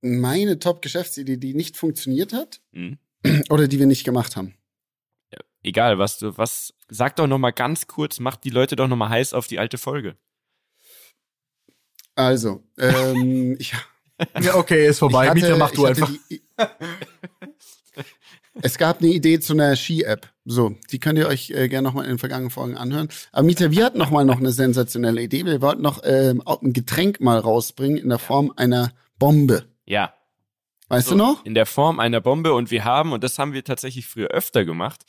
Meine 0.00 0.58
Top-Geschäftsidee, 0.58 1.36
die 1.36 1.54
nicht 1.54 1.76
funktioniert 1.76 2.32
hat 2.32 2.60
Hm? 2.72 2.98
oder 3.50 3.68
die 3.68 3.78
wir 3.78 3.86
nicht 3.86 4.04
gemacht 4.04 4.36
haben. 4.36 4.54
Egal, 5.62 5.98
was 5.98 6.18
du, 6.18 6.38
was, 6.38 6.72
sag 6.88 7.16
doch 7.16 7.26
nochmal 7.26 7.52
ganz 7.52 7.86
kurz, 7.88 8.20
mach 8.20 8.36
die 8.36 8.50
Leute 8.50 8.76
doch 8.76 8.88
nochmal 8.88 9.10
heiß 9.10 9.32
auf 9.32 9.48
die 9.48 9.58
alte 9.58 9.76
Folge. 9.76 10.16
Also, 12.14 12.62
ähm, 12.78 13.56
ich, 13.58 13.74
ja, 14.40 14.54
okay, 14.54 14.86
ist 14.86 15.00
vorbei. 15.00 15.24
ich 15.24 15.30
hatte, 15.30 15.40
Mietja, 15.40 15.56
mach 15.56 15.70
du 15.72 15.84
einfach. 15.84 16.10
Die, 16.30 16.42
es 18.62 18.78
gab 18.78 19.00
eine 19.00 19.10
Idee 19.10 19.40
zu 19.40 19.52
einer 19.52 19.76
Ski-App. 19.76 20.28
So, 20.44 20.74
die 20.90 20.98
könnt 20.98 21.18
ihr 21.18 21.28
euch 21.28 21.50
äh, 21.50 21.68
gerne 21.68 21.86
nochmal 21.86 22.04
in 22.04 22.12
den 22.12 22.18
vergangenen 22.18 22.50
Folgen 22.50 22.76
anhören. 22.76 23.08
Aber 23.30 23.44
Mieter, 23.44 23.70
wir 23.70 23.84
hatten 23.84 23.98
nochmal 23.98 24.24
noch 24.24 24.38
eine 24.38 24.52
sensationelle 24.52 25.22
Idee. 25.22 25.44
Wir 25.44 25.60
wollten 25.60 25.82
noch 25.82 26.00
ähm, 26.04 26.40
auch 26.44 26.62
ein 26.62 26.72
Getränk 26.72 27.20
mal 27.20 27.38
rausbringen 27.38 27.98
in 27.98 28.08
der 28.08 28.18
Form 28.18 28.52
einer 28.56 28.92
Bombe. 29.18 29.66
Ja. 29.88 30.12
Weißt 30.88 31.08
So, 31.08 31.14
du 31.14 31.18
noch? 31.18 31.44
In 31.44 31.54
der 31.54 31.66
Form 31.66 31.98
einer 31.98 32.20
Bombe 32.20 32.52
und 32.52 32.70
wir 32.70 32.84
haben, 32.84 33.12
und 33.12 33.24
das 33.24 33.38
haben 33.38 33.52
wir 33.54 33.64
tatsächlich 33.64 34.06
früher 34.06 34.28
öfter 34.28 34.64
gemacht, 34.64 35.04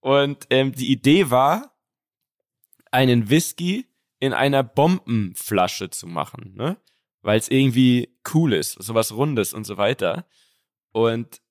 Und 0.00 0.46
ähm, 0.50 0.72
die 0.72 0.90
Idee 0.90 1.30
war, 1.30 1.76
einen 2.90 3.30
Whisky 3.30 3.86
in 4.18 4.32
einer 4.32 4.62
Bombenflasche 4.62 5.90
zu 5.90 6.06
machen, 6.06 6.54
ne? 6.54 6.78
Weil 7.22 7.38
es 7.38 7.48
irgendwie 7.48 8.16
cool 8.32 8.54
ist, 8.54 8.82
sowas 8.82 9.12
Rundes 9.12 9.52
und 9.52 9.64
so 9.64 9.76
weiter. 9.76 10.26
Und 10.92 11.42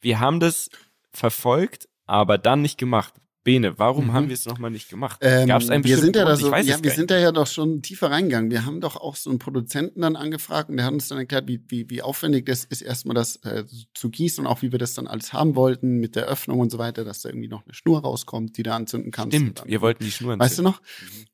wir 0.00 0.20
haben 0.20 0.38
das 0.38 0.70
verfolgt, 1.10 1.88
aber 2.04 2.38
dann 2.38 2.62
nicht 2.62 2.78
gemacht. 2.78 3.14
Bene, 3.46 3.78
warum 3.78 4.06
Mhm. 4.08 4.12
haben 4.12 4.28
wir 4.28 4.34
es 4.34 4.44
nochmal 4.44 4.72
nicht 4.72 4.88
gemacht? 4.90 5.18
Ähm, 5.22 5.46
Gab 5.46 5.62
es 5.62 5.70
einen 5.70 5.84
wir 5.84 5.98
sind 5.98 6.16
ja 6.16 6.24
da 6.24 6.34
so, 6.34 6.52
ja, 6.52 6.82
wir 6.82 6.90
sind 6.90 7.12
da 7.12 7.16
ja 7.18 7.30
doch 7.30 7.46
schon 7.46 7.80
tiefer 7.80 8.10
reingegangen. 8.10 8.50
Wir 8.50 8.66
haben 8.66 8.80
doch 8.80 8.96
auch 8.96 9.14
so 9.14 9.30
einen 9.30 9.38
Produzenten 9.38 10.00
dann 10.00 10.16
angefragt 10.16 10.68
und 10.68 10.76
der 10.78 10.84
hat 10.84 10.92
uns 10.92 11.06
dann 11.06 11.18
erklärt, 11.18 11.46
wie, 11.46 11.62
wie, 11.68 11.88
wie 11.88 12.02
aufwendig 12.02 12.44
das 12.46 12.64
ist, 12.64 12.82
erstmal 12.82 13.14
das 13.14 13.36
äh, 13.44 13.62
zu 13.94 14.10
gießen 14.10 14.44
und 14.44 14.50
auch 14.50 14.62
wie 14.62 14.72
wir 14.72 14.80
das 14.80 14.94
dann 14.94 15.06
alles 15.06 15.32
haben 15.32 15.54
wollten 15.54 15.98
mit 16.00 16.16
der 16.16 16.26
Öffnung 16.26 16.58
und 16.58 16.70
so 16.70 16.78
weiter, 16.78 17.04
dass 17.04 17.22
da 17.22 17.28
irgendwie 17.28 17.46
noch 17.48 17.64
eine 17.64 17.72
Schnur 17.72 18.00
rauskommt, 18.00 18.56
die 18.58 18.64
du 18.64 18.72
anzünden 18.74 19.12
kannst. 19.12 19.36
Stimmt, 19.36 19.62
wir 19.64 19.80
wollten 19.80 20.02
die 20.04 20.10
Schnur 20.10 20.36
Weißt 20.38 20.58
du 20.58 20.66
anzünden. 20.66 20.72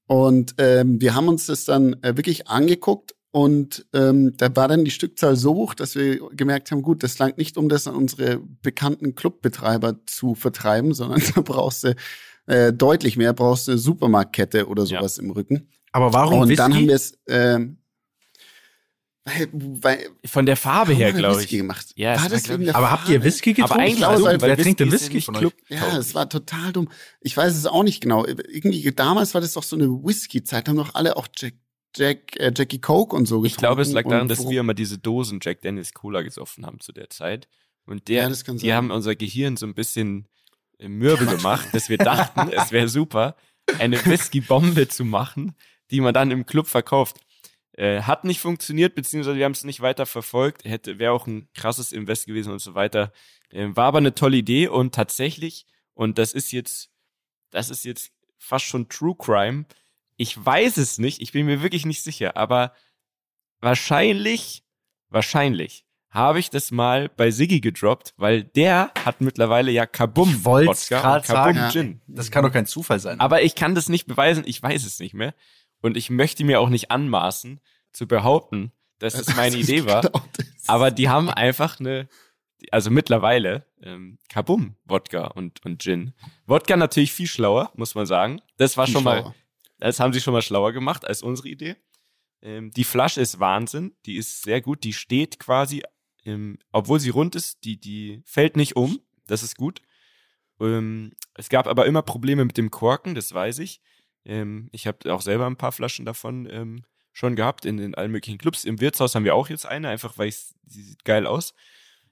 noch? 0.09 0.15
Und 0.15 0.55
ähm, 0.59 1.01
wir 1.01 1.15
haben 1.15 1.29
uns 1.29 1.47
das 1.47 1.65
dann 1.65 1.95
äh, 2.03 2.15
wirklich 2.17 2.47
angeguckt 2.47 3.15
und 3.33 3.85
ähm, 3.93 4.35
da 4.37 4.55
war 4.55 4.69
dann 4.69 4.85
die 4.85 4.91
Stückzahl 4.93 5.35
so 5.37 5.55
hoch, 5.55 5.75
dass 5.75 5.95
wir 5.97 6.21
gemerkt 6.31 6.71
haben, 6.71 6.83
gut, 6.83 7.03
das 7.03 7.19
langt 7.19 7.39
nicht, 7.39 7.57
um 7.57 7.69
das 7.69 7.87
an 7.89 7.97
unsere 7.97 8.39
bekannten 8.63 9.15
Clubbetreiber 9.17 10.05
zu 10.07 10.35
vertreiben, 10.37 10.95
sondern 10.95 11.21
da 11.35 11.41
brauchst 11.41 11.85
du 11.85 11.97
äh, 12.47 12.73
deutlich 12.73 13.17
mehr, 13.17 13.33
brauchst 13.33 13.67
du 13.67 13.73
eine 13.73 13.79
Supermarktkette 13.79 14.69
oder 14.69 14.85
Ja. 14.85 14.99
sowas 15.01 15.19
im 15.19 15.31
Rücken. 15.31 15.69
Aber 15.93 16.13
warum 16.13 16.41
und 16.41 16.49
Whisky? 16.49 16.57
dann 16.57 16.75
haben 16.75 16.87
wir 16.89 16.95
es 16.95 17.19
ähm, 17.27 17.79
weil, 19.25 19.49
weil 19.53 20.07
Von 20.25 20.47
der 20.47 20.57
Farbe 20.57 20.93
her, 20.95 21.13
glaube 21.13 21.43
ich. 21.45 21.49
gemacht. 21.49 21.93
Ja, 21.95 22.15
es 22.15 22.17
war 22.19 22.25
war, 22.25 22.31
das 22.31 22.43
glaub 22.43 22.55
wegen 22.59 22.63
ich- 22.63 22.67
der 22.73 22.77
aber 22.77 22.91
habt 22.91 23.09
ihr? 23.09 23.23
Whisky 23.23 23.53
getrunken? 23.53 23.73
Aber 23.73 23.81
eigentlich 23.83 23.97
glaube, 23.99 24.17
dumm, 24.17 24.25
weil- 24.27 24.41
weil 24.41 24.49
wer 24.57 24.59
trinkt 24.65 24.81
denn 24.81 24.91
Whisky 24.91 25.19
ja 25.19 25.23
von? 25.23 25.35
Club- 25.37 25.55
Ja, 25.69 25.97
es 25.97 26.15
war 26.17 26.29
total 26.29 26.73
dumm. 26.73 26.89
Ich 27.21 27.37
weiß 27.37 27.55
es 27.57 27.67
auch 27.67 27.85
nicht 27.85 28.01
genau. 28.01 28.27
Irgendwie 28.27 28.91
damals 28.91 29.33
war 29.35 29.41
das 29.41 29.53
doch 29.53 29.63
so 29.63 29.77
eine 29.77 29.87
Whisky-Zeit. 29.89 30.69
Haben 30.69 30.77
doch 30.77 30.95
alle 30.97 31.17
auch 31.17 31.29
Jack, 31.37 31.55
Jack, 31.95 32.39
äh, 32.39 32.53
Jackie 32.55 32.81
Coke 32.81 33.15
und 33.15 33.27
so 33.27 33.37
getrunken. 33.41 33.47
Ich 33.47 33.57
glaube, 33.57 33.83
es 33.83 33.93
lag 33.93 34.05
daran, 34.09 34.29
dass 34.29 34.49
wir 34.49 34.61
immer 34.61 34.75
diese 34.75 34.99
Dosen 34.99 35.41
Jack 35.43 35.61
Daniels 35.63 35.93
Cola 35.93 36.23
gesoffen 36.23 36.65
haben 36.67 36.81
zu 36.81 36.93
der 36.93 37.11
Zeit. 37.11 37.49
Und 37.85 38.09
der, 38.09 38.25
Ja, 38.25 38.29
die 38.31 38.35
sein. 38.59 38.73
haben 38.73 38.91
unser 38.91 39.17
Gehirn 39.17 39.57
so 39.57 39.67
ein 39.67 39.75
bisschen 39.75 40.29
äh, 40.79 40.89
mürbe 40.89 41.27
gemacht, 41.27 41.69
dass 41.73 41.89
wir 41.89 41.99
dachten, 41.99 42.49
es 42.53 42.73
wäre 42.73 42.89
super, 42.89 43.37
eine 43.79 44.05
Whisky-Bombe 44.05 44.89
zu 44.89 45.05
machen, 45.05 45.55
die 45.91 46.01
man 46.01 46.15
dann 46.15 46.31
im 46.31 46.47
Club 46.47 46.67
verkauft. 46.67 47.19
Äh, 47.73 48.03
hat 48.03 48.25
nicht 48.25 48.41
funktioniert, 48.41 48.95
beziehungsweise 48.95 49.39
wir 49.39 49.45
haben 49.45 49.53
es 49.53 49.65
nicht 49.65 49.81
weiter 49.81 50.05
verfolgt. 50.07 50.65
Hätte, 50.65 50.99
wäre 50.99 51.13
auch 51.13 51.27
ein 51.27 51.49
krasses 51.55 51.93
Invest 51.93 52.27
gewesen 52.27 52.53
und 52.53 52.59
so 52.61 52.75
weiter. 52.75 53.13
Äh, 53.51 53.69
war 53.75 53.87
aber 53.87 53.99
eine 53.99 54.15
tolle 54.15 54.37
Idee 54.37 54.69
und 54.69 54.95
tatsächlich, 54.95 55.67
und 55.95 56.19
das 56.19 56.35
ist 56.35 56.53
jetzt, 56.53 56.91
das 57.51 57.71
ist 57.71 57.85
jetzt 57.85 58.13
fast 58.39 58.67
schon 58.67 58.89
True 58.89 59.15
Crime. 59.19 59.65
Ich 60.17 60.45
weiß 60.45 60.77
es 60.77 60.99
nicht, 60.99 61.21
ich 61.21 61.33
bin 61.33 61.47
mir 61.47 61.63
wirklich 61.63 61.87
nicht 61.87 62.03
sicher, 62.03 62.37
aber 62.37 62.73
wahrscheinlich, 63.61 64.65
wahrscheinlich 65.09 65.85
habe 66.11 66.39
ich 66.39 66.51
das 66.51 66.71
mal 66.71 67.09
bei 67.09 67.31
Siggi 67.31 67.61
gedroppt, 67.61 68.13
weil 68.19 68.45
der 68.45 68.93
hat 69.05 69.23
mittlerweile 69.23 69.71
ja 69.71 69.87
Kabum 69.87 70.45
Wodka 70.45 71.17
und 71.17 71.25
Kabum. 71.25 71.71
Gin. 71.71 72.03
Das 72.07 72.31
kann 72.31 72.45
doch 72.45 72.53
kein 72.53 72.67
Zufall 72.67 73.01
sein. 73.01 73.19
Aber 73.19 73.43
ich 73.43 73.55
kann 73.55 73.75
das 73.75 73.89
nicht 73.89 74.07
beweisen, 74.07 74.45
ich 74.47 74.63
weiß 74.63 74.85
es 74.85 75.01
nicht 75.01 75.15
mehr. 75.15 75.35
Und 75.81 75.97
ich 75.97 76.11
möchte 76.11 76.45
mir 76.45 76.61
auch 76.61 76.69
nicht 76.69 76.91
anmaßen, 76.91 77.61
zu 77.93 78.07
behaupten, 78.07 78.73
dass 78.99 79.15
es 79.15 79.35
meine 79.37 79.57
Idee 79.59 79.87
war. 79.87 80.03
Genau. 80.03 80.23
Aber 80.67 80.91
die 80.91 81.09
haben 81.09 81.31
einfach 81.31 81.81
eine, 81.81 82.09
also 82.71 82.91
mittlerweile, 82.91 83.65
ähm, 83.83 84.19
Kabum 84.29 84.77
Wodka 84.85 85.29
und, 85.29 85.65
und 85.65 85.83
Gin. 85.83 86.13
Wodka 86.47 86.77
natürlich 86.77 87.13
viel 87.13 87.27
schlauer, 87.27 87.73
muss 87.75 87.95
man 87.95 88.05
sagen. 88.05 88.41
Das 88.59 88.77
war 88.77 88.85
Viel 88.85 88.93
schon 88.93 89.05
mal, 89.05 89.21
schlauer. 89.21 89.35
Das 89.89 90.01
haben 90.01 90.13
sie 90.13 90.21
schon 90.21 90.33
mal 90.33 90.43
schlauer 90.43 90.73
gemacht 90.73 91.07
als 91.07 91.23
unsere 91.23 91.49
Idee. 91.49 91.77
Ähm, 92.41 92.71
die 92.71 92.85
Flasche 92.85 93.21
ist 93.21 93.41
Wahnsinn, 93.41 93.95
die 94.07 94.17
ist 94.17 94.43
sehr 94.43 94.61
gut, 94.61 94.85
die 94.85 94.93
steht 94.93 95.39
quasi, 95.39 95.83
ähm, 96.25 96.59
obwohl 96.73 97.01
sie 97.01 97.11
rund 97.11 97.35
ist, 97.35 97.65
die, 97.65 97.79
die 97.79 98.23
fällt 98.25 98.57
nicht 98.57 98.77
um, 98.77 99.01
das 99.27 99.43
ist 99.43 99.57
gut. 99.57 99.81
Ähm, 100.61 101.13
es 101.35 101.49
gab 101.49 101.67
aber 101.67 101.87
immer 101.87 102.03
Probleme 102.03 102.45
mit 102.45 102.57
dem 102.59 102.71
Korken, 102.71 103.15
das 103.15 103.33
weiß 103.33 103.59
ich. 103.61 103.81
Ähm, 104.25 104.69
ich 104.73 104.87
habe 104.87 105.13
auch 105.13 105.21
selber 105.21 105.47
ein 105.47 105.57
paar 105.57 105.73
Flaschen 105.73 106.05
davon 106.05 106.49
ähm, 106.51 106.85
schon 107.13 107.37
gehabt 107.37 107.65
in 107.65 107.77
den 107.77 107.95
allen 107.95 108.13
möglichen 108.13 108.39
Clubs. 108.39 108.65
Im 108.65 108.81
Wirtshaus 108.81 109.15
haben 109.15 109.25
wir 109.25 109.35
auch 109.35 109.49
jetzt 109.49 109.67
eine, 109.67 109.89
einfach 109.89 110.17
weil 110.19 110.31
sie 110.31 110.83
sieht 110.83 111.05
geil 111.05 111.27
aus. 111.27 111.55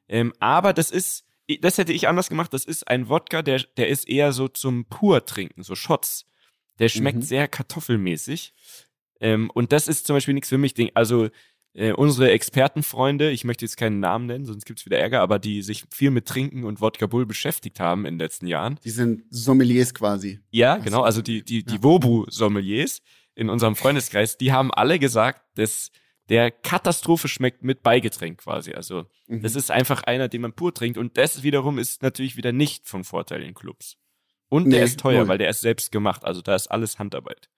Ähm, 0.09 0.33
aber 0.41 0.73
das 0.73 0.91
ist, 0.91 1.25
das 1.61 1.79
hätte 1.79 1.93
ich 1.93 2.09
anders 2.09 2.29
gemacht. 2.29 2.53
Das 2.53 2.65
ist 2.65 2.89
ein 2.89 3.09
Wodka, 3.09 3.43
der, 3.43 3.61
der 3.77 3.89
ist 3.89 4.09
eher 4.09 4.33
so 4.33 4.49
zum 4.49 4.87
Pur-Trinken, 4.87 5.63
so 5.63 5.75
Shots. 5.75 6.27
Der 6.81 6.89
schmeckt 6.89 7.19
Mhm. 7.19 7.23
sehr 7.23 7.47
kartoffelmäßig. 7.49 8.53
Ähm, 9.21 9.51
und 9.51 9.71
das 9.73 9.87
ist 9.87 10.07
zum 10.07 10.17
Beispiel 10.17 10.35
nichts 10.35 10.49
für 10.49 10.59
mich. 10.59 10.75
Also 10.97 11.29
äh, 11.75 11.93
unsere 11.93 12.31
Expertenfreunde, 12.33 13.31
ich 13.31 13.45
möchte 13.45 13.65
jetzt 13.65 13.77
keinen 13.77 14.01
Namen 14.01 14.27
nennen, 14.27 14.45
sonst 14.45 14.65
gibt's 14.65 14.85
wieder 14.87 14.99
Ärger, 14.99 15.21
aber 15.21 15.39
die 15.39 15.63
sich 15.63 15.85
viel 15.93 16.11
mit 16.11 16.27
Trinken 16.27 16.65
und 16.65 16.81
Wodka 16.81 17.07
Bull 17.07 17.27
beschäftigt 17.27 17.79
haben 17.79 18.07
in 18.07 18.15
den 18.15 18.19
letzten 18.19 18.47
Jahren. 18.49 18.81
Die 18.85 18.91
sind 18.91 19.23
Sommeliers 19.31 19.95
quasi. 19.95 20.41
Ja, 20.51 20.79
Ach 20.81 20.85
genau, 20.85 20.99
so. 20.99 21.03
also 21.05 21.23
die, 21.23 21.45
die, 21.45 21.63
die 21.63 21.77
Ja. 21.77 21.83
Wobu-Sommeliers 21.83 23.03
in 23.37 23.49
unserem 23.51 23.77
Freundeskreis, 23.77 24.37
die 24.37 24.53
haben 24.53 24.73
alle 24.73 24.99
gesagt, 24.99 25.43
dass 25.57 25.91
der 26.29 26.51
Katastrophe 26.51 27.29
schmeckt 27.29 27.63
mit 27.63 27.83
Beigetränk 27.83 28.39
quasi. 28.39 28.73
Also 28.73 29.05
Mhm. 29.29 29.43
das 29.43 29.55
ist 29.55 29.71
einfach 29.71 30.03
einer, 30.05 30.29
den 30.29 30.41
man 30.43 30.53
pur 30.53 30.73
trinkt. 30.75 30.99
Und 30.99 31.17
das 31.19 31.43
wiederum 31.43 31.79
ist 31.79 32.03
natürlich 32.03 32.37
wieder 32.37 32.53
nicht 32.53 32.89
von 32.89 33.05
Vorteil 33.05 33.43
in 33.43 33.55
Clubs. 33.55 33.97
Und 34.51 34.69
der 34.71 34.81
Nee, 34.81 34.85
ist 34.85 35.01
teuer, 35.01 35.21
null. 35.21 35.29
weil 35.29 35.39
der 35.39 35.49
ist 35.49 35.63
selbst 35.63 35.91
gemacht. 35.93 36.25
Also 36.25 36.43
da 36.43 36.55
ist 36.55 36.71
alles 36.71 36.99
Handarbeit. 36.99 37.49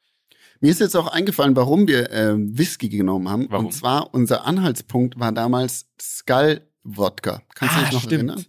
Mir 0.60 0.70
ist 0.70 0.78
jetzt 0.78 0.94
auch 0.96 1.08
eingefallen, 1.08 1.56
warum 1.56 1.88
wir 1.88 2.10
ähm, 2.12 2.56
Whisky 2.56 2.88
genommen 2.88 3.28
haben. 3.28 3.46
Warum? 3.50 3.66
Und 3.66 3.72
zwar, 3.72 4.14
unser 4.14 4.44
Anhaltspunkt 4.46 5.18
war 5.18 5.32
damals 5.32 5.88
Skull-Wodka. 6.00 7.42
Kannst 7.54 7.74
du 7.74 7.78
Ah, 7.80 7.84
dich 7.84 7.92
noch 7.92 8.00
stimmt. 8.00 8.12
erinnern? 8.12 8.44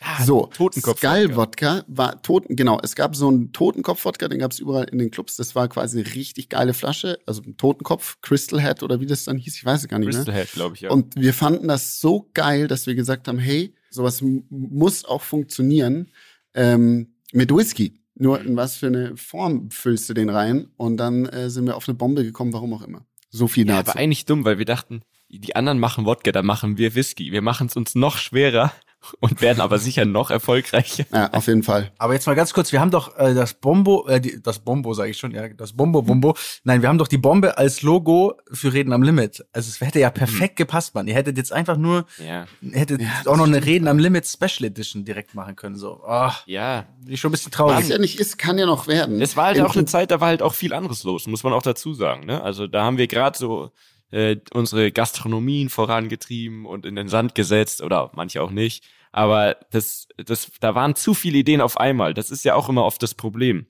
Ah, 0.00 0.22
So, 0.24 0.46
Totenkopf. 0.46 0.98
Skull-Wodka 0.98 1.84
war 1.88 2.22
Toten, 2.22 2.54
genau, 2.54 2.78
es 2.82 2.94
gab 2.94 3.16
so 3.16 3.28
einen 3.28 3.52
Totenkopf-Wodka, 3.52 4.28
den 4.28 4.38
gab 4.38 4.52
es 4.52 4.58
überall 4.58 4.84
in 4.84 4.98
den 4.98 5.10
Clubs. 5.10 5.36
Das 5.36 5.54
war 5.54 5.68
quasi 5.68 5.98
eine 6.00 6.14
richtig 6.14 6.50
geile 6.50 6.74
Flasche, 6.74 7.18
also 7.26 7.42
ein 7.42 7.56
Totenkopf, 7.56 8.20
Crystal 8.20 8.60
Head 8.60 8.82
oder 8.82 9.00
wie 9.00 9.06
das 9.06 9.24
dann 9.24 9.38
hieß, 9.38 9.56
ich 9.56 9.64
weiß 9.64 9.80
es 9.82 9.88
gar 9.88 9.98
nicht 9.98 10.10
Crystal 10.10 10.34
mehr. 10.34 10.44
Head, 10.44 10.52
glaube 10.52 10.74
ich, 10.76 10.82
ja. 10.82 10.90
Und 10.90 11.16
wir 11.16 11.32
fanden 11.34 11.66
das 11.66 11.98
so 12.00 12.30
geil, 12.34 12.68
dass 12.68 12.86
wir 12.86 12.94
gesagt 12.94 13.26
haben, 13.26 13.38
hey, 13.38 13.74
sowas 13.90 14.22
muss 14.50 15.04
auch 15.06 15.22
funktionieren 15.22 16.12
ähm, 16.54 17.14
mit 17.32 17.54
Whisky. 17.54 18.00
Nur 18.14 18.40
in 18.40 18.56
was 18.56 18.76
für 18.76 18.86
eine 18.86 19.16
Form 19.16 19.70
füllst 19.70 20.08
du 20.08 20.14
den 20.14 20.30
rein? 20.30 20.68
Und 20.76 20.96
dann 20.96 21.26
äh, 21.26 21.50
sind 21.50 21.66
wir 21.66 21.76
auf 21.76 21.88
eine 21.88 21.96
Bombe 21.96 22.24
gekommen, 22.24 22.52
warum 22.52 22.72
auch 22.72 22.82
immer. 22.82 23.04
So 23.30 23.46
viel 23.46 23.66
ja, 23.66 23.76
dazu. 23.76 23.90
aber 23.90 24.00
eigentlich 24.00 24.24
dumm, 24.24 24.44
weil 24.44 24.58
wir 24.58 24.64
dachten, 24.64 25.02
die 25.28 25.54
anderen 25.54 25.78
machen 25.78 26.06
Wodka, 26.06 26.32
da 26.32 26.42
machen 26.42 26.78
wir 26.78 26.94
Whisky. 26.94 27.32
Wir 27.32 27.42
machen 27.42 27.66
es 27.66 27.76
uns 27.76 27.94
noch 27.94 28.16
schwerer 28.16 28.72
und 29.20 29.40
werden 29.40 29.60
aber 29.60 29.78
sicher 29.78 30.04
noch 30.04 30.30
erfolgreicher. 30.30 31.04
ja, 31.12 31.30
auf 31.32 31.46
jeden 31.46 31.62
Fall. 31.62 31.92
Aber 31.98 32.14
jetzt 32.14 32.26
mal 32.26 32.34
ganz 32.34 32.52
kurz, 32.52 32.72
wir 32.72 32.80
haben 32.80 32.90
doch 32.90 33.16
äh, 33.18 33.34
das 33.34 33.54
Bombo, 33.54 34.06
äh, 34.08 34.20
die, 34.20 34.40
das 34.42 34.58
Bombo 34.60 34.94
sage 34.94 35.10
ich 35.10 35.18
schon, 35.18 35.32
ja, 35.32 35.48
das 35.48 35.72
Bombo 35.74 36.02
Bombo. 36.02 36.34
Nein, 36.64 36.82
wir 36.82 36.88
haben 36.88 36.98
doch 36.98 37.08
die 37.08 37.18
Bombe 37.18 37.58
als 37.58 37.82
Logo 37.82 38.34
für 38.52 38.72
Reden 38.72 38.92
am 38.92 39.02
Limit. 39.02 39.44
Also 39.52 39.68
es 39.68 39.80
hätte 39.80 40.00
ja 40.00 40.10
perfekt 40.10 40.56
gepasst, 40.56 40.94
Mann. 40.94 41.06
Ihr 41.08 41.14
hättet 41.14 41.36
jetzt 41.36 41.52
einfach 41.52 41.76
nur, 41.76 42.06
Ja. 42.24 42.46
hättet 42.72 43.00
Ja, 43.02 43.08
auch 43.26 43.36
noch 43.36 43.46
eine. 43.46 43.64
Reden 43.64 43.88
am 43.88 43.98
Limit 43.98 44.26
Special 44.26 44.64
Edition 44.66 45.04
direkt 45.04 45.34
machen 45.34 45.56
können. 45.56 45.76
So, 45.76 46.02
ah, 46.06 46.34
Ja, 46.46 46.86
bin 47.00 47.14
ich 47.14 47.20
schon 47.20 47.30
ein 47.30 47.32
bisschen 47.32 47.52
Was 47.52 47.56
traurig. 47.56 47.88
ja 47.88 47.98
nicht 47.98 48.20
ist, 48.20 48.38
kann 48.38 48.58
ja 48.58 48.66
noch 48.66 48.86
werden. 48.86 49.20
Es 49.20 49.36
war 49.36 49.46
halt 49.46 49.56
Im 49.58 49.66
auch 49.66 49.74
eine 49.74 49.84
Zeit, 49.86 50.10
da 50.10 50.20
war 50.20 50.28
halt 50.28 50.42
auch 50.42 50.54
viel 50.54 50.72
anderes 50.72 51.02
los, 51.04 51.26
muss 51.26 51.42
man 51.42 51.52
auch 51.52 51.62
dazu 51.62 51.94
sagen. 51.94 52.26
Ne? 52.26 52.42
Also 52.42 52.66
da 52.66 52.84
haben 52.84 52.98
wir 52.98 53.06
gerade 53.06 53.36
so 53.36 53.70
äh, 54.12 54.36
unsere 54.52 54.92
Gastronomien 54.92 55.68
vorangetrieben 55.68 56.64
und 56.66 56.86
in 56.86 56.94
den 56.96 57.08
Sand 57.08 57.34
gesetzt 57.34 57.82
oder 57.82 58.10
manche 58.14 58.40
auch 58.42 58.50
nicht. 58.50 58.84
Aber 59.16 59.56
das, 59.70 60.08
das, 60.18 60.50
da 60.60 60.74
waren 60.74 60.94
zu 60.94 61.14
viele 61.14 61.38
Ideen 61.38 61.62
auf 61.62 61.80
einmal. 61.80 62.12
Das 62.12 62.30
ist 62.30 62.44
ja 62.44 62.54
auch 62.54 62.68
immer 62.68 62.84
oft 62.84 63.02
das 63.02 63.14
Problem. 63.14 63.66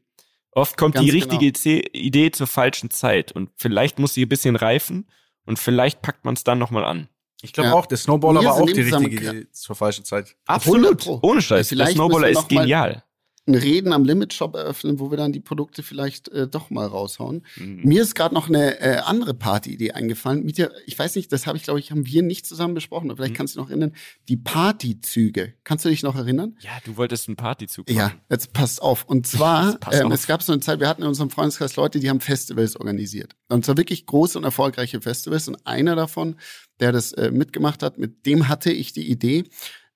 Oft 0.51 0.77
kommt 0.77 0.97
Ganz 0.97 1.05
die 1.07 1.13
genau. 1.13 1.25
richtige 1.37 1.53
Ze- 1.53 1.89
Idee 1.93 2.33
zur 2.33 2.49
falschen 2.49 2.91
Zeit 2.91 3.31
und 3.31 3.51
vielleicht 3.57 4.01
muss 4.01 4.13
sie 4.15 4.25
ein 4.25 4.29
bisschen 4.29 4.57
reifen 4.57 5.09
und 5.45 5.61
vielleicht 5.61 6.03
packt 6.03 6.25
man 6.25 6.35
es 6.35 6.43
dann 6.43 6.59
nochmal 6.59 6.85
an. 6.85 7.09
Ich 7.43 7.53
glaube 7.53 7.69
Ja. 7.69 7.75
auch, 7.75 7.87
der 7.87 7.99
Snowballer 7.99 8.41
Mir 8.41 8.49
war 8.49 8.55
auch 8.55 8.67
die 8.67 8.81
richtige 8.81 9.07
Idee 9.31 9.47
zur 9.53 9.77
falschen 9.77 10.05
Zeit. 10.05 10.35
Absolut. 10.47 11.07
Ohne 11.23 11.41
Scheiß. 11.43 11.69
Der 11.69 11.77
Vielleicht 11.77 11.93
Snowballer 11.97 12.29
ist 12.31 12.49
genial. 12.49 13.05
Ein 13.49 13.55
Reden 13.55 13.93
am 13.93 14.05
Limit-Shop 14.05 14.57
eröffnen, 14.57 14.99
wo 14.99 15.11
wir 15.11 15.17
dann 15.17 15.33
die 15.33 15.39
Produkte 15.41 15.83
vielleicht 15.85 16.29
äh, 16.31 16.49
doch 16.49 16.69
mal 16.71 16.87
raushauen. 16.87 17.47
Mhm. 17.57 17.81
Mir 17.85 18.03
ist 18.03 18.15
gerade 18.17 18.35
noch 18.35 18.49
eine 18.49 18.81
äh, 18.81 18.97
andere 18.99 19.35
Party-Idee 19.35 19.93
eingefallen. 19.93 20.45
Mit 20.45 20.59
der, 20.59 20.73
ich 20.87 20.99
weiß 20.99 21.15
nicht, 21.15 21.31
das 21.33 21.47
habe 21.47 21.57
ich, 21.57 21.63
glaube 21.65 21.79
ich, 21.79 21.93
haben 21.93 22.07
wir 22.07 22.23
nicht 22.23 22.45
zusammen 22.45 22.75
besprochen, 22.75 23.09
aber 23.11 23.19
vielleicht 23.19 23.35
Mhm. 23.35 23.37
kannst 23.37 23.55
du 23.55 23.61
dich 23.61 23.65
noch 23.65 23.71
erinnern. 23.71 23.93
Die 24.29 24.37
Partyzüge. 24.37 25.55
Kannst 25.65 25.85
du 25.85 25.89
dich 25.89 26.03
noch 26.03 26.17
erinnern? 26.17 26.57
Ja, 26.61 26.73
du 26.85 26.97
wolltest 26.97 27.29
einen 27.29 27.37
Partyzug 27.37 27.89
Ja, 27.91 28.07
machen. 28.07 28.21
jetzt 28.31 28.53
passt 28.53 28.83
auf. 28.83 29.05
Und 29.05 29.27
zwar, 29.27 29.79
ähm, 29.93 30.07
auf. 30.09 30.13
es 30.13 30.27
gab 30.27 30.43
so 30.43 30.53
eine 30.53 30.61
Zeit, 30.61 30.81
wir 30.81 30.89
hatten 30.89 31.03
in 31.03 31.09
unserem 31.09 31.31
Freundeskreis 31.31 31.77
Leute, 31.77 32.01
die 32.01 32.11
haben 32.11 32.21
Festivals 32.21 32.77
organisiert. 32.77 33.37
Und 33.49 33.65
zwar 33.65 33.77
wirklich 33.77 34.07
große 34.07 34.37
und 34.39 34.45
erfolgreiche 34.45 35.01
Festivals. 35.01 35.47
Und 35.49 35.67
einer 35.67 35.95
davon, 35.97 36.37
der 36.81 36.93
das 36.93 37.13
äh, 37.13 37.31
mitgemacht 37.31 37.83
hat, 37.83 37.97
mit 37.99 38.27
dem 38.27 38.49
hatte 38.49 38.73
ich 38.73 38.93
die 38.93 39.09
Idee, 39.09 39.45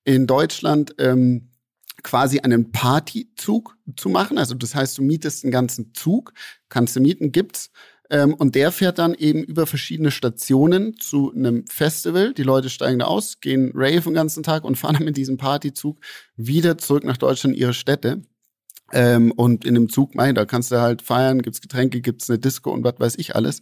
in 0.05 0.27
Deutschland 0.27 0.95
ähm, 0.99 1.50
quasi 2.03 2.41
einen 2.41 2.73
Partyzug 2.73 3.77
zu 3.97 4.09
machen. 4.09 4.39
Also 4.39 4.55
das 4.55 4.75
heißt, 4.75 4.99
du 4.99 5.03
mietest 5.03 5.45
einen 5.45 5.53
ganzen 5.53 5.93
Zug, 5.95 6.33
kannst 6.69 6.97
du 6.97 7.01
mieten, 7.01 7.33
gibt's. 7.33 7.71
Ähm, 8.11 8.35
und 8.35 8.57
der 8.57 8.73
fährt 8.73 8.99
dann 8.99 9.15
eben 9.15 9.45
über 9.45 9.67
verschiedene 9.67 10.11
Stationen 10.11 10.97
zu 10.99 11.33
einem 11.33 11.65
Festival. 11.69 12.35
Die 12.35 12.43
Leute 12.43 12.69
steigen 12.69 12.99
da 12.99 13.07
aus, 13.07 13.41
gehen 13.41 13.71
rave 13.75 14.01
den 14.01 14.15
ganzen 14.15 14.43
Tag 14.43 14.65
und 14.65 14.77
fahren 14.79 14.95
dann 14.95 15.05
mit 15.05 15.17
diesem 15.17 15.37
Partyzug 15.37 15.99
wieder 16.37 16.77
zurück 16.77 17.05
nach 17.05 17.17
Deutschland 17.17 17.55
in 17.55 17.61
ihre 17.63 17.75
Städte. 17.75 18.23
Ähm, 18.93 19.31
und 19.33 19.65
in 19.65 19.75
dem 19.75 19.89
Zug, 19.89 20.17
mein, 20.17 20.35
da 20.35 20.45
kannst 20.45 20.73
du 20.73 20.81
halt 20.81 21.03
feiern, 21.03 21.43
gibt's 21.43 21.61
Getränke, 21.61 22.01
gibt's 22.01 22.29
eine 22.29 22.41
Disco 22.41 22.73
und 22.73 22.83
was 22.83 22.99
weiß 22.99 23.15
ich 23.19 23.37
alles. 23.37 23.61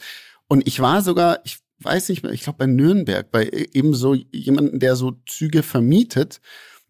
Und 0.48 0.66
ich 0.66 0.80
war 0.80 1.02
sogar, 1.02 1.40
ich 1.44 1.58
weiß 1.80 2.08
nicht 2.08 2.22
mehr, 2.22 2.32
ich 2.32 2.42
glaube 2.42 2.58
bei 2.58 2.66
Nürnberg, 2.66 3.30
bei 3.30 3.44
e-, 3.44 3.68
eben 3.72 3.94
so 3.94 4.14
jemanden, 4.14 4.80
der 4.80 4.96
so 4.96 5.12
Züge 5.26 5.62
vermietet. 5.62 6.40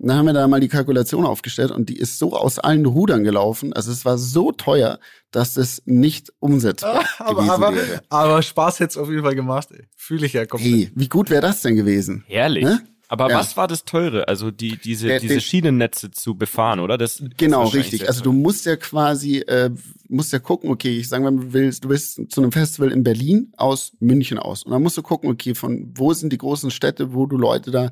Und 0.01 0.09
dann 0.09 0.19
haben 0.19 0.27
wir 0.27 0.33
da 0.33 0.47
mal 0.47 0.61
die 0.61 0.69
Kalkulation 0.69 1.27
aufgestellt 1.27 1.71
und 1.73 1.89
die 1.89 1.97
ist 1.99 2.19
so 2.19 2.33
aus 2.37 2.59
allen 2.61 2.87
Rudern 2.87 3.25
gelaufen. 3.25 3.73
Also 3.73 3.91
es 3.91 4.05
war 4.05 4.17
so 4.17 4.53
teuer, 4.53 5.01
dass 5.33 5.55
das 5.55 5.83
nicht 5.87 6.33
umsetzbar 6.39 7.05
aber, 7.19 7.35
gewesen 7.43 7.51
aber, 7.51 7.75
wäre. 7.75 8.03
aber 8.09 8.43
Spaß 8.43 8.79
hätte 8.81 8.91
es 8.91 8.97
auf 8.97 9.09
jeden 9.11 9.23
Fall 9.23 9.35
gemacht, 9.35 9.69
ey. 9.73 9.89
Fühle 9.97 10.27
ich 10.27 10.35
ja 10.35 10.47
komplett. 10.47 10.73
Hey, 10.73 10.93
wie 10.95 11.09
gut 11.09 11.31
wäre 11.31 11.43
das 11.43 11.63
denn 11.63 11.75
gewesen? 11.75 12.23
Herrlich. 12.29 12.63
Ne? 12.65 12.81
Aber 13.11 13.31
Ja. 13.31 13.39
was 13.39 13.57
war 13.57 13.67
das 13.67 13.85
Teure? 13.87 14.29
Also 14.29 14.51
die, 14.53 14.77
diese, 14.77 15.09
Der- 15.09 15.19
diese 15.19 15.35
den- 15.35 15.41
Schienennetze 15.41 16.11
zu 16.13 16.37
befahren, 16.37 16.79
oder? 16.79 16.97
Das 16.99 17.19
ist 17.21 17.39
Genau, 17.39 17.67
richtig. 17.67 18.07
Also 18.07 18.23
du 18.23 18.33
musst 18.33 18.67
ja 18.67 18.77
quasi, 18.77 19.39
äh, 19.39 19.71
musst 20.09 20.31
ja 20.33 20.39
gucken, 20.39 20.71
okay, 20.71 20.97
ich 20.99 21.09
sage 21.09 21.25
mal, 21.25 21.33
du 21.35 21.53
willst, 21.55 21.83
du 21.85 21.89
bist 21.89 22.21
zu 22.31 22.41
einem 22.43 22.53
Festival 22.53 22.93
in 22.93 23.03
Berlin 23.03 23.51
aus 23.57 23.93
München 23.99 24.39
aus. 24.39 24.63
Und 24.63 24.73
dann 24.73 24.83
musst 24.83 24.97
du 24.99 25.03
gucken, 25.03 25.31
okay, 25.31 25.55
von 25.55 25.91
wo 25.97 26.13
sind 26.13 26.33
die 26.35 26.39
großen 26.39 26.71
Städte, 26.71 27.15
wo 27.15 27.25
du 27.27 27.37
Leute 27.39 27.71
da 27.71 27.91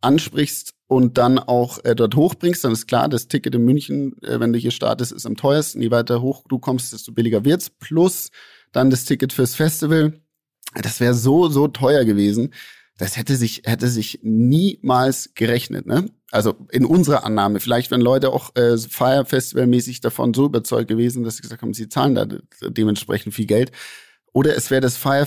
ansprichst 0.00 0.74
und 0.92 1.18
dann 1.18 1.38
auch 1.38 1.84
äh, 1.84 1.94
dort 1.94 2.14
hochbringst, 2.16 2.64
dann 2.64 2.72
ist 2.72 2.86
klar, 2.86 3.08
das 3.08 3.28
Ticket 3.28 3.54
in 3.54 3.64
München, 3.64 4.14
äh, 4.22 4.38
wenn 4.40 4.52
du 4.52 4.58
hier 4.58 4.70
startest, 4.70 5.12
ist 5.12 5.26
am 5.26 5.36
teuersten. 5.36 5.80
Je 5.80 5.90
weiter 5.90 6.20
hoch 6.20 6.44
du 6.48 6.58
kommst, 6.58 6.92
desto 6.92 7.12
billiger 7.12 7.44
wird's. 7.44 7.70
Plus 7.70 8.30
dann 8.72 8.90
das 8.90 9.04
Ticket 9.04 9.32
fürs 9.32 9.54
Festival. 9.54 10.12
Das 10.74 11.00
wäre 11.00 11.14
so, 11.14 11.48
so 11.48 11.68
teuer 11.68 12.04
gewesen. 12.04 12.52
Das 12.98 13.16
hätte 13.16 13.36
sich, 13.36 13.62
hätte 13.64 13.88
sich 13.88 14.20
niemals 14.22 15.34
gerechnet, 15.34 15.86
ne? 15.86 16.10
Also 16.30 16.54
in 16.70 16.84
unserer 16.84 17.24
Annahme. 17.24 17.60
Vielleicht, 17.60 17.90
wenn 17.90 18.00
Leute 18.00 18.30
auch 18.30 18.54
äh, 18.54 18.78
Fire 18.78 19.24
Festival-mäßig 19.26 20.00
davon 20.00 20.32
so 20.32 20.46
überzeugt 20.46 20.88
gewesen, 20.88 21.24
dass 21.24 21.36
sie 21.36 21.42
gesagt 21.42 21.62
haben, 21.62 21.74
sie 21.74 21.88
zahlen 21.88 22.14
da 22.14 22.24
de 22.24 22.40
dementsprechend 22.68 23.34
viel 23.34 23.46
Geld. 23.46 23.72
Oder 24.32 24.56
es 24.56 24.70
wäre 24.70 24.80
das 24.80 24.96
Fire 24.96 25.26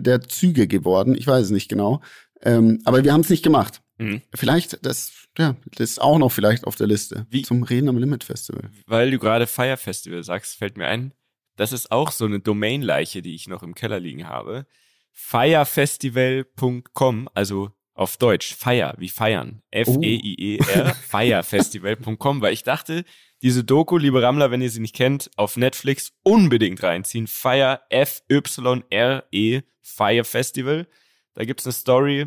der 0.00 0.22
Züge 0.22 0.66
geworden. 0.66 1.14
Ich 1.14 1.26
weiß 1.26 1.46
es 1.46 1.50
nicht 1.50 1.68
genau. 1.68 2.00
Ähm, 2.42 2.80
aber 2.84 3.04
wir 3.04 3.12
haben 3.12 3.20
es 3.20 3.30
nicht 3.30 3.42
gemacht. 3.42 3.82
Mhm. 3.98 4.22
Vielleicht, 4.34 4.84
das, 4.86 5.12
ja, 5.36 5.56
das 5.76 5.90
ist 5.90 6.00
auch 6.00 6.18
noch 6.18 6.30
vielleicht 6.30 6.64
auf 6.64 6.76
der 6.76 6.86
Liste. 6.86 7.26
Wie- 7.30 7.42
Zum 7.42 7.62
Reden 7.62 7.88
am 7.88 7.98
Limit 7.98 8.24
Festival. 8.24 8.70
Weil 8.86 9.10
du 9.10 9.18
gerade 9.18 9.46
Fire 9.46 9.76
Festival 9.76 10.22
sagst, 10.22 10.56
fällt 10.56 10.76
mir 10.76 10.86
ein, 10.86 11.12
das 11.56 11.72
ist 11.72 11.90
auch 11.90 12.12
so 12.12 12.24
eine 12.24 12.38
Domainleiche, 12.40 13.20
die 13.22 13.34
ich 13.34 13.48
noch 13.48 13.62
im 13.64 13.74
Keller 13.74 13.98
liegen 14.00 14.28
habe. 14.28 14.66
Firefestival.com, 15.12 17.28
also 17.34 17.70
auf 17.94 18.16
Deutsch, 18.16 18.54
Fire, 18.54 18.94
wie 18.98 19.08
feiern. 19.08 19.62
F-E-I-E-R, 19.72 20.94
firefestival.com, 21.08 22.40
weil 22.40 22.52
ich 22.52 22.62
dachte, 22.62 23.04
diese 23.42 23.64
Doku, 23.64 23.98
liebe 23.98 24.22
Rammler, 24.22 24.52
wenn 24.52 24.62
ihr 24.62 24.70
sie 24.70 24.78
nicht 24.80 24.94
kennt, 24.94 25.30
auf 25.36 25.56
Netflix 25.56 26.12
unbedingt 26.22 26.80
reinziehen. 26.82 27.26
Fire, 27.26 27.80
F-Y-R-E, 27.90 29.62
Fire 29.82 30.24
Festival. 30.24 30.86
Da 31.34 31.44
gibt's 31.44 31.66
eine 31.66 31.72
Story, 31.72 32.26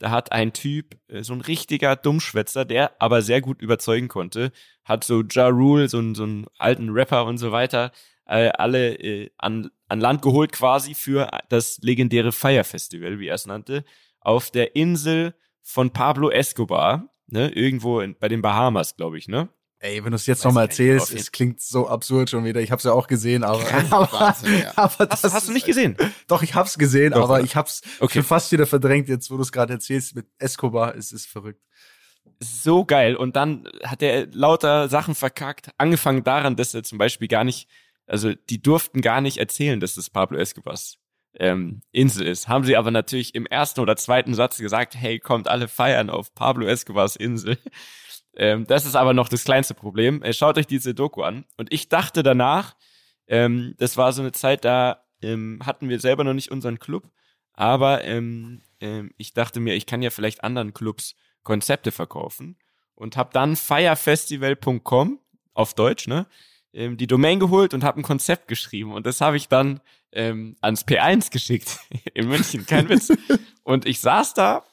da 0.00 0.10
hat 0.10 0.32
ein 0.32 0.52
Typ, 0.52 0.96
äh, 1.08 1.22
so 1.22 1.32
ein 1.34 1.40
richtiger 1.42 1.94
Dummschwätzer, 1.94 2.64
der 2.64 3.00
aber 3.00 3.22
sehr 3.22 3.40
gut 3.40 3.62
überzeugen 3.62 4.08
konnte, 4.08 4.50
hat 4.84 5.04
so 5.04 5.22
Ja 5.22 5.46
Rule, 5.48 5.88
so, 5.88 5.98
einen- 5.98 6.14
so 6.16 6.24
einen 6.24 6.46
alten 6.58 6.90
Rapper 6.90 7.24
und 7.26 7.38
so 7.38 7.52
weiter, 7.52 7.92
äh, 8.26 8.48
alle 8.48 8.94
äh, 8.98 9.30
an, 9.38 9.70
an 9.88 10.00
Land 10.00 10.22
geholt 10.22 10.52
quasi 10.52 10.94
für 10.94 11.28
das 11.48 11.78
legendäre 11.82 12.32
Fire 12.32 12.64
Festival, 12.64 13.18
wie 13.20 13.28
er 13.28 13.34
es 13.36 13.46
nannte, 13.46 13.84
auf 14.20 14.50
der 14.50 14.74
Insel 14.76 15.34
von 15.62 15.90
Pablo 15.92 16.30
Escobar, 16.30 17.08
ne, 17.26 17.50
irgendwo 17.50 18.00
in, 18.00 18.16
bei 18.18 18.28
den 18.28 18.42
Bahamas, 18.42 18.96
glaube 18.96 19.18
ich, 19.18 19.28
ne? 19.28 19.48
Ey, 19.82 20.04
wenn 20.04 20.10
du 20.10 20.16
es 20.16 20.26
jetzt 20.26 20.44
nochmal 20.44 20.64
erzählst, 20.66 21.10
es 21.14 21.32
klingt 21.32 21.60
so 21.62 21.88
absurd 21.88 22.28
schon 22.28 22.44
wieder. 22.44 22.60
Ich 22.60 22.70
habe 22.70 22.78
es 22.80 22.84
ja 22.84 22.92
auch 22.92 23.06
gesehen, 23.06 23.42
aber, 23.44 23.64
aber, 23.90 24.12
Wahnsinn, 24.12 24.60
ja. 24.60 24.72
aber 24.76 25.06
das 25.06 25.24
hast 25.24 25.48
du 25.48 25.52
nicht 25.52 25.64
gesehen? 25.64 25.96
Doch, 26.28 26.42
ich 26.42 26.54
hab's 26.54 26.76
gesehen, 26.76 27.12
Doch, 27.12 27.24
aber 27.24 27.34
oder? 27.36 27.44
ich 27.44 27.56
hab's 27.56 27.80
Okay. 27.98 28.18
schon 28.18 28.24
fast 28.24 28.52
wieder 28.52 28.66
verdrängt 28.66 29.08
jetzt, 29.08 29.30
wo 29.30 29.36
du 29.36 29.42
es 29.42 29.52
gerade 29.52 29.72
erzählst 29.72 30.14
mit 30.14 30.26
Escobar. 30.38 30.94
Es 30.96 31.12
ist 31.12 31.26
verrückt. 31.26 31.62
so 32.40 32.84
geil. 32.84 33.16
Und 33.16 33.36
dann 33.36 33.66
hat 33.82 34.02
er 34.02 34.26
lauter 34.32 34.90
Sachen 34.90 35.14
verkackt. 35.14 35.70
Angefangen 35.78 36.24
daran, 36.24 36.56
dass 36.56 36.74
er 36.74 36.82
zum 36.82 36.98
Beispiel 36.98 37.28
gar 37.28 37.44
nicht, 37.44 37.66
also 38.06 38.34
die 38.34 38.60
durften 38.60 39.00
gar 39.00 39.22
nicht 39.22 39.38
erzählen, 39.38 39.80
dass 39.80 39.94
das 39.94 40.10
Pablo 40.10 40.36
Escobars 40.38 40.98
ähm, 41.36 41.80
Insel 41.90 42.26
ist. 42.26 42.48
Haben 42.48 42.64
sie 42.64 42.76
aber 42.76 42.90
natürlich 42.90 43.34
im 43.34 43.46
ersten 43.46 43.80
oder 43.80 43.96
zweiten 43.96 44.34
Satz 44.34 44.58
gesagt, 44.58 44.94
hey, 44.94 45.18
kommt 45.20 45.48
alle 45.48 45.68
feiern 45.68 46.10
auf 46.10 46.34
Pablo 46.34 46.66
Escobars 46.66 47.16
Insel. 47.16 47.56
Ähm, 48.36 48.66
das 48.66 48.86
ist 48.86 48.96
aber 48.96 49.12
noch 49.12 49.28
das 49.28 49.44
kleinste 49.44 49.74
Problem. 49.74 50.22
Äh, 50.22 50.32
schaut 50.32 50.58
euch 50.58 50.66
diese 50.66 50.94
Doku 50.94 51.22
an. 51.22 51.44
Und 51.56 51.72
ich 51.72 51.88
dachte 51.88 52.22
danach, 52.22 52.76
ähm, 53.26 53.74
das 53.78 53.96
war 53.96 54.12
so 54.12 54.22
eine 54.22 54.32
Zeit, 54.32 54.64
da 54.64 55.04
ähm, 55.22 55.60
hatten 55.64 55.88
wir 55.88 56.00
selber 56.00 56.24
noch 56.24 56.34
nicht 56.34 56.50
unseren 56.50 56.78
Club, 56.78 57.10
aber 57.52 58.04
ähm, 58.04 58.62
ähm, 58.80 59.12
ich 59.18 59.34
dachte 59.34 59.60
mir, 59.60 59.74
ich 59.74 59.86
kann 59.86 60.02
ja 60.02 60.10
vielleicht 60.10 60.42
anderen 60.44 60.74
Clubs 60.74 61.14
Konzepte 61.42 61.92
verkaufen 61.92 62.56
und 62.94 63.16
habe 63.16 63.30
dann 63.32 63.56
firefestival.com 63.56 65.20
auf 65.54 65.74
Deutsch, 65.74 66.08
ne, 66.08 66.26
ähm, 66.72 66.96
die 66.96 67.06
Domain 67.06 67.38
geholt 67.40 67.74
und 67.74 67.84
habe 67.84 68.00
ein 68.00 68.02
Konzept 68.02 68.48
geschrieben 68.48 68.92
und 68.92 69.06
das 69.06 69.20
habe 69.20 69.36
ich 69.36 69.48
dann 69.48 69.80
ähm, 70.12 70.56
ans 70.60 70.86
P1 70.86 71.30
geschickt 71.30 71.78
in 72.14 72.28
München, 72.28 72.66
kein 72.66 72.88
Witz. 72.88 73.12
Und 73.62 73.86
ich 73.86 74.00
saß 74.00 74.34
da 74.34 74.64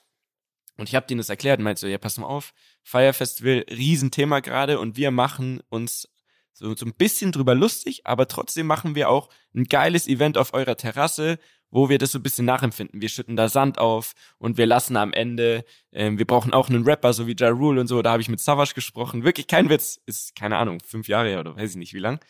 und 0.77 0.89
ich 0.89 0.95
habe 0.95 1.05
denen 1.05 1.19
das 1.19 1.29
erklärt 1.29 1.59
und 1.59 1.65
meinte 1.65 1.81
so, 1.81 1.87
ja, 1.87 1.99
pass 1.99 2.17
mal 2.17 2.25
auf, 2.25 2.53
Fire 2.87 3.13
Riesenthema 3.13 4.39
gerade 4.39 4.79
und 4.79 4.95
wir 4.95 5.11
machen 5.11 5.61
uns 5.67 6.07
so, 6.53 6.73
so 6.73 6.85
ein 6.85 6.93
bisschen 6.93 7.33
drüber 7.33 7.53
lustig, 7.53 8.07
aber 8.07 8.29
trotzdem 8.29 8.65
machen 8.65 8.95
wir 8.95 9.09
auch 9.09 9.27
ein 9.53 9.65
geiles 9.65 10.07
Event 10.07 10.37
auf 10.37 10.53
eurer 10.53 10.77
Terrasse, 10.77 11.37
wo 11.69 11.89
wir 11.89 11.97
das 11.97 12.13
so 12.13 12.19
ein 12.19 12.23
bisschen 12.23 12.45
nachempfinden. 12.45 13.01
Wir 13.01 13.09
schütten 13.09 13.35
da 13.35 13.49
Sand 13.49 13.77
auf 13.77 14.13
und 14.37 14.57
wir 14.57 14.65
lassen 14.65 14.95
am 14.95 15.11
Ende, 15.11 15.65
ähm, 15.91 16.17
wir 16.17 16.25
brauchen 16.25 16.53
auch 16.53 16.69
einen 16.69 16.85
Rapper, 16.85 17.11
so 17.11 17.27
wie 17.27 17.35
Ja 17.37 17.49
Rule 17.49 17.81
und 17.81 17.87
so, 17.87 18.01
da 18.01 18.11
habe 18.11 18.21
ich 18.21 18.29
mit 18.29 18.39
Savage 18.39 18.73
gesprochen. 18.73 19.25
Wirklich 19.25 19.47
kein 19.47 19.69
Witz, 19.69 19.99
ist 20.05 20.33
keine 20.33 20.55
Ahnung, 20.55 20.79
fünf 20.79 21.09
Jahre 21.09 21.41
oder 21.41 21.57
weiß 21.57 21.71
ich 21.71 21.75
nicht 21.75 21.93
wie 21.93 21.99
lang. 21.99 22.21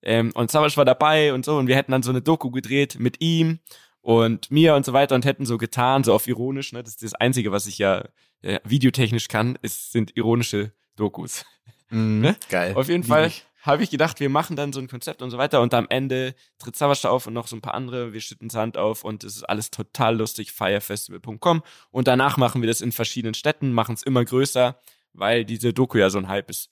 Ähm, 0.00 0.30
und 0.36 0.48
Savage 0.48 0.76
war 0.76 0.84
dabei 0.84 1.34
und 1.34 1.44
so 1.44 1.56
und 1.58 1.66
wir 1.66 1.74
hätten 1.74 1.90
dann 1.90 2.04
so 2.04 2.10
eine 2.10 2.22
Doku 2.22 2.52
gedreht 2.52 3.00
mit 3.00 3.20
ihm 3.20 3.58
und 4.04 4.50
mir 4.50 4.74
und 4.74 4.84
so 4.84 4.92
weiter 4.92 5.14
und 5.14 5.24
hätten 5.24 5.46
so 5.46 5.56
getan, 5.56 6.04
so 6.04 6.12
auf 6.12 6.28
ironisch, 6.28 6.72
ne? 6.72 6.82
Das 6.82 6.92
ist 6.92 7.02
das 7.02 7.14
Einzige, 7.14 7.52
was 7.52 7.66
ich 7.66 7.78
ja 7.78 8.04
äh, 8.42 8.60
videotechnisch 8.62 9.28
kann, 9.28 9.58
ist, 9.62 9.92
sind 9.92 10.14
ironische 10.14 10.72
Dokus. 10.94 11.44
Ne? 11.90 12.36
Geil. 12.50 12.74
Auf 12.74 12.88
jeden 12.88 13.04
Fall 13.04 13.30
habe 13.62 13.82
ich 13.82 13.90
gedacht, 13.90 14.20
wir 14.20 14.28
machen 14.28 14.56
dann 14.56 14.72
so 14.72 14.80
ein 14.80 14.88
Konzept 14.88 15.22
und 15.22 15.30
so 15.30 15.38
weiter 15.38 15.62
und 15.62 15.72
am 15.72 15.86
Ende 15.88 16.34
tritt 16.58 16.76
Savage 16.76 17.00
da 17.04 17.10
auf 17.10 17.26
und 17.26 17.32
noch 17.32 17.46
so 17.46 17.56
ein 17.56 17.62
paar 17.62 17.74
andere, 17.74 18.12
wir 18.12 18.20
schütten 18.20 18.50
Sand 18.50 18.76
auf 18.76 19.04
und 19.04 19.24
es 19.24 19.36
ist 19.36 19.44
alles 19.44 19.70
total 19.70 20.16
lustig, 20.18 20.52
firefestival.com 20.52 21.62
und 21.90 22.08
danach 22.08 22.36
machen 22.36 22.60
wir 22.60 22.66
das 22.66 22.82
in 22.82 22.92
verschiedenen 22.92 23.34
Städten, 23.34 23.72
machen 23.72 23.94
es 23.94 24.02
immer 24.02 24.24
größer, 24.24 24.78
weil 25.14 25.44
diese 25.44 25.72
Doku 25.72 25.98
ja 25.98 26.10
so 26.10 26.18
ein 26.18 26.28
Hype 26.28 26.50
ist. 26.50 26.68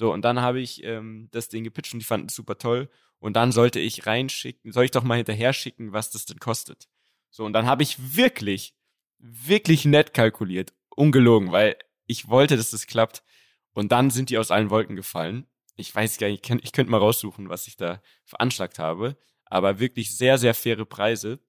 So, 0.00 0.10
und 0.14 0.22
dann 0.22 0.40
habe 0.40 0.62
ich 0.62 0.82
ähm, 0.82 1.28
das 1.30 1.50
Ding 1.50 1.62
gepitcht 1.62 1.92
und 1.92 1.98
die 1.98 2.06
fanden 2.06 2.28
es 2.28 2.34
super 2.34 2.56
toll 2.56 2.88
und 3.18 3.34
dann 3.36 3.52
sollte 3.52 3.80
ich 3.80 4.06
reinschicken, 4.06 4.72
soll 4.72 4.86
ich 4.86 4.92
doch 4.92 5.02
mal 5.02 5.16
hinterher 5.16 5.52
schicken, 5.52 5.92
was 5.92 6.10
das 6.10 6.24
denn 6.24 6.38
kostet. 6.38 6.88
So, 7.28 7.44
und 7.44 7.52
dann 7.52 7.66
habe 7.66 7.82
ich 7.82 8.16
wirklich, 8.16 8.74
wirklich 9.18 9.84
nett 9.84 10.14
kalkuliert, 10.14 10.72
ungelogen, 10.88 11.52
weil 11.52 11.76
ich 12.06 12.30
wollte, 12.30 12.56
dass 12.56 12.70
das 12.70 12.86
klappt. 12.86 13.22
Und 13.74 13.92
dann 13.92 14.08
sind 14.08 14.30
die 14.30 14.38
aus 14.38 14.50
allen 14.50 14.70
Wolken 14.70 14.96
gefallen. 14.96 15.46
Ich 15.76 15.94
weiß 15.94 16.16
gar 16.16 16.28
nicht, 16.28 16.48
ich, 16.48 16.64
ich 16.64 16.72
könnte 16.72 16.90
mal 16.90 16.96
raussuchen, 16.96 17.50
was 17.50 17.66
ich 17.66 17.76
da 17.76 18.00
veranschlagt 18.24 18.78
habe. 18.78 19.18
Aber 19.44 19.80
wirklich 19.80 20.16
sehr, 20.16 20.38
sehr 20.38 20.54
faire 20.54 20.86
Preise. 20.86 21.40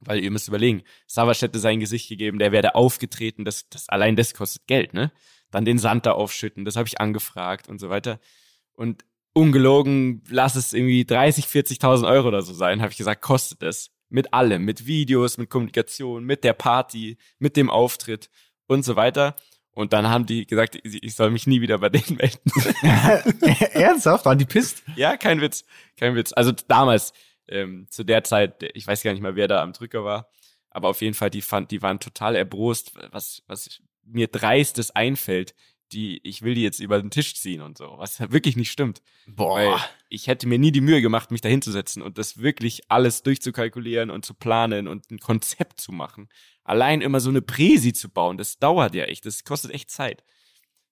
Weil 0.00 0.22
ihr 0.22 0.30
müsst 0.30 0.48
überlegen, 0.48 0.82
Savage 1.06 1.40
hätte 1.40 1.58
sein 1.58 1.80
Gesicht 1.80 2.10
gegeben, 2.10 2.38
der 2.38 2.52
wäre 2.52 2.74
aufgetreten, 2.74 3.46
das, 3.46 3.70
das 3.70 3.88
allein 3.88 4.16
das 4.16 4.34
kostet 4.34 4.66
Geld, 4.66 4.92
ne? 4.92 5.12
Dann 5.50 5.64
den 5.64 5.78
Sand 5.78 6.06
da 6.06 6.12
aufschütten, 6.12 6.64
das 6.64 6.76
habe 6.76 6.86
ich 6.86 7.00
angefragt 7.00 7.68
und 7.68 7.78
so 7.78 7.90
weiter. 7.90 8.20
Und 8.72 9.04
ungelogen, 9.32 10.22
lass 10.28 10.54
es 10.54 10.72
irgendwie 10.72 11.04
30, 11.04 11.46
40.000 11.46 12.08
Euro 12.08 12.28
oder 12.28 12.42
so 12.42 12.52
sein, 12.52 12.80
habe 12.80 12.92
ich 12.92 12.98
gesagt, 12.98 13.22
kostet 13.22 13.62
es. 13.62 13.90
Mit 14.12 14.34
allem, 14.34 14.64
mit 14.64 14.86
Videos, 14.86 15.38
mit 15.38 15.50
Kommunikation, 15.50 16.24
mit 16.24 16.42
der 16.42 16.52
Party, 16.52 17.16
mit 17.38 17.56
dem 17.56 17.70
Auftritt 17.70 18.28
und 18.66 18.84
so 18.84 18.96
weiter. 18.96 19.36
Und 19.72 19.92
dann 19.92 20.08
haben 20.08 20.26
die 20.26 20.46
gesagt, 20.46 20.78
ich 20.82 21.14
soll 21.14 21.30
mich 21.30 21.46
nie 21.46 21.60
wieder 21.60 21.78
bei 21.78 21.90
denen 21.90 22.16
melden. 22.16 22.50
Ernsthaft? 23.72 24.24
Waren 24.24 24.38
die 24.38 24.46
pisst? 24.46 24.82
ja, 24.96 25.16
kein 25.16 25.40
Witz, 25.40 25.64
kein 25.96 26.16
Witz. 26.16 26.32
Also 26.32 26.50
damals, 26.50 27.12
ähm, 27.46 27.86
zu 27.88 28.02
der 28.02 28.24
Zeit, 28.24 28.68
ich 28.74 28.86
weiß 28.86 29.02
gar 29.02 29.12
nicht 29.12 29.22
mal, 29.22 29.36
wer 29.36 29.46
da 29.46 29.62
am 29.62 29.72
Drücker 29.72 30.04
war, 30.04 30.28
aber 30.70 30.88
auf 30.88 31.00
jeden 31.02 31.14
Fall, 31.14 31.30
die 31.30 31.42
fand, 31.42 31.70
die 31.70 31.82
waren 31.82 32.00
total 32.00 32.34
erprost, 32.34 32.92
was, 33.12 33.42
was 33.46 33.80
mir 34.04 34.28
dreistes 34.28 34.90
einfällt, 34.90 35.54
die, 35.92 36.20
ich 36.22 36.42
will 36.42 36.54
die 36.54 36.62
jetzt 36.62 36.80
über 36.80 37.00
den 37.00 37.10
Tisch 37.10 37.34
ziehen 37.34 37.62
und 37.62 37.76
so, 37.76 37.94
was 37.96 38.20
wirklich 38.32 38.56
nicht 38.56 38.70
stimmt. 38.70 39.02
Boah. 39.26 39.56
Weil 39.56 39.80
ich 40.08 40.26
hätte 40.26 40.46
mir 40.46 40.58
nie 40.58 40.72
die 40.72 40.80
Mühe 40.80 41.02
gemacht, 41.02 41.30
mich 41.30 41.40
da 41.40 41.48
hinzusetzen 41.48 42.02
und 42.02 42.18
das 42.18 42.38
wirklich 42.38 42.82
alles 42.88 43.22
durchzukalkulieren 43.22 44.10
und 44.10 44.24
zu 44.24 44.34
planen 44.34 44.88
und 44.88 45.10
ein 45.10 45.18
Konzept 45.18 45.80
zu 45.80 45.92
machen. 45.92 46.28
Allein 46.64 47.00
immer 47.00 47.20
so 47.20 47.30
eine 47.30 47.42
Präsi 47.42 47.92
zu 47.92 48.08
bauen, 48.08 48.36
das 48.36 48.58
dauert 48.58 48.94
ja 48.94 49.04
echt, 49.04 49.26
das 49.26 49.44
kostet 49.44 49.72
echt 49.72 49.90
Zeit. 49.90 50.24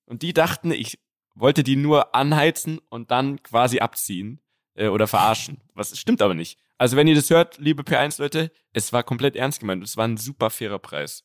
Und 0.05 0.23
die 0.23 0.33
dachten, 0.33 0.73
ich 0.73 0.99
wollte 1.35 1.63
die 1.63 1.77
nur 1.77 2.15
anheizen 2.15 2.81
und 2.89 3.11
dann 3.11 3.43
quasi 3.43 3.79
abziehen 3.79 4.41
äh, 4.75 4.89
oder 4.89 5.07
verarschen. 5.07 5.61
Was 5.75 5.97
stimmt 5.99 6.23
aber 6.23 6.35
nicht. 6.35 6.59
Also 6.79 6.97
wenn 6.97 7.09
ihr 7.09 7.15
das 7.15 7.31
hört, 7.31 7.59
liebe 7.59 7.83
P1-Leute, 7.83 8.51
es 8.73 8.93
war 8.93 9.03
komplett 9.03 9.37
ernst 9.37 9.61
gemeint. 9.61 9.83
Es 9.83 9.97
war 9.97 10.07
ein 10.07 10.17
super 10.17 10.51
fairer 10.51 10.79
Preis. 10.79 11.25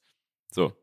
So. 0.51 0.73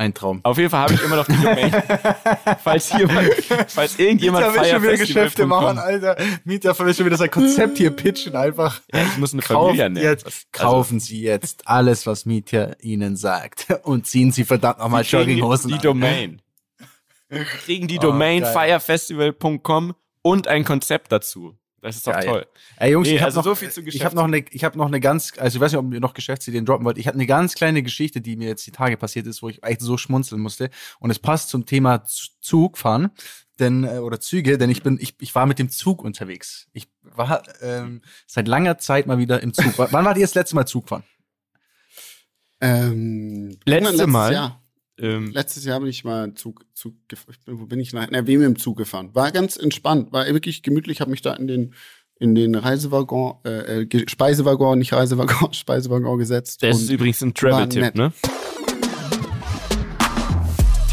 Ein 0.00 0.14
Traum. 0.14 0.40
Auf 0.44 0.56
jeden 0.56 0.70
Fall 0.70 0.80
habe 0.80 0.94
ich 0.94 1.02
immer 1.02 1.16
noch 1.16 1.26
die 1.26 1.36
Domain. 1.36 1.70
falls 2.64 2.90
jemand, 2.90 3.34
falls 3.68 3.98
irgendjemand 3.98 4.46
Mieter 4.46 4.62
will 4.62 4.70
schon 4.70 4.82
wieder 4.82 4.96
Geschäfte 4.96 5.44
machen, 5.44 5.78
Alter. 5.78 6.16
Mieter 6.44 6.78
will 6.78 6.94
schon 6.94 7.04
wieder 7.04 7.18
sein 7.18 7.30
Konzept 7.30 7.76
hier 7.76 7.90
pitchen, 7.90 8.34
einfach. 8.34 8.80
Ja, 8.94 9.02
ich 9.02 9.18
muss 9.18 9.34
eine 9.34 9.42
Kaufen, 9.42 9.66
Familie 9.66 9.82
ernähren. 9.82 10.08
jetzt, 10.10 10.24
Was- 10.24 10.46
kaufen 10.52 11.00
Sie 11.00 11.20
jetzt 11.20 11.68
alles, 11.68 12.06
was 12.06 12.24
Mieter 12.24 12.82
Ihnen 12.82 13.16
sagt. 13.16 13.66
Und 13.82 14.06
ziehen 14.06 14.32
Sie 14.32 14.44
verdammt 14.44 14.78
nochmal 14.78 15.02
Jogginghosen 15.02 15.68
die 15.68 15.74
an. 15.74 15.80
Domain. 15.82 16.42
Sie 17.28 17.44
kriegen 17.44 17.86
die 17.86 17.98
Oh, 17.98 18.02
Domain 18.04 18.40
geil. 18.40 18.52
firefestival.com 18.54 19.94
und 20.22 20.48
ein 20.48 20.64
Konzept 20.64 21.12
dazu. 21.12 21.58
Das 21.82 21.96
ist 21.96 22.06
doch 22.06 22.12
Geil. 22.12 22.24
toll. 22.24 22.46
Ey 22.76 22.92
Jungs, 22.92 23.08
Nee, 23.08 23.14
ich 23.14 23.20
habe 23.20 23.26
also 23.26 23.40
noch, 23.40 23.44
so 23.44 23.54
viel 23.54 23.70
zu 23.70 23.80
ich 23.80 24.04
habe 24.04 24.14
noch 24.14 24.24
eine, 24.24 24.44
ich 24.50 24.64
habe 24.64 24.76
noch 24.76 24.86
eine 24.86 25.00
ganz, 25.00 25.32
also 25.38 25.56
ich 25.56 25.60
weiß 25.60 25.72
nicht, 25.72 25.78
ob 25.78 25.92
ihr 25.92 26.00
noch 26.00 26.12
Geschäftsideen 26.12 26.66
droppen 26.66 26.84
wollt. 26.84 26.98
Ich 26.98 27.06
habe 27.06 27.14
eine 27.14 27.26
ganz 27.26 27.54
kleine 27.54 27.82
Geschichte, 27.82 28.20
die 28.20 28.36
mir 28.36 28.48
jetzt 28.48 28.66
die 28.66 28.70
Tage 28.70 28.96
passiert 28.96 29.26
ist, 29.26 29.42
wo 29.42 29.48
ich 29.48 29.62
echt 29.62 29.80
so 29.80 29.96
schmunzeln 29.96 30.42
musste. 30.42 30.70
Und 30.98 31.10
es 31.10 31.18
passt 31.18 31.48
zum 31.48 31.64
Thema 31.64 32.04
Zugfahren, 32.40 33.10
denn 33.58 33.84
äh, 33.84 33.98
oder 33.98 34.20
Züge, 34.20 34.58
denn 34.58 34.68
ich 34.68 34.82
bin, 34.82 34.98
ich, 35.00 35.14
ich 35.20 35.34
war 35.34 35.46
mit 35.46 35.58
dem 35.58 35.70
Zug 35.70 36.02
unterwegs. 36.04 36.68
Ich 36.72 36.88
war 37.02 37.42
ähm, 37.62 38.02
seit 38.26 38.46
langer 38.46 38.78
Zeit 38.78 39.06
mal 39.06 39.18
wieder 39.18 39.42
im 39.42 39.54
Zug. 39.54 39.78
Wann 39.78 40.04
wart 40.04 40.18
ihr 40.18 40.24
das 40.24 40.34
letzte 40.34 40.56
Mal 40.56 40.66
Zug 40.66 40.88
fahren? 40.88 41.04
Ähm, 42.60 43.58
Letzte 43.64 43.90
letztes 43.90 44.06
Mal? 44.06 44.32
Jahr. 44.32 44.62
Ähm, 45.00 45.32
Letztes 45.32 45.64
Jahr 45.64 45.80
bin 45.80 45.88
ich 45.88 46.04
mal 46.04 46.34
Zug, 46.34 46.64
Zug 46.74 46.94
wo 47.46 47.66
bin 47.66 47.80
ich 47.80 47.92
nach 47.92 48.08
NRW 48.08 48.36
mit 48.38 48.46
dem 48.46 48.58
Zug 48.58 48.76
gefahren. 48.76 49.10
War 49.14 49.32
ganz 49.32 49.56
entspannt, 49.56 50.12
war 50.12 50.26
wirklich 50.26 50.62
gemütlich, 50.62 51.00
habe 51.00 51.10
mich 51.10 51.22
da 51.22 51.34
in 51.34 51.46
den 51.46 51.74
in 52.18 52.34
den 52.34 52.54
Reisewaggon, 52.54 53.36
äh, 53.46 53.82
äh, 53.82 54.06
Speisewaggon, 54.06 54.78
nicht 54.78 54.92
Reisewaggon, 54.92 55.52
Speisewaggon 55.54 56.18
gesetzt. 56.18 56.62
das 56.62 56.76
und 56.76 56.82
ist 56.82 56.90
übrigens 56.90 57.22
ein 57.22 57.32
Travel-Tipp, 57.32 57.94
ne? 57.94 58.12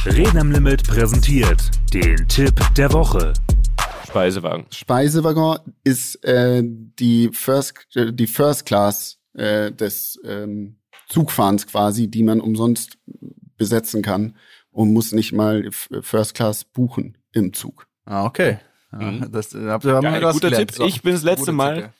Reden 0.05 0.37
am 0.37 0.51
Limit 0.53 0.87
präsentiert 0.87 1.69
den 1.93 2.25
Tipp 2.29 2.53
der 2.77 2.93
Woche. 2.93 3.33
Speisewagen. 4.07 4.65
Speisewaggon 4.71 5.59
ist 5.83 6.23
äh, 6.23 6.63
die 6.63 7.29
First 7.33 7.73
äh, 7.95 8.13
die 8.13 8.27
First 8.27 8.65
Class 8.65 9.19
äh, 9.33 9.69
des 9.71 10.17
ähm, 10.23 10.77
Zugfahrens 11.09 11.67
quasi, 11.67 12.07
die 12.07 12.23
man 12.23 12.39
umsonst 12.39 12.97
besetzen 13.57 14.01
kann 14.01 14.35
und 14.71 14.93
muss 14.93 15.11
nicht 15.11 15.33
mal 15.33 15.69
First 15.71 16.33
Class 16.35 16.63
buchen 16.65 17.17
im 17.31 17.53
Zug. 17.53 17.87
Ah, 18.05 18.25
okay. 18.25 18.59
Ja, 18.91 18.99
Mhm. 18.99 19.31
Das 19.33 19.53
habt 19.53 19.83
ihr 19.83 20.01
wir 20.01 20.21
was 20.23 20.33
guter 20.35 20.49
gelernt. 20.49 20.71
Tipp. 20.73 20.85
Ich 20.87 21.01
bin 21.01 21.11
das 21.13 21.23
letzte 21.23 21.51
Mal- 21.51 21.75
Tipp, 21.75 21.83
ja. 21.85 21.93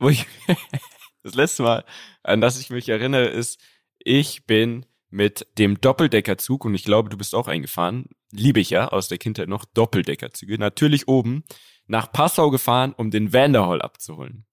Wo 0.00 0.08
ich, 0.10 0.26
das 1.22 1.34
letzte 1.34 1.62
Mal, 1.62 1.84
an 2.22 2.40
das 2.42 2.60
ich 2.60 2.68
mich 2.68 2.88
erinnere, 2.90 3.26
ist, 3.28 3.58
ich 3.98 4.44
bin 4.44 4.84
mit 5.08 5.46
dem 5.56 5.80
Doppeldeckerzug, 5.80 6.64
und 6.66 6.74
ich 6.74 6.84
glaube, 6.84 7.08
du 7.08 7.16
bist 7.16 7.34
auch 7.34 7.48
eingefahren, 7.48 8.06
liebe 8.32 8.60
ich 8.60 8.68
ja 8.70 8.88
aus 8.88 9.08
der 9.08 9.16
Kindheit 9.18 9.48
noch, 9.48 9.64
Doppeldeckerzüge, 9.64 10.58
natürlich 10.58 11.08
oben, 11.08 11.44
nach 11.86 12.12
Passau 12.12 12.50
gefahren, 12.50 12.92
um 12.96 13.10
den 13.10 13.32
Vanderhall 13.32 13.80
abzuholen. 13.80 14.44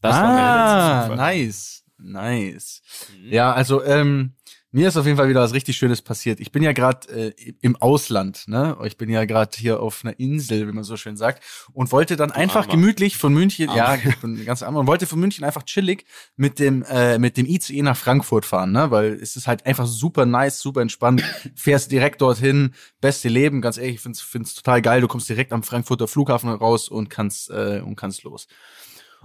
Das 0.00 0.14
war 0.16 0.22
meine 0.22 0.36
letzte 0.36 0.48
ah, 0.48 1.00
Zugfahrt. 1.02 1.18
nice. 1.18 1.84
Nice. 2.00 2.82
Mhm. 3.20 3.32
Ja, 3.32 3.52
also 3.52 3.84
ähm, 3.84 4.34
mir 4.70 4.88
ist 4.88 4.96
auf 4.96 5.06
jeden 5.06 5.16
Fall 5.16 5.28
wieder 5.28 5.40
was 5.40 5.54
richtig 5.54 5.76
Schönes 5.76 6.02
passiert. 6.02 6.40
Ich 6.40 6.52
bin 6.52 6.62
ja 6.62 6.72
gerade 6.72 7.08
äh, 7.08 7.54
im 7.62 7.76
Ausland, 7.76 8.44
ne? 8.48 8.76
Ich 8.84 8.98
bin 8.98 9.08
ja 9.08 9.24
gerade 9.24 9.56
hier 9.56 9.80
auf 9.80 10.04
einer 10.04 10.18
Insel, 10.18 10.68
wie 10.68 10.72
man 10.72 10.84
so 10.84 10.96
schön 10.96 11.16
sagt, 11.16 11.42
und 11.72 11.90
wollte 11.90 12.16
dann 12.16 12.30
einfach 12.30 12.62
Armer. 12.62 12.72
gemütlich 12.72 13.16
von 13.16 13.32
München, 13.32 13.70
ja, 13.74 13.86
Armer. 13.86 14.06
ich 14.06 14.16
bin 14.18 14.44
ganz 14.44 14.62
arm, 14.62 14.76
und 14.76 14.86
wollte 14.86 15.06
von 15.06 15.20
München 15.20 15.44
einfach 15.44 15.62
chillig 15.62 16.04
mit 16.36 16.58
dem 16.58 16.82
äh, 16.82 17.18
mit 17.18 17.36
dem 17.36 17.46
ICE 17.46 17.82
nach 17.82 17.96
Frankfurt 17.96 18.44
fahren, 18.44 18.72
ne? 18.72 18.90
Weil 18.90 19.14
es 19.14 19.36
ist 19.36 19.46
halt 19.46 19.64
einfach 19.64 19.86
super 19.86 20.26
nice, 20.26 20.60
super 20.60 20.82
entspannt. 20.82 21.22
Fährst 21.54 21.90
direkt 21.90 22.20
dorthin, 22.20 22.74
beste 23.00 23.28
Leben, 23.28 23.62
ganz 23.62 23.78
ehrlich, 23.78 23.96
ich 23.96 24.00
find's, 24.00 24.20
find's 24.20 24.54
total 24.54 24.82
geil. 24.82 25.00
Du 25.00 25.08
kommst 25.08 25.28
direkt 25.28 25.52
am 25.52 25.62
Frankfurter 25.62 26.08
Flughafen 26.08 26.50
raus 26.50 26.88
und 26.88 27.08
kannst 27.08 27.50
äh, 27.50 27.80
und 27.84 27.96
kannst 27.96 28.22
los. 28.24 28.48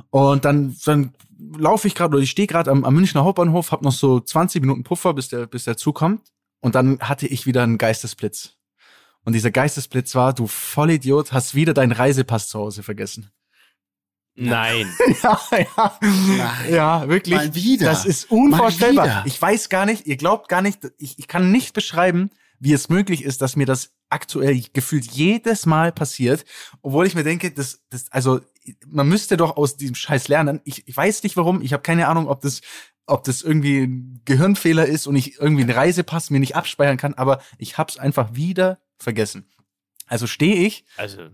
Und 0.09 0.45
dann, 0.45 0.75
dann 0.85 1.13
laufe 1.57 1.87
ich 1.87 1.95
gerade 1.95 2.15
oder 2.15 2.23
ich 2.23 2.31
stehe 2.31 2.47
gerade 2.47 2.71
am, 2.71 2.85
am 2.85 2.93
Münchner 2.93 3.23
Hauptbahnhof, 3.23 3.71
habe 3.71 3.83
noch 3.83 3.91
so 3.91 4.19
20 4.19 4.61
Minuten 4.61 4.83
Puffer, 4.83 5.13
bis 5.13 5.29
der, 5.29 5.47
bis 5.47 5.65
der 5.65 5.77
Zug 5.77 5.95
kommt. 5.95 6.21
Und 6.61 6.75
dann 6.75 6.99
hatte 6.99 7.27
ich 7.27 7.45
wieder 7.45 7.63
einen 7.63 7.77
Geistesblitz. 7.77 8.53
Und 9.25 9.33
dieser 9.33 9.51
Geistesblitz 9.51 10.15
war, 10.15 10.33
du 10.33 10.47
Vollidiot, 10.47 11.31
hast 11.31 11.55
wieder 11.55 11.73
deinen 11.73 11.91
Reisepass 11.91 12.47
zu 12.49 12.59
Hause 12.59 12.83
vergessen. 12.83 13.31
Nein. 14.35 14.91
ja, 15.23 15.39
ja. 15.51 15.99
Nein. 16.01 16.73
Ja, 16.73 17.07
wirklich. 17.07 17.35
Mal 17.35 17.55
wieder. 17.55 17.85
Das 17.85 18.05
ist 18.05 18.31
unvorstellbar. 18.31 19.23
Ich 19.25 19.41
weiß 19.41 19.69
gar 19.69 19.85
nicht, 19.85 20.07
ihr 20.07 20.17
glaubt 20.17 20.49
gar 20.49 20.61
nicht, 20.61 20.79
ich, 20.97 21.19
ich 21.19 21.27
kann 21.27 21.51
nicht 21.51 21.73
beschreiben, 21.73 22.31
wie 22.59 22.73
es 22.73 22.89
möglich 22.89 23.23
ist, 23.23 23.41
dass 23.41 23.55
mir 23.55 23.65
das 23.65 23.91
aktuell 24.09 24.63
gefühlt 24.73 25.05
jedes 25.05 25.65
Mal 25.65 25.91
passiert, 25.91 26.45
obwohl 26.81 27.05
ich 27.05 27.15
mir 27.15 27.23
denke, 27.23 27.51
das, 27.51 27.81
das, 27.89 28.11
also 28.11 28.41
man 28.87 29.07
müsste 29.07 29.37
doch 29.37 29.57
aus 29.57 29.77
diesem 29.77 29.95
Scheiß 29.95 30.27
lernen. 30.27 30.61
Ich, 30.63 30.87
ich 30.87 30.95
weiß 30.95 31.23
nicht 31.23 31.35
warum, 31.37 31.61
ich 31.61 31.73
habe 31.73 31.83
keine 31.83 32.07
Ahnung, 32.07 32.27
ob 32.27 32.41
das, 32.41 32.61
ob 33.05 33.23
das 33.23 33.41
irgendwie 33.41 33.81
ein 33.83 34.21
Gehirnfehler 34.25 34.85
ist 34.85 35.07
und 35.07 35.15
ich 35.15 35.39
irgendwie 35.39 35.63
einen 35.63 35.71
Reisepass 35.71 36.29
mir 36.29 36.39
nicht 36.39 36.55
abspeichern 36.55 36.97
kann, 36.97 37.13
aber 37.13 37.41
ich 37.57 37.77
hab's 37.77 37.97
einfach 37.97 38.35
wieder 38.35 38.79
vergessen. 38.97 39.49
Also 40.07 40.27
stehe 40.27 40.55
ich, 40.67 40.85
Also. 40.97 41.29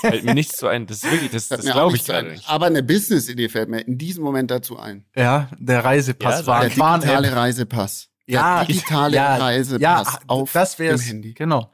fällt 0.00 0.24
mir 0.24 0.34
nichts 0.34 0.58
so 0.58 0.66
ein. 0.66 0.86
Das 0.86 1.02
ist 1.02 1.10
wirklich, 1.10 1.30
das, 1.30 1.46
Fällt 1.48 1.64
das 1.64 1.72
glaube 1.72 1.90
ich 1.90 2.02
nichts 2.02 2.08
gerade 2.08 2.28
nicht. 2.30 2.48
Aber 2.48 2.66
eine 2.66 2.82
Business-Idee 2.82 3.48
fällt 3.48 3.68
mir 3.68 3.80
in 3.80 3.98
diesem 3.98 4.24
Moment 4.24 4.50
dazu 4.50 4.78
ein. 4.78 5.04
ja, 5.16 5.50
der 5.58 5.84
Reisepass 5.84 6.40
Ja, 6.40 6.46
war 6.46 6.60
Der 6.60 6.68
digitale 6.70 7.34
Reisepass. 7.34 8.10
Ja, 8.26 8.64
digitale 8.64 9.16
ja, 9.16 9.36
Reisepass 9.36 9.80
ja, 9.80 10.02
auf 10.26 10.52
das 10.52 10.76
dem 10.76 10.86
wär's, 10.86 11.06
Handy. 11.06 11.34
Genau. 11.34 11.70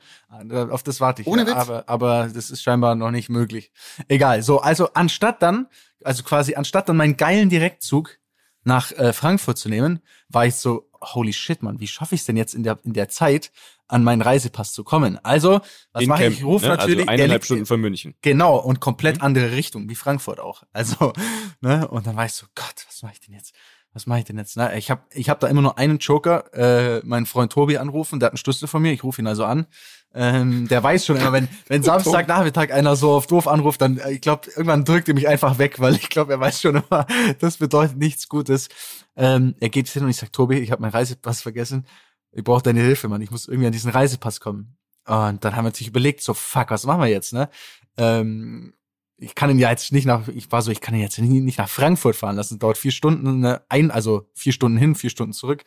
Auf 0.70 0.82
das 0.82 1.01
warte 1.01 1.22
ich. 1.22 1.28
Ohne 1.28 1.42
ja, 1.42 1.48
Witz. 1.48 1.57
Aber, 1.57 1.84
aber 1.88 2.28
das 2.32 2.51
ist 2.51 2.62
scheinbar 2.62 2.94
noch 2.94 3.11
nicht 3.11 3.28
möglich. 3.28 3.70
Egal. 4.09 4.42
So, 4.42 4.61
also 4.61 4.92
anstatt 4.94 5.42
dann, 5.42 5.68
also 6.03 6.22
quasi 6.22 6.55
anstatt 6.55 6.88
dann 6.88 6.96
meinen 6.96 7.16
geilen 7.16 7.51
Direktzug 7.51 8.18
nach 8.64 8.92
äh, 8.92 9.12
Frankfurt 9.12 9.59
zu 9.59 9.68
nehmen, 9.68 10.01
war 10.28 10.46
ich 10.46 10.57
so, 10.57 10.88
holy 11.01 11.32
shit, 11.32 11.62
Mann, 11.62 11.80
wie 11.80 11.86
schaffe 11.86 12.14
ich 12.14 12.22
es 12.22 12.26
denn 12.26 12.36
jetzt 12.36 12.55
in 12.55 12.62
der, 12.62 12.78
in 12.84 12.92
der 12.92 13.09
Zeit, 13.09 13.53
an 13.88 14.05
meinen 14.05 14.22
Reisepass 14.22 14.72
zu 14.72 14.84
kommen? 14.84 15.18
Also, 15.24 15.61
was 15.92 16.07
mache 16.07 16.26
ich? 16.26 16.38
Ich 16.38 16.44
rufe 16.44 16.66
ne? 16.66 16.76
natürlich, 16.76 17.09
Also 17.09 17.11
eineinhalb 17.11 17.44
Stunden 17.44 17.66
von 17.66 17.80
München. 17.80 18.14
Genau, 18.22 18.57
und 18.57 18.80
komplett 18.80 19.16
Mhm. 19.16 19.22
andere 19.22 19.53
Richtung, 19.53 19.88
wie 19.88 19.94
Frankfurt 19.94 20.40
auch. 20.40 20.62
Also, 20.72 21.12
ne, 21.61 21.88
und 21.88 22.07
dann 22.07 22.16
war 22.16 22.26
ich 22.26 22.32
so, 22.32 22.46
Gott, 22.55 22.84
was 22.86 23.03
mache 23.03 23.14
ich 23.14 23.20
denn 23.20 23.34
jetzt? 23.34 23.55
Was 23.93 24.07
mache 24.07 24.20
ich 24.20 24.24
denn 24.24 24.38
jetzt? 24.38 24.57
Na, 24.57 24.76
ich 24.76 24.91
habe 24.91 25.03
ich 25.12 25.28
hab 25.28 25.41
da 25.41 25.49
immer 25.49 25.62
nur 25.62 25.76
einen 25.76 25.99
Joker, 25.99 26.53
äh, 26.55 27.01
meinen 27.05 27.26
Freund 27.26 27.53
Tobi 27.53 27.76
anrufen, 27.76 28.20
der 28.20 28.26
hat 28.26 28.32
einen 28.32 28.38
Schlüssel 28.38 28.68
von 28.68 28.82
mir, 28.82 28.93
ich 28.93 29.03
rufe 29.03 29.20
ihn 29.20 29.26
also 29.26 29.45
an. 29.45 29.66
Ähm, 30.12 30.66
der 30.66 30.82
weiß 30.82 31.07
schon 31.07 31.16
immer, 31.16 31.32
wenn, 31.32 31.49
wenn 31.68 31.82
Samstagnachmittag 31.82 32.72
einer 32.72 32.97
so 32.97 33.12
auf 33.12 33.28
doof 33.28 33.47
anruft, 33.47 33.80
dann, 33.80 33.99
äh, 33.99 34.12
ich 34.12 34.20
glaube, 34.20 34.49
irgendwann 34.49 34.84
drückt 34.84 35.09
er 35.09 35.14
mich 35.14 35.28
einfach 35.28 35.59
weg, 35.59 35.78
weil 35.80 35.95
ich 35.95 36.09
glaube, 36.09 36.32
er 36.32 36.41
weiß 36.41 36.61
schon 36.61 36.76
immer, 36.76 37.07
das 37.38 37.59
bedeutet 37.59 37.97
nichts 37.97 38.28
Gutes. 38.28 38.68
Ähm, 39.16 39.55
er 39.61 39.68
geht 39.68 39.88
hin 39.88 40.05
und 40.05 40.11
ich 40.11 40.16
sag, 40.16 40.32
Tobi, 40.32 40.59
ich 40.59 40.70
habe 40.70 40.82
meinen 40.82 40.93
Reisepass 40.93 41.43
vergessen. 41.43 41.86
Ich 42.32 42.45
brauche 42.45 42.62
deine 42.62 42.80
Hilfe, 42.80 43.09
Mann. 43.09 43.22
Ich 43.22 43.30
muss 43.30 43.49
irgendwie 43.49 43.66
an 43.66 43.72
diesen 43.72 43.91
Reisepass 43.91 44.41
kommen. 44.41 44.76
Und 45.07 45.45
dann 45.45 45.57
haben 45.57 45.64
wir 45.64 45.74
sich 45.74 45.88
überlegt, 45.88 46.22
so, 46.22 46.34
fuck, 46.34 46.70
was 46.70 46.84
machen 46.86 47.01
wir 47.01 47.09
jetzt, 47.09 47.32
ne? 47.32 47.49
Ähm, 47.97 48.74
ich 49.21 49.35
kann 49.35 49.51
ihn 49.51 49.59
ja 49.59 49.71
jetzt 49.71 49.93
nicht 49.93 50.07
nach, 50.07 50.29
ich 50.29 50.51
war 50.51 50.62
so, 50.62 50.71
ich 50.71 50.81
kann 50.81 50.95
ihn 50.95 51.03
jetzt 51.03 51.18
nicht 51.18 51.59
nach 51.59 51.68
Frankfurt 51.68 52.16
fahren 52.16 52.37
lassen. 52.37 52.59
Dauert 52.59 52.79
vier 52.79 52.91
Stunden, 52.91 53.41
ne, 53.41 53.62
ein, 53.68 53.91
also 53.91 54.29
vier 54.35 54.53
Stunden 54.53 54.79
hin, 54.79 54.95
vier 54.95 55.11
Stunden 55.11 55.33
zurück. 55.33 55.64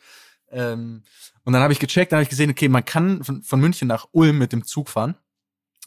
Ähm, 0.50 1.02
und 1.44 1.52
dann 1.52 1.62
habe 1.62 1.72
ich 1.72 1.78
gecheckt, 1.78 2.12
dann 2.12 2.18
habe 2.18 2.24
ich 2.24 2.30
gesehen, 2.30 2.50
okay, 2.50 2.68
man 2.68 2.84
kann 2.84 3.22
von, 3.22 3.42
von 3.42 3.60
München 3.60 3.88
nach 3.88 4.06
Ulm 4.12 4.38
mit 4.38 4.52
dem 4.52 4.64
Zug 4.64 4.88
fahren. 4.88 5.16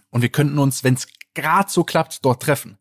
Und 0.10 0.22
wir 0.22 0.30
könnten 0.30 0.58
uns, 0.58 0.84
wenn 0.84 0.94
es 0.94 1.08
gerade 1.34 1.70
so 1.70 1.84
klappt, 1.84 2.24
dort 2.24 2.42
treffen. 2.42 2.78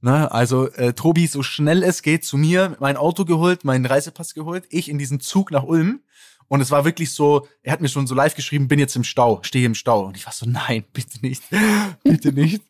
Ne, 0.00 0.30
also 0.30 0.68
äh, 0.72 0.92
Tobi 0.92 1.26
so 1.26 1.42
schnell 1.42 1.82
es 1.82 2.02
geht 2.02 2.24
zu 2.24 2.36
mir, 2.36 2.76
mein 2.78 2.98
Auto 2.98 3.24
geholt, 3.24 3.64
meinen 3.64 3.86
Reisepass 3.86 4.34
geholt, 4.34 4.66
ich 4.68 4.90
in 4.90 4.98
diesen 4.98 5.18
Zug 5.18 5.50
nach 5.50 5.64
Ulm. 5.64 6.02
Und 6.48 6.60
es 6.60 6.70
war 6.70 6.84
wirklich 6.84 7.12
so, 7.12 7.46
er 7.62 7.72
hat 7.72 7.80
mir 7.80 7.88
schon 7.88 8.06
so 8.06 8.14
live 8.14 8.34
geschrieben, 8.34 8.68
bin 8.68 8.78
jetzt 8.78 8.96
im 8.96 9.04
Stau, 9.04 9.40
stehe 9.42 9.66
im 9.66 9.74
Stau. 9.74 10.04
Und 10.06 10.16
ich 10.16 10.26
war 10.26 10.32
so, 10.32 10.46
nein, 10.46 10.84
bitte 10.92 11.18
nicht, 11.20 11.42
bitte 12.02 12.32
nicht. 12.32 12.62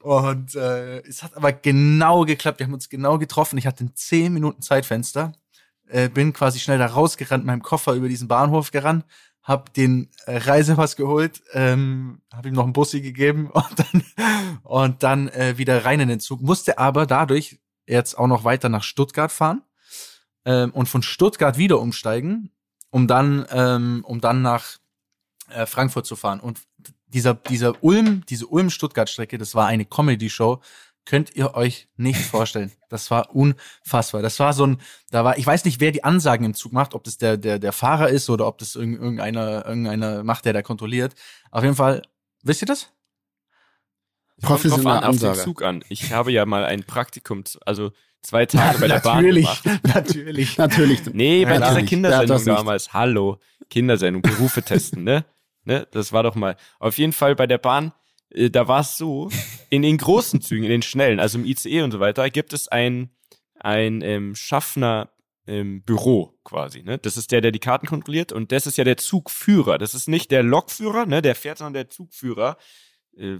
Und 0.00 0.54
äh, 0.54 1.00
es 1.00 1.22
hat 1.22 1.36
aber 1.36 1.52
genau 1.52 2.24
geklappt, 2.24 2.60
wir 2.60 2.66
haben 2.66 2.74
uns 2.74 2.88
genau 2.88 3.18
getroffen. 3.18 3.58
Ich 3.58 3.66
hatte 3.66 3.84
ein 3.84 3.94
10 3.94 4.32
Minuten 4.32 4.62
Zeitfenster, 4.62 5.32
äh, 5.88 6.08
bin 6.08 6.32
quasi 6.32 6.58
schnell 6.58 6.78
da 6.78 6.86
rausgerannt, 6.86 7.44
meinem 7.44 7.62
Koffer 7.62 7.94
über 7.94 8.08
diesen 8.08 8.28
Bahnhof 8.28 8.70
gerannt, 8.70 9.04
hab 9.42 9.72
den 9.74 10.10
äh, 10.26 10.36
Reisepass 10.38 10.96
geholt, 10.96 11.42
ähm, 11.52 12.20
habe 12.32 12.48
ihm 12.48 12.54
noch 12.54 12.64
einen 12.64 12.72
Bussi 12.72 13.00
gegeben 13.00 13.50
und 13.52 13.78
dann 13.78 14.04
und 14.62 15.02
dann 15.02 15.28
äh, 15.28 15.56
wieder 15.56 15.84
rein 15.84 16.00
in 16.00 16.08
den 16.08 16.20
Zug. 16.20 16.42
Musste 16.42 16.78
aber 16.78 17.06
dadurch 17.06 17.60
jetzt 17.86 18.18
auch 18.18 18.26
noch 18.26 18.44
weiter 18.44 18.68
nach 18.68 18.82
Stuttgart 18.82 19.30
fahren 19.30 19.62
ähm, 20.44 20.72
und 20.72 20.88
von 20.88 21.02
Stuttgart 21.02 21.58
wieder 21.58 21.80
umsteigen, 21.80 22.50
um 22.90 23.06
dann 23.06 23.46
ähm, 23.50 24.04
um 24.06 24.20
dann 24.20 24.42
nach 24.42 24.78
äh, 25.50 25.66
Frankfurt 25.66 26.06
zu 26.06 26.16
fahren. 26.16 26.40
Und 26.40 26.60
dieser 27.06 27.34
dieser 27.34 27.82
Ulm, 27.82 28.24
diese 28.28 28.46
Ulm-Stuttgart-Strecke, 28.46 29.38
das 29.38 29.54
war 29.54 29.66
eine 29.66 29.84
Comedy-Show 29.84 30.60
könnt 31.06 31.34
ihr 31.34 31.54
euch 31.54 31.88
nicht 31.96 32.20
vorstellen. 32.26 32.72
Das 32.90 33.10
war 33.10 33.34
unfassbar. 33.34 34.20
Das 34.20 34.38
war 34.38 34.52
so 34.52 34.66
ein, 34.66 34.80
da 35.10 35.24
war, 35.24 35.38
ich 35.38 35.46
weiß 35.46 35.64
nicht, 35.64 35.80
wer 35.80 35.92
die 35.92 36.04
Ansagen 36.04 36.44
im 36.44 36.54
Zug 36.54 36.72
macht, 36.72 36.92
ob 36.92 37.04
das 37.04 37.16
der, 37.16 37.38
der, 37.38 37.58
der 37.58 37.72
Fahrer 37.72 38.10
ist 38.10 38.28
oder 38.28 38.46
ob 38.46 38.58
das 38.58 38.74
irgendeiner, 38.74 39.64
irgendeiner 39.64 40.22
macht, 40.22 40.44
der 40.44 40.52
da 40.52 40.62
kontrolliert. 40.62 41.14
Auf 41.50 41.62
jeden 41.62 41.76
Fall, 41.76 42.02
wisst 42.42 42.62
ihr 42.62 42.66
das? 42.66 42.90
Kommt 44.44 44.64
drauf 44.64 44.84
an, 44.84 45.04
auf 45.04 45.16
den 45.16 45.34
Zug 45.34 45.62
an. 45.62 45.82
Ich 45.88 46.12
habe 46.12 46.30
ja 46.30 46.44
mal 46.44 46.64
ein 46.64 46.84
Praktikum, 46.84 47.44
also 47.64 47.92
zwei 48.26 48.46
Tage 48.46 48.78
bei 48.78 48.88
der 48.88 49.00
Bahn 49.00 49.24
gemacht. 49.24 49.62
Natürlich, 49.82 50.58
natürlich. 50.58 51.02
Nee, 51.12 51.44
bei 51.44 51.54
Ja, 51.54 51.68
dieser. 51.68 51.82
Kindersendung 51.82 52.28
Ja, 52.28 52.34
das 52.34 52.44
damals. 52.44 52.92
Hallo, 52.92 53.38
Kindersendung, 53.70 54.22
Berufe 54.22 54.62
testen, 54.62 55.04
ne? 55.04 55.24
ne? 55.64 55.86
Das 55.92 56.12
war 56.12 56.22
doch 56.22 56.34
mal. 56.34 56.56
Auf 56.78 56.98
jeden 56.98 57.12
Fall 57.12 57.34
bei 57.36 57.46
der 57.46 57.58
Bahn, 57.58 57.92
äh, 58.30 58.50
da 58.50 58.68
war 58.68 58.80
es 58.80 58.96
so, 58.96 59.30
in 59.70 59.82
den 59.82 59.96
großen 59.98 60.40
Zügen, 60.40 60.64
in 60.64 60.70
den 60.70 60.82
schnellen, 60.82 61.20
also 61.20 61.38
im 61.38 61.44
ICE 61.44 61.82
und 61.82 61.92
so 61.92 62.00
weiter, 62.00 62.28
gibt 62.30 62.52
es 62.52 62.68
ein, 62.68 63.10
ein 63.60 64.02
ähm, 64.02 64.34
Schaffner 64.34 65.10
ähm, 65.46 65.82
Büro 65.82 66.34
quasi, 66.44 66.82
ne? 66.82 66.98
Das 66.98 67.16
ist 67.16 67.30
der, 67.32 67.40
der 67.40 67.52
die 67.52 67.60
Karten 67.60 67.86
kontrolliert 67.86 68.32
und 68.32 68.50
das 68.52 68.66
ist 68.66 68.78
ja 68.78 68.84
der 68.84 68.96
Zugführer. 68.96 69.78
Das 69.78 69.94
ist 69.94 70.08
nicht 70.08 70.30
der 70.30 70.42
Lokführer, 70.42 71.06
ne? 71.06 71.22
Der 71.22 71.34
fährt, 71.34 71.58
sondern 71.58 71.74
der 71.74 71.88
Zugführer. 71.88 72.56
Äh, 73.16 73.38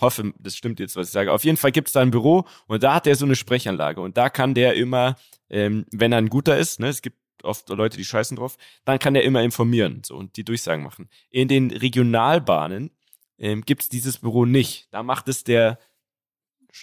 hoffe, 0.00 0.32
das 0.38 0.56
stimmt 0.56 0.80
jetzt, 0.80 0.96
was 0.96 1.08
ich 1.08 1.12
sage. 1.12 1.32
Auf 1.32 1.44
jeden 1.44 1.56
Fall 1.56 1.72
gibt 1.72 1.88
es 1.88 1.92
da 1.92 2.00
ein 2.00 2.10
Büro 2.10 2.46
und 2.66 2.82
da 2.82 2.94
hat 2.94 3.06
er 3.06 3.14
so 3.14 3.24
eine 3.24 3.36
Sprechanlage 3.36 4.00
und 4.00 4.16
da 4.16 4.30
kann 4.30 4.54
der 4.54 4.74
immer, 4.74 5.16
ähm, 5.48 5.86
wenn 5.92 6.12
er 6.12 6.18
ein 6.18 6.28
guter 6.28 6.58
ist, 6.58 6.80
ne, 6.80 6.88
es 6.88 7.02
gibt 7.02 7.18
oft 7.42 7.68
Leute, 7.70 7.96
die 7.96 8.04
scheißen 8.04 8.36
drauf, 8.36 8.56
dann 8.84 8.98
kann 8.98 9.14
er 9.14 9.22
immer 9.22 9.42
informieren 9.42 10.02
so 10.04 10.16
und 10.16 10.36
die 10.36 10.44
Durchsagen 10.44 10.84
machen. 10.84 11.08
In 11.30 11.48
den 11.48 11.70
Regionalbahnen 11.70 12.90
ähm, 13.38 13.62
gibt 13.62 13.82
es 13.82 13.88
dieses 13.88 14.18
Büro 14.18 14.44
nicht. 14.44 14.88
Da 14.90 15.02
macht 15.02 15.28
es 15.28 15.44
der 15.44 15.78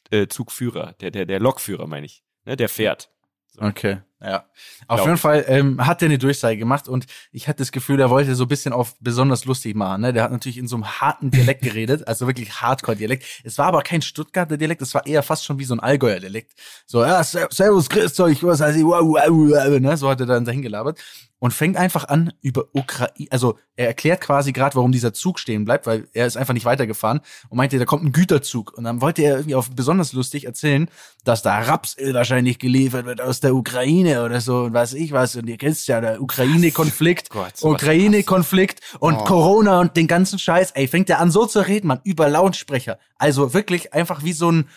äh, 0.09 0.27
Zugführer, 0.27 0.93
der, 0.93 1.11
der, 1.11 1.25
der 1.25 1.39
Lokführer, 1.39 1.87
meine 1.87 2.05
ich, 2.05 2.23
ne, 2.45 2.55
der 2.55 2.69
fährt. 2.69 3.11
Okay, 3.57 3.99
ja. 4.21 4.45
Auf 4.87 5.01
jeden 5.05 5.17
Fall 5.17 5.45
ähm, 5.47 5.85
hat 5.85 6.01
er 6.01 6.07
eine 6.07 6.17
Durchsage 6.17 6.57
gemacht 6.57 6.87
und 6.87 7.05
ich 7.31 7.47
hatte 7.47 7.59
das 7.59 7.71
Gefühl, 7.71 7.99
er 7.99 8.09
wollte 8.09 8.33
so 8.35 8.45
ein 8.45 8.47
bisschen 8.47 8.73
auf 8.73 8.95
besonders 8.99 9.45
lustig 9.45 9.75
machen. 9.75 10.01
Ne? 10.01 10.13
Der 10.13 10.23
hat 10.23 10.31
natürlich 10.31 10.57
in 10.57 10.67
so 10.67 10.75
einem 10.75 10.87
harten 10.99 11.29
Dialekt 11.29 11.61
geredet, 11.61 12.07
also 12.07 12.25
wirklich 12.25 12.61
Hardcore-Dialekt. 12.61 13.25
Es 13.43 13.57
war 13.57 13.67
aber 13.67 13.81
kein 13.83 14.01
Stuttgarter 14.01 14.57
Dialekt, 14.57 14.81
es 14.81 14.93
war 14.93 15.05
eher 15.05 15.21
fast 15.21 15.45
schon 15.45 15.59
wie 15.59 15.65
so 15.65 15.75
ein 15.75 15.79
Allgäuer 15.79 16.19
Dialekt. 16.19 16.53
So, 16.85 17.03
ja, 17.03 17.23
ser- 17.23 17.49
servus, 17.51 17.89
grüßt 17.89 18.19
euch, 18.21 18.43
was 18.43 18.59
heißt 18.61 18.77
ich, 18.77 18.83
wow, 18.83 19.01
wow, 19.01 19.27
wow, 19.29 19.79
ne? 19.79 19.97
So 19.97 20.09
hat 20.09 20.19
er 20.19 20.25
dann 20.25 20.45
dahin 20.45 20.61
gelabert 20.61 20.99
und 21.39 21.53
fängt 21.53 21.77
einfach 21.77 22.07
an 22.07 22.33
über 22.41 22.65
Ukraine, 22.73 23.27
also 23.29 23.59
er 23.75 23.85
erklärt 23.87 24.21
quasi 24.21 24.53
gerade, 24.53 24.75
warum 24.75 24.91
dieser 24.91 25.13
Zug 25.13 25.37
stehen 25.37 25.65
bleibt, 25.65 25.85
weil 25.85 26.07
er 26.13 26.25
ist 26.25 26.35
einfach 26.35 26.55
nicht 26.55 26.65
weitergefahren 26.65 27.21
und 27.49 27.57
meinte, 27.57 27.77
da 27.77 27.85
kommt 27.85 28.03
ein 28.03 28.11
Güterzug 28.11 28.75
und 28.75 28.85
dann 28.85 29.01
wollte 29.01 29.21
er 29.21 29.35
irgendwie 29.35 29.53
auf 29.53 29.69
besonders 29.69 30.13
lustig 30.13 30.45
erzählen, 30.45 30.89
dass 31.23 31.43
da 31.43 31.59
Rapsöl 31.59 32.15
wahrscheinlich 32.15 32.57
geliefert 32.57 33.05
wird 33.05 33.21
aus 33.21 33.39
der 33.39 33.53
Ukraine 33.53 34.06
oder 34.15 34.41
so 34.41 34.63
und 34.63 34.73
weiß 34.73 34.93
ich 34.93 35.11
was 35.11 35.35
und 35.35 35.47
ihr 35.47 35.57
kennt 35.57 35.85
ja 35.87 36.01
der 36.01 36.21
Ukraine-Konflikt, 36.21 37.29
Ukraine-Konflikt 37.61 38.81
und 38.99 39.15
Oh. 39.17 39.23
Corona 39.23 39.79
und 39.79 39.97
den 39.97 40.07
ganzen 40.07 40.39
Scheiß, 40.39 40.71
ey, 40.71 40.87
fängt 40.87 41.09
er 41.09 41.19
an 41.19 41.31
so 41.31 41.45
zu 41.45 41.59
reden, 41.59 41.87
man, 41.87 41.99
über 42.03 42.29
Lautsprecher, 42.29 42.99
also 43.17 43.53
wirklich 43.53 43.93
einfach 43.93 44.23
wie 44.23 44.33
so 44.33 44.51
ein 44.51 44.69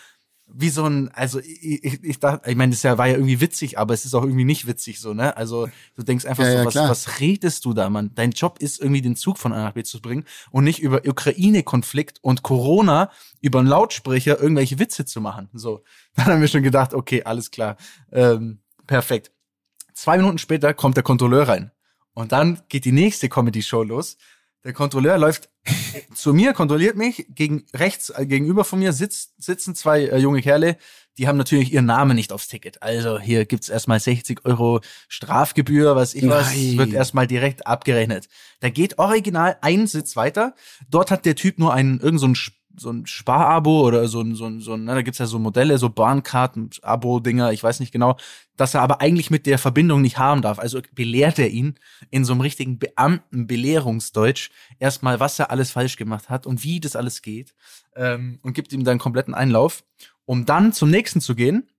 wie 0.53 0.69
so 0.69 0.85
ein, 0.85 1.09
also 1.13 1.39
ich, 1.39 1.83
ich, 1.83 2.03
ich 2.03 2.19
dachte, 2.19 2.49
ich 2.49 2.55
meine, 2.55 2.71
das 2.71 2.83
ja, 2.83 2.97
war 2.97 3.07
ja 3.07 3.13
irgendwie 3.13 3.39
witzig, 3.39 3.79
aber 3.79 3.93
es 3.93 4.05
ist 4.05 4.13
auch 4.13 4.23
irgendwie 4.23 4.43
nicht 4.43 4.67
witzig 4.67 4.99
so, 4.99 5.13
ne? 5.13 5.37
Also 5.37 5.69
du 5.95 6.03
denkst 6.03 6.25
einfach 6.25 6.43
Ja, 6.43 6.51
so, 6.51 6.57
ja, 6.57 6.65
was, 6.65 6.73
klar. 6.73 6.89
was 6.89 7.19
redest 7.19 7.65
du 7.65 7.73
da, 7.73 7.89
Mann? 7.89 8.11
Dein 8.15 8.31
Job 8.31 8.59
ist 8.59 8.81
irgendwie 8.81 9.01
den 9.01 9.15
Zug 9.15 9.37
von 9.37 9.53
A 9.53 9.63
nach 9.63 9.73
B 9.73 9.83
zu 9.83 10.01
bringen 10.01 10.25
und 10.51 10.63
nicht 10.63 10.79
über 10.79 11.01
Ukraine-Konflikt 11.05 12.19
und 12.21 12.43
Corona 12.43 13.11
über 13.39 13.59
einen 13.59 13.67
Lautsprecher 13.69 14.41
irgendwelche 14.41 14.79
Witze 14.79 15.05
zu 15.05 15.21
machen. 15.21 15.49
So, 15.53 15.83
dann 16.15 16.25
haben 16.25 16.41
wir 16.41 16.47
schon 16.47 16.63
gedacht, 16.63 16.93
okay, 16.93 17.23
alles 17.23 17.51
klar, 17.51 17.77
ähm, 18.11 18.59
perfekt. 18.91 19.31
Zwei 19.93 20.17
Minuten 20.17 20.37
später 20.37 20.73
kommt 20.73 20.97
der 20.97 21.03
Kontrolleur 21.03 21.47
rein 21.47 21.71
und 22.13 22.33
dann 22.33 22.61
geht 22.67 22.83
die 22.83 22.91
nächste 22.91 23.29
Comedy-Show 23.29 23.83
los. 23.83 24.17
Der 24.65 24.73
Kontrolleur 24.73 25.17
läuft 25.17 25.49
zu 26.13 26.33
mir, 26.33 26.51
kontrolliert 26.51 26.97
mich, 26.97 27.25
gegen 27.29 27.65
rechts 27.73 28.09
äh, 28.09 28.25
gegenüber 28.25 28.65
von 28.65 28.79
mir 28.79 28.91
sitzt, 28.91 29.33
sitzen 29.41 29.75
zwei 29.75 30.07
äh, 30.07 30.17
junge 30.17 30.41
Kerle, 30.41 30.75
die 31.17 31.29
haben 31.29 31.37
natürlich 31.37 31.71
ihren 31.71 31.85
Namen 31.85 32.15
nicht 32.15 32.33
aufs 32.33 32.49
Ticket. 32.49 32.83
Also 32.83 33.17
hier 33.17 33.45
gibt's 33.45 33.69
erstmal 33.69 34.01
60 34.01 34.43
Euro 34.43 34.81
Strafgebühr, 35.07 35.95
was 35.95 36.13
ich 36.13 36.27
was, 36.27 36.53
Nein. 36.53 36.77
wird 36.77 36.93
erstmal 36.93 37.27
direkt 37.27 37.65
abgerechnet. 37.65 38.27
Da 38.59 38.69
geht 38.69 38.99
original 38.99 39.57
ein 39.61 39.87
Sitz 39.87 40.17
weiter. 40.17 40.53
Dort 40.89 41.11
hat 41.11 41.25
der 41.25 41.35
Typ 41.35 41.59
nur 41.59 41.73
einen, 41.73 42.01
irgend 42.01 42.19
so 42.19 42.27
so 42.77 42.91
ein 42.91 43.05
Sparabo 43.05 43.81
oder 43.81 44.07
so 44.07 44.21
ein, 44.21 44.35
so 44.35 44.45
ein, 44.45 44.59
so 44.59 44.73
ein 44.73 44.85
ne, 44.85 44.95
da 44.95 45.01
gibt's 45.01 45.19
ja 45.19 45.25
so 45.25 45.39
Modelle, 45.39 45.77
so 45.77 45.89
Bahnkarten, 45.89 46.69
Abo-Dinger, 46.81 47.51
ich 47.51 47.63
weiß 47.63 47.79
nicht 47.79 47.91
genau, 47.91 48.17
dass 48.57 48.73
er 48.73 48.81
aber 48.81 49.01
eigentlich 49.01 49.31
mit 49.31 49.45
der 49.45 49.57
Verbindung 49.57 50.01
nicht 50.01 50.17
haben 50.17 50.41
darf. 50.41 50.59
Also 50.59 50.81
belehrt 50.93 51.39
er 51.39 51.49
ihn 51.49 51.75
in 52.09 52.25
so 52.25 52.33
einem 52.33 52.41
richtigen 52.41 52.79
Beamtenbelehrungsdeutsch 52.79 54.49
erstmal, 54.79 55.19
was 55.19 55.39
er 55.39 55.51
alles 55.51 55.71
falsch 55.71 55.97
gemacht 55.97 56.29
hat 56.29 56.45
und 56.45 56.63
wie 56.63 56.79
das 56.79 56.95
alles 56.95 57.21
geht 57.21 57.53
ähm, 57.95 58.39
und 58.41 58.53
gibt 58.53 58.73
ihm 58.73 58.83
dann 58.83 58.99
kompletten 58.99 59.33
Einlauf, 59.33 59.83
um 60.25 60.45
dann 60.45 60.73
zum 60.73 60.89
nächsten 60.89 61.21
zu 61.21 61.35
gehen. 61.35 61.70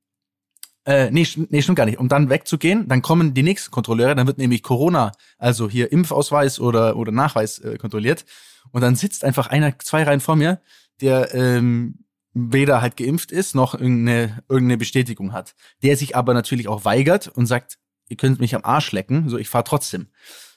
Äh, 0.85 1.11
nee, 1.11 1.27
nee, 1.49 1.63
stimmt 1.63 1.77
gar 1.77 1.87
nicht. 1.87 1.99
Um 1.99 2.09
dann 2.09 2.29
wegzugehen, 2.29 2.89
dann 2.89 3.03
kommen 3.03 3.35
die 3.35 3.45
nächsten 3.45 3.71
Kontrolleure, 3.71 4.15
dann 4.15 4.27
wird 4.27 4.39
nämlich 4.39 4.63
Corona, 4.63 5.13
also 5.39 5.71
hier 5.71 5.93
Impfausweis 5.93 6.59
oder, 6.59 6.97
oder 6.97 7.13
Nachweis 7.13 7.59
äh, 7.61 7.79
kontrolliert. 7.79 8.25
Und 8.73 8.81
dann 8.81 8.97
sitzt 8.97 9.25
einfach 9.25 9.47
einer, 9.47 9.79
zwei 9.79 10.03
Reihen 10.03 10.21
vor 10.21 10.35
mir, 10.35 10.61
der 11.01 11.35
ähm, 11.35 12.05
weder 12.35 12.81
halt 12.81 12.97
geimpft 12.97 13.31
ist, 13.31 13.55
noch 13.55 13.75
irgendeine, 13.75 14.43
irgendeine 14.49 14.79
Bestätigung 14.79 15.33
hat. 15.33 15.55
Der 15.83 15.97
sich 15.97 16.17
aber 16.17 16.35
natürlich 16.35 16.67
auch 16.67 16.85
weigert 16.85 17.29
und 17.29 17.47
sagt, 17.47 17.79
ihr 18.09 18.17
könnt 18.17 18.41
mich 18.41 18.55
am 18.55 18.65
Arsch 18.65 18.91
lecken, 18.93 19.29
so 19.29 19.39
ich 19.39 19.49
fahr 19.49 19.65
trotzdem. 19.65 20.09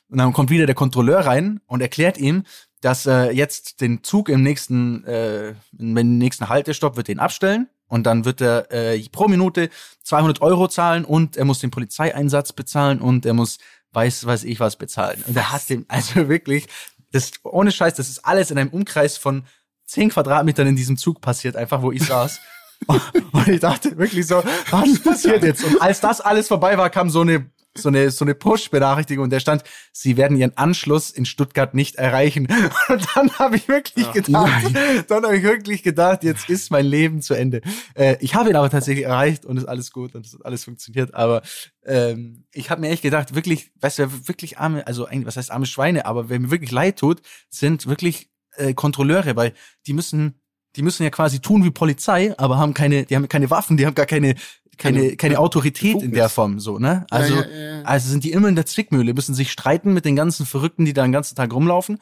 Und 0.09 0.17
dann 0.17 0.33
kommt 0.33 0.49
wieder 0.49 0.65
der 0.65 0.75
Kontrolleur 0.75 1.19
rein 1.19 1.61
und 1.67 1.81
erklärt 1.81 2.17
ihm, 2.17 2.43
dass 2.81 3.05
er 3.05 3.31
jetzt 3.31 3.81
den 3.81 4.03
Zug 4.03 4.29
im 4.29 4.43
nächsten, 4.43 5.03
äh, 5.05 5.55
im 5.77 6.17
nächsten 6.17 6.49
Haltestopp 6.49 6.97
wird 6.97 7.07
den 7.07 7.19
abstellen 7.19 7.67
und 7.87 8.03
dann 8.03 8.25
wird 8.25 8.41
er 8.41 8.71
äh, 8.71 9.01
pro 9.11 9.27
Minute 9.27 9.69
200 10.03 10.41
Euro 10.41 10.67
zahlen 10.67 11.05
und 11.05 11.37
er 11.37 11.45
muss 11.45 11.59
den 11.59 11.71
Polizeieinsatz 11.71 12.53
bezahlen 12.53 12.99
und 12.99 13.25
er 13.25 13.33
muss 13.33 13.57
weiß 13.93 14.25
weiß 14.25 14.43
ich 14.43 14.59
was 14.59 14.75
bezahlen. 14.75 15.23
Und 15.27 15.37
er 15.37 15.51
hat 15.51 15.69
dem 15.69 15.85
also 15.87 16.27
wirklich 16.27 16.67
das 17.11 17.31
ohne 17.43 17.71
Scheiß, 17.71 17.93
das 17.95 18.09
ist 18.09 18.25
alles 18.25 18.51
in 18.51 18.57
einem 18.57 18.71
Umkreis 18.71 19.17
von 19.17 19.43
10 19.85 20.09
Quadratmetern 20.09 20.67
in 20.67 20.75
diesem 20.75 20.97
Zug 20.97 21.21
passiert, 21.21 21.55
einfach 21.55 21.81
wo 21.81 21.91
ich 21.91 22.03
saß. 22.03 22.39
Und 23.31 23.47
ich 23.47 23.61
dachte 23.61 23.97
wirklich 23.97 24.27
so, 24.27 24.43
was 24.69 24.99
passiert 24.99 25.43
jetzt? 25.43 25.63
Und 25.63 25.81
als 25.81 26.01
das 26.01 26.19
alles 26.19 26.49
vorbei 26.49 26.77
war, 26.77 26.89
kam 26.89 27.09
so 27.09 27.21
eine 27.21 27.49
so 27.77 27.89
eine 27.89 28.09
so 28.11 28.25
eine 28.25 28.35
Push-Benachrichtigung 28.35 29.25
und 29.25 29.29
der 29.29 29.39
stand, 29.39 29.63
sie 29.91 30.17
werden 30.17 30.37
ihren 30.37 30.55
Anschluss 30.57 31.11
in 31.11 31.25
Stuttgart 31.25 31.73
nicht 31.73 31.95
erreichen. 31.95 32.47
Und 32.87 33.05
dann 33.15 33.31
habe 33.37 33.57
ich 33.57 33.67
wirklich 33.67 34.11
gedacht, 34.11 34.63
dann 35.07 35.23
habe 35.23 35.37
ich 35.37 35.43
wirklich 35.43 35.83
gedacht, 35.83 36.23
jetzt 36.23 36.49
ist 36.49 36.71
mein 36.71 36.85
Leben 36.85 37.21
zu 37.21 37.33
Ende. 37.33 37.61
Äh, 37.95 38.17
ich 38.19 38.35
habe 38.35 38.49
ihn 38.49 38.55
aber 38.55 38.69
tatsächlich 38.69 39.05
erreicht 39.05 39.45
und 39.45 39.57
ist 39.57 39.65
alles 39.65 39.91
gut 39.91 40.15
und 40.15 40.25
es 40.25 40.33
hat 40.33 40.45
alles 40.45 40.63
funktioniert. 40.63 41.13
Aber 41.13 41.41
ähm, 41.85 42.45
ich 42.53 42.69
habe 42.69 42.81
mir 42.81 42.89
echt 42.89 43.01
gedacht, 43.01 43.35
wirklich, 43.35 43.71
weißt 43.81 43.99
du, 43.99 44.27
wirklich 44.27 44.57
arme, 44.57 44.85
also 44.87 45.05
eigentlich, 45.05 45.25
was 45.25 45.37
heißt 45.37 45.51
arme 45.51 45.65
Schweine, 45.65 46.05
aber 46.05 46.29
wer 46.29 46.39
mir 46.39 46.51
wirklich 46.51 46.71
leid 46.71 46.99
tut, 46.99 47.21
sind 47.49 47.87
wirklich 47.87 48.29
äh, 48.55 48.73
Kontrolleure, 48.73 49.35
weil 49.35 49.53
die 49.87 49.93
müssen 49.93 50.39
die 50.75 50.81
müssen 50.81 51.03
ja 51.03 51.09
quasi 51.09 51.39
tun 51.39 51.63
wie 51.63 51.71
Polizei, 51.71 52.33
aber 52.37 52.57
haben 52.57 52.73
keine, 52.73 53.05
die 53.05 53.15
haben 53.15 53.29
keine 53.29 53.49
Waffen, 53.49 53.77
die 53.77 53.85
haben 53.85 53.95
gar 53.95 54.05
keine, 54.05 54.35
keine, 54.77 55.15
Keine 55.15 55.39
Autorität 55.39 56.01
in 56.01 56.11
der 56.11 56.29
Form, 56.29 56.59
so, 56.59 56.79
ne? 56.79 57.05
Also, 57.09 57.35
ja, 57.35 57.47
ja, 57.47 57.75
ja. 57.77 57.81
also 57.83 58.09
sind 58.09 58.23
die 58.23 58.31
immer 58.31 58.47
in 58.47 58.55
der 58.55 58.65
Zwickmühle, 58.65 59.13
müssen 59.13 59.35
sich 59.35 59.51
streiten 59.51 59.93
mit 59.93 60.05
den 60.05 60.15
ganzen 60.15 60.45
Verrückten, 60.45 60.85
die 60.85 60.93
da 60.93 61.03
den 61.03 61.11
ganzen 61.11 61.35
Tag 61.35 61.53
rumlaufen, 61.53 61.99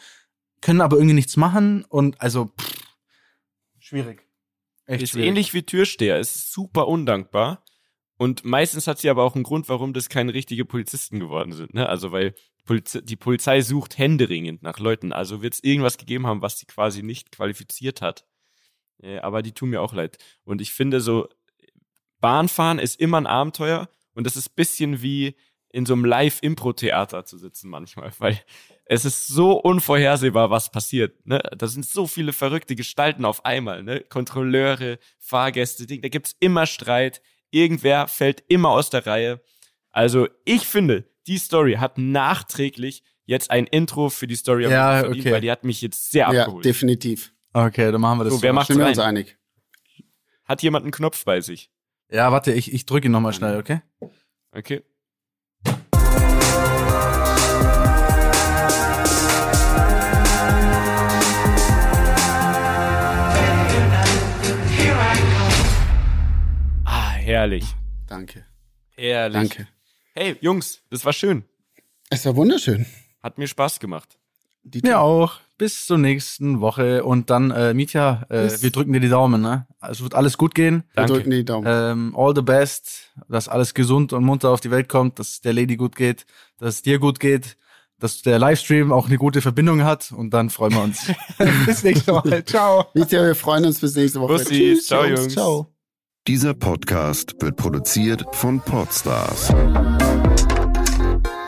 können 0.62 0.82
aber 0.82 0.98
irgendwie 0.98 1.16
nichts 1.16 1.38
machen 1.38 1.86
und 1.86 2.20
also, 2.22 2.52
pff, 2.60 2.74
schwierig. 3.80 4.28
Echt 4.86 5.04
Ist 5.04 5.12
schwierig. 5.12 5.28
ähnlich 5.28 5.54
wie 5.54 5.64
Türsteher, 5.64 6.20
ist 6.20 6.52
super 6.52 6.88
undankbar. 6.88 7.64
Und 8.18 8.46
meistens 8.46 8.88
hat 8.88 9.00
sie 9.00 9.10
aber 9.10 9.24
auch 9.24 9.36
einen 9.36 9.44
Grund, 9.44 9.70
warum 9.70 9.94
das 9.94 10.10
keine 10.10 10.34
richtige 10.34 10.66
Polizisten 10.66 11.20
geworden 11.20 11.52
sind. 11.52 11.74
Ne? 11.74 11.88
Also 11.90 12.12
weil 12.12 12.36
Poliz 12.66 12.98
die 13.04 13.16
Polizei 13.16 13.62
sucht 13.62 13.98
händeringend 13.98 14.64
nach 14.64 14.80
Leuten. 14.80 15.12
Also 15.12 15.42
wird 15.42 15.56
es 15.56 15.64
irgendwas 15.64 15.98
gegeben 15.98 16.28
haben, 16.28 16.42
was 16.42 16.60
sie 16.60 16.66
quasi 16.66 17.04
nicht 17.04 17.32
qualifiziert 17.32 18.02
hat. 18.02 18.26
Äh, 19.02 19.20
aber 19.20 19.42
die 19.42 19.52
tun 19.52 19.70
mir 19.70 19.82
auch 19.82 19.94
leid. 19.94 20.18
Und 20.44 20.62
ich 20.62 20.72
finde 20.74 21.02
so, 21.02 21.28
Bahnfahren 22.24 22.80
ist 22.80 23.00
immer 23.02 23.18
ein 23.18 23.28
Abenteuer 23.28 23.90
und 24.16 24.26
das 24.26 24.38
ist 24.38 24.56
bisschen 24.56 25.02
wie 25.02 25.36
in 25.70 25.86
so 25.86 25.94
einem 25.94 26.06
Live-Impro-Theater 26.06 27.26
zu 27.26 27.38
sitzen 27.38 27.70
manchmal, 27.70 28.12
weil 28.20 28.40
es 28.86 29.04
ist 29.04 29.28
so 29.28 29.60
unvorhersehbar, 29.60 30.50
was 30.50 30.72
passiert. 30.72 31.26
Ne? 31.28 31.42
Da 31.58 31.68
sind 31.68 31.86
so 31.86 32.08
viele 32.08 32.32
verrückte 32.32 32.76
Gestalten 32.78 33.26
auf 33.26 33.44
einmal, 33.44 33.84
ne? 33.84 34.00
Kontrolleure, 34.02 35.00
Fahrgäste, 35.20 35.86
Ding. 35.86 36.02
Da 36.02 36.08
gibt's 36.08 36.36
immer 36.40 36.66
Streit. 36.66 37.22
Irgendwer 37.52 38.08
fällt 38.08 38.42
immer 38.48 38.70
aus 38.70 38.90
der 38.90 39.06
Reihe. 39.06 39.42
Also 39.92 40.28
ich 40.46 40.66
finde, 40.66 41.10
die 41.28 41.38
Story 41.38 41.74
hat 41.74 41.98
nachträglich 41.98 43.04
jetzt 43.26 43.52
ein 43.52 43.68
Intro 43.68 44.10
für 44.10 44.28
die 44.28 44.36
Story 44.36 44.64
Ja, 44.64 45.00
verdient, 45.00 45.20
okay. 45.26 45.32
weil 45.34 45.42
die 45.42 45.52
hat 45.52 45.66
mich 45.66 45.82
jetzt 45.82 46.10
sehr 46.12 46.32
Ja, 46.32 46.42
abgeholt. 46.44 46.64
definitiv. 46.64 47.34
Okay, 47.52 47.92
dann 47.92 48.00
machen 48.02 48.20
wir 48.20 48.24
das 48.26 48.34
So, 48.34 48.42
wer 48.42 48.54
macht 48.54 48.68
Sind 48.68 48.80
wir 48.80 48.88
uns 48.88 49.00
einig? 49.00 49.38
Hat 50.46 50.62
jemand 50.62 50.84
einen 50.84 50.92
Knopf 50.92 51.26
bei 51.26 51.42
sich? 51.42 51.70
Ja, 52.14 52.32
warte, 52.32 52.52
ich, 52.54 52.72
ich 52.72 52.86
drücke 52.86 53.08
ihn 53.08 53.12
nochmal 53.12 53.34
schnell, 53.34 53.58
okay? 53.58 53.82
Okay. 54.52 54.84
Ah, 66.86 67.14
herrlich. 67.14 67.66
Danke. 68.06 68.46
Herrlich. 68.92 69.34
Danke. 69.34 69.68
Hey, 70.14 70.38
Jungs, 70.40 70.84
das 70.92 71.04
war 71.06 71.14
schön. 71.14 71.44
Es 72.12 72.24
war 72.28 72.36
wunderschön. 72.36 72.86
Hat 73.24 73.40
mir 73.40 73.48
Spaß 73.48 73.80
gemacht. 73.80 74.20
Die 74.62 74.82
Mir 74.84 75.00
auch. 75.00 75.40
Bis 75.64 75.86
zur 75.86 75.98
nächsten 75.98 76.60
Woche. 76.60 77.06
Und 77.06 77.30
dann, 77.30 77.50
äh, 77.50 77.74
Mietja, 77.74 78.24
äh, 78.28 78.50
wir 78.60 78.70
drücken 78.70 78.92
dir 78.92 79.00
die 79.00 79.08
Daumen, 79.08 79.42
ne? 79.42 79.66
Es 79.80 80.04
wird 80.04 80.14
alles 80.14 80.38
gut 80.38 80.54
gehen. 80.54 80.84
Wir 80.92 80.96
Danke. 80.96 81.14
drücken 81.14 81.30
die 81.30 81.46
Daumen. 81.46 81.66
Ähm, 81.66 82.14
all 82.18 82.36
the 82.36 82.42
best, 82.42 83.14
dass 83.30 83.48
alles 83.48 83.74
gesund 83.74 84.12
und 84.12 84.26
munter 84.26 84.50
auf 84.50 84.60
die 84.60 84.72
Welt 84.72 84.90
kommt, 84.90 85.20
dass 85.20 85.40
der 85.40 85.54
Lady 85.54 85.78
gut 85.78 85.96
geht, 85.96 86.26
dass 86.58 86.76
es 86.76 86.82
dir 86.82 87.00
gut 87.00 87.22
geht, 87.22 87.56
dass 87.98 88.22
der 88.24 88.40
Livestream 88.40 88.92
auch 88.92 89.08
eine 89.08 89.18
gute 89.18 89.40
Verbindung 89.40 89.86
hat 89.86 90.12
und 90.12 90.32
dann 90.32 90.50
freuen 90.50 90.74
wir 90.74 90.84
uns. 90.84 91.10
Bis 91.66 91.82
nächste 91.86 92.12
Mal. 92.12 92.44
Ciao. 92.44 92.88
Mietja, 92.94 93.24
wir 93.24 93.34
freuen 93.34 93.64
uns 93.64 93.80
bis 93.80 93.96
nächste 93.96 94.20
Woche. 94.20 94.34
Bussi, 94.34 94.78
ciao, 94.84 95.06
Jungs. 95.06 95.32
Ciao. 95.32 95.74
Dieser 96.28 96.54
Podcast 96.54 97.36
wird 97.40 97.56
produziert 97.56 98.26
von 98.34 98.60
Podstars 98.60 99.48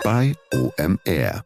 bei 0.05 0.33
OMR. 0.53 1.44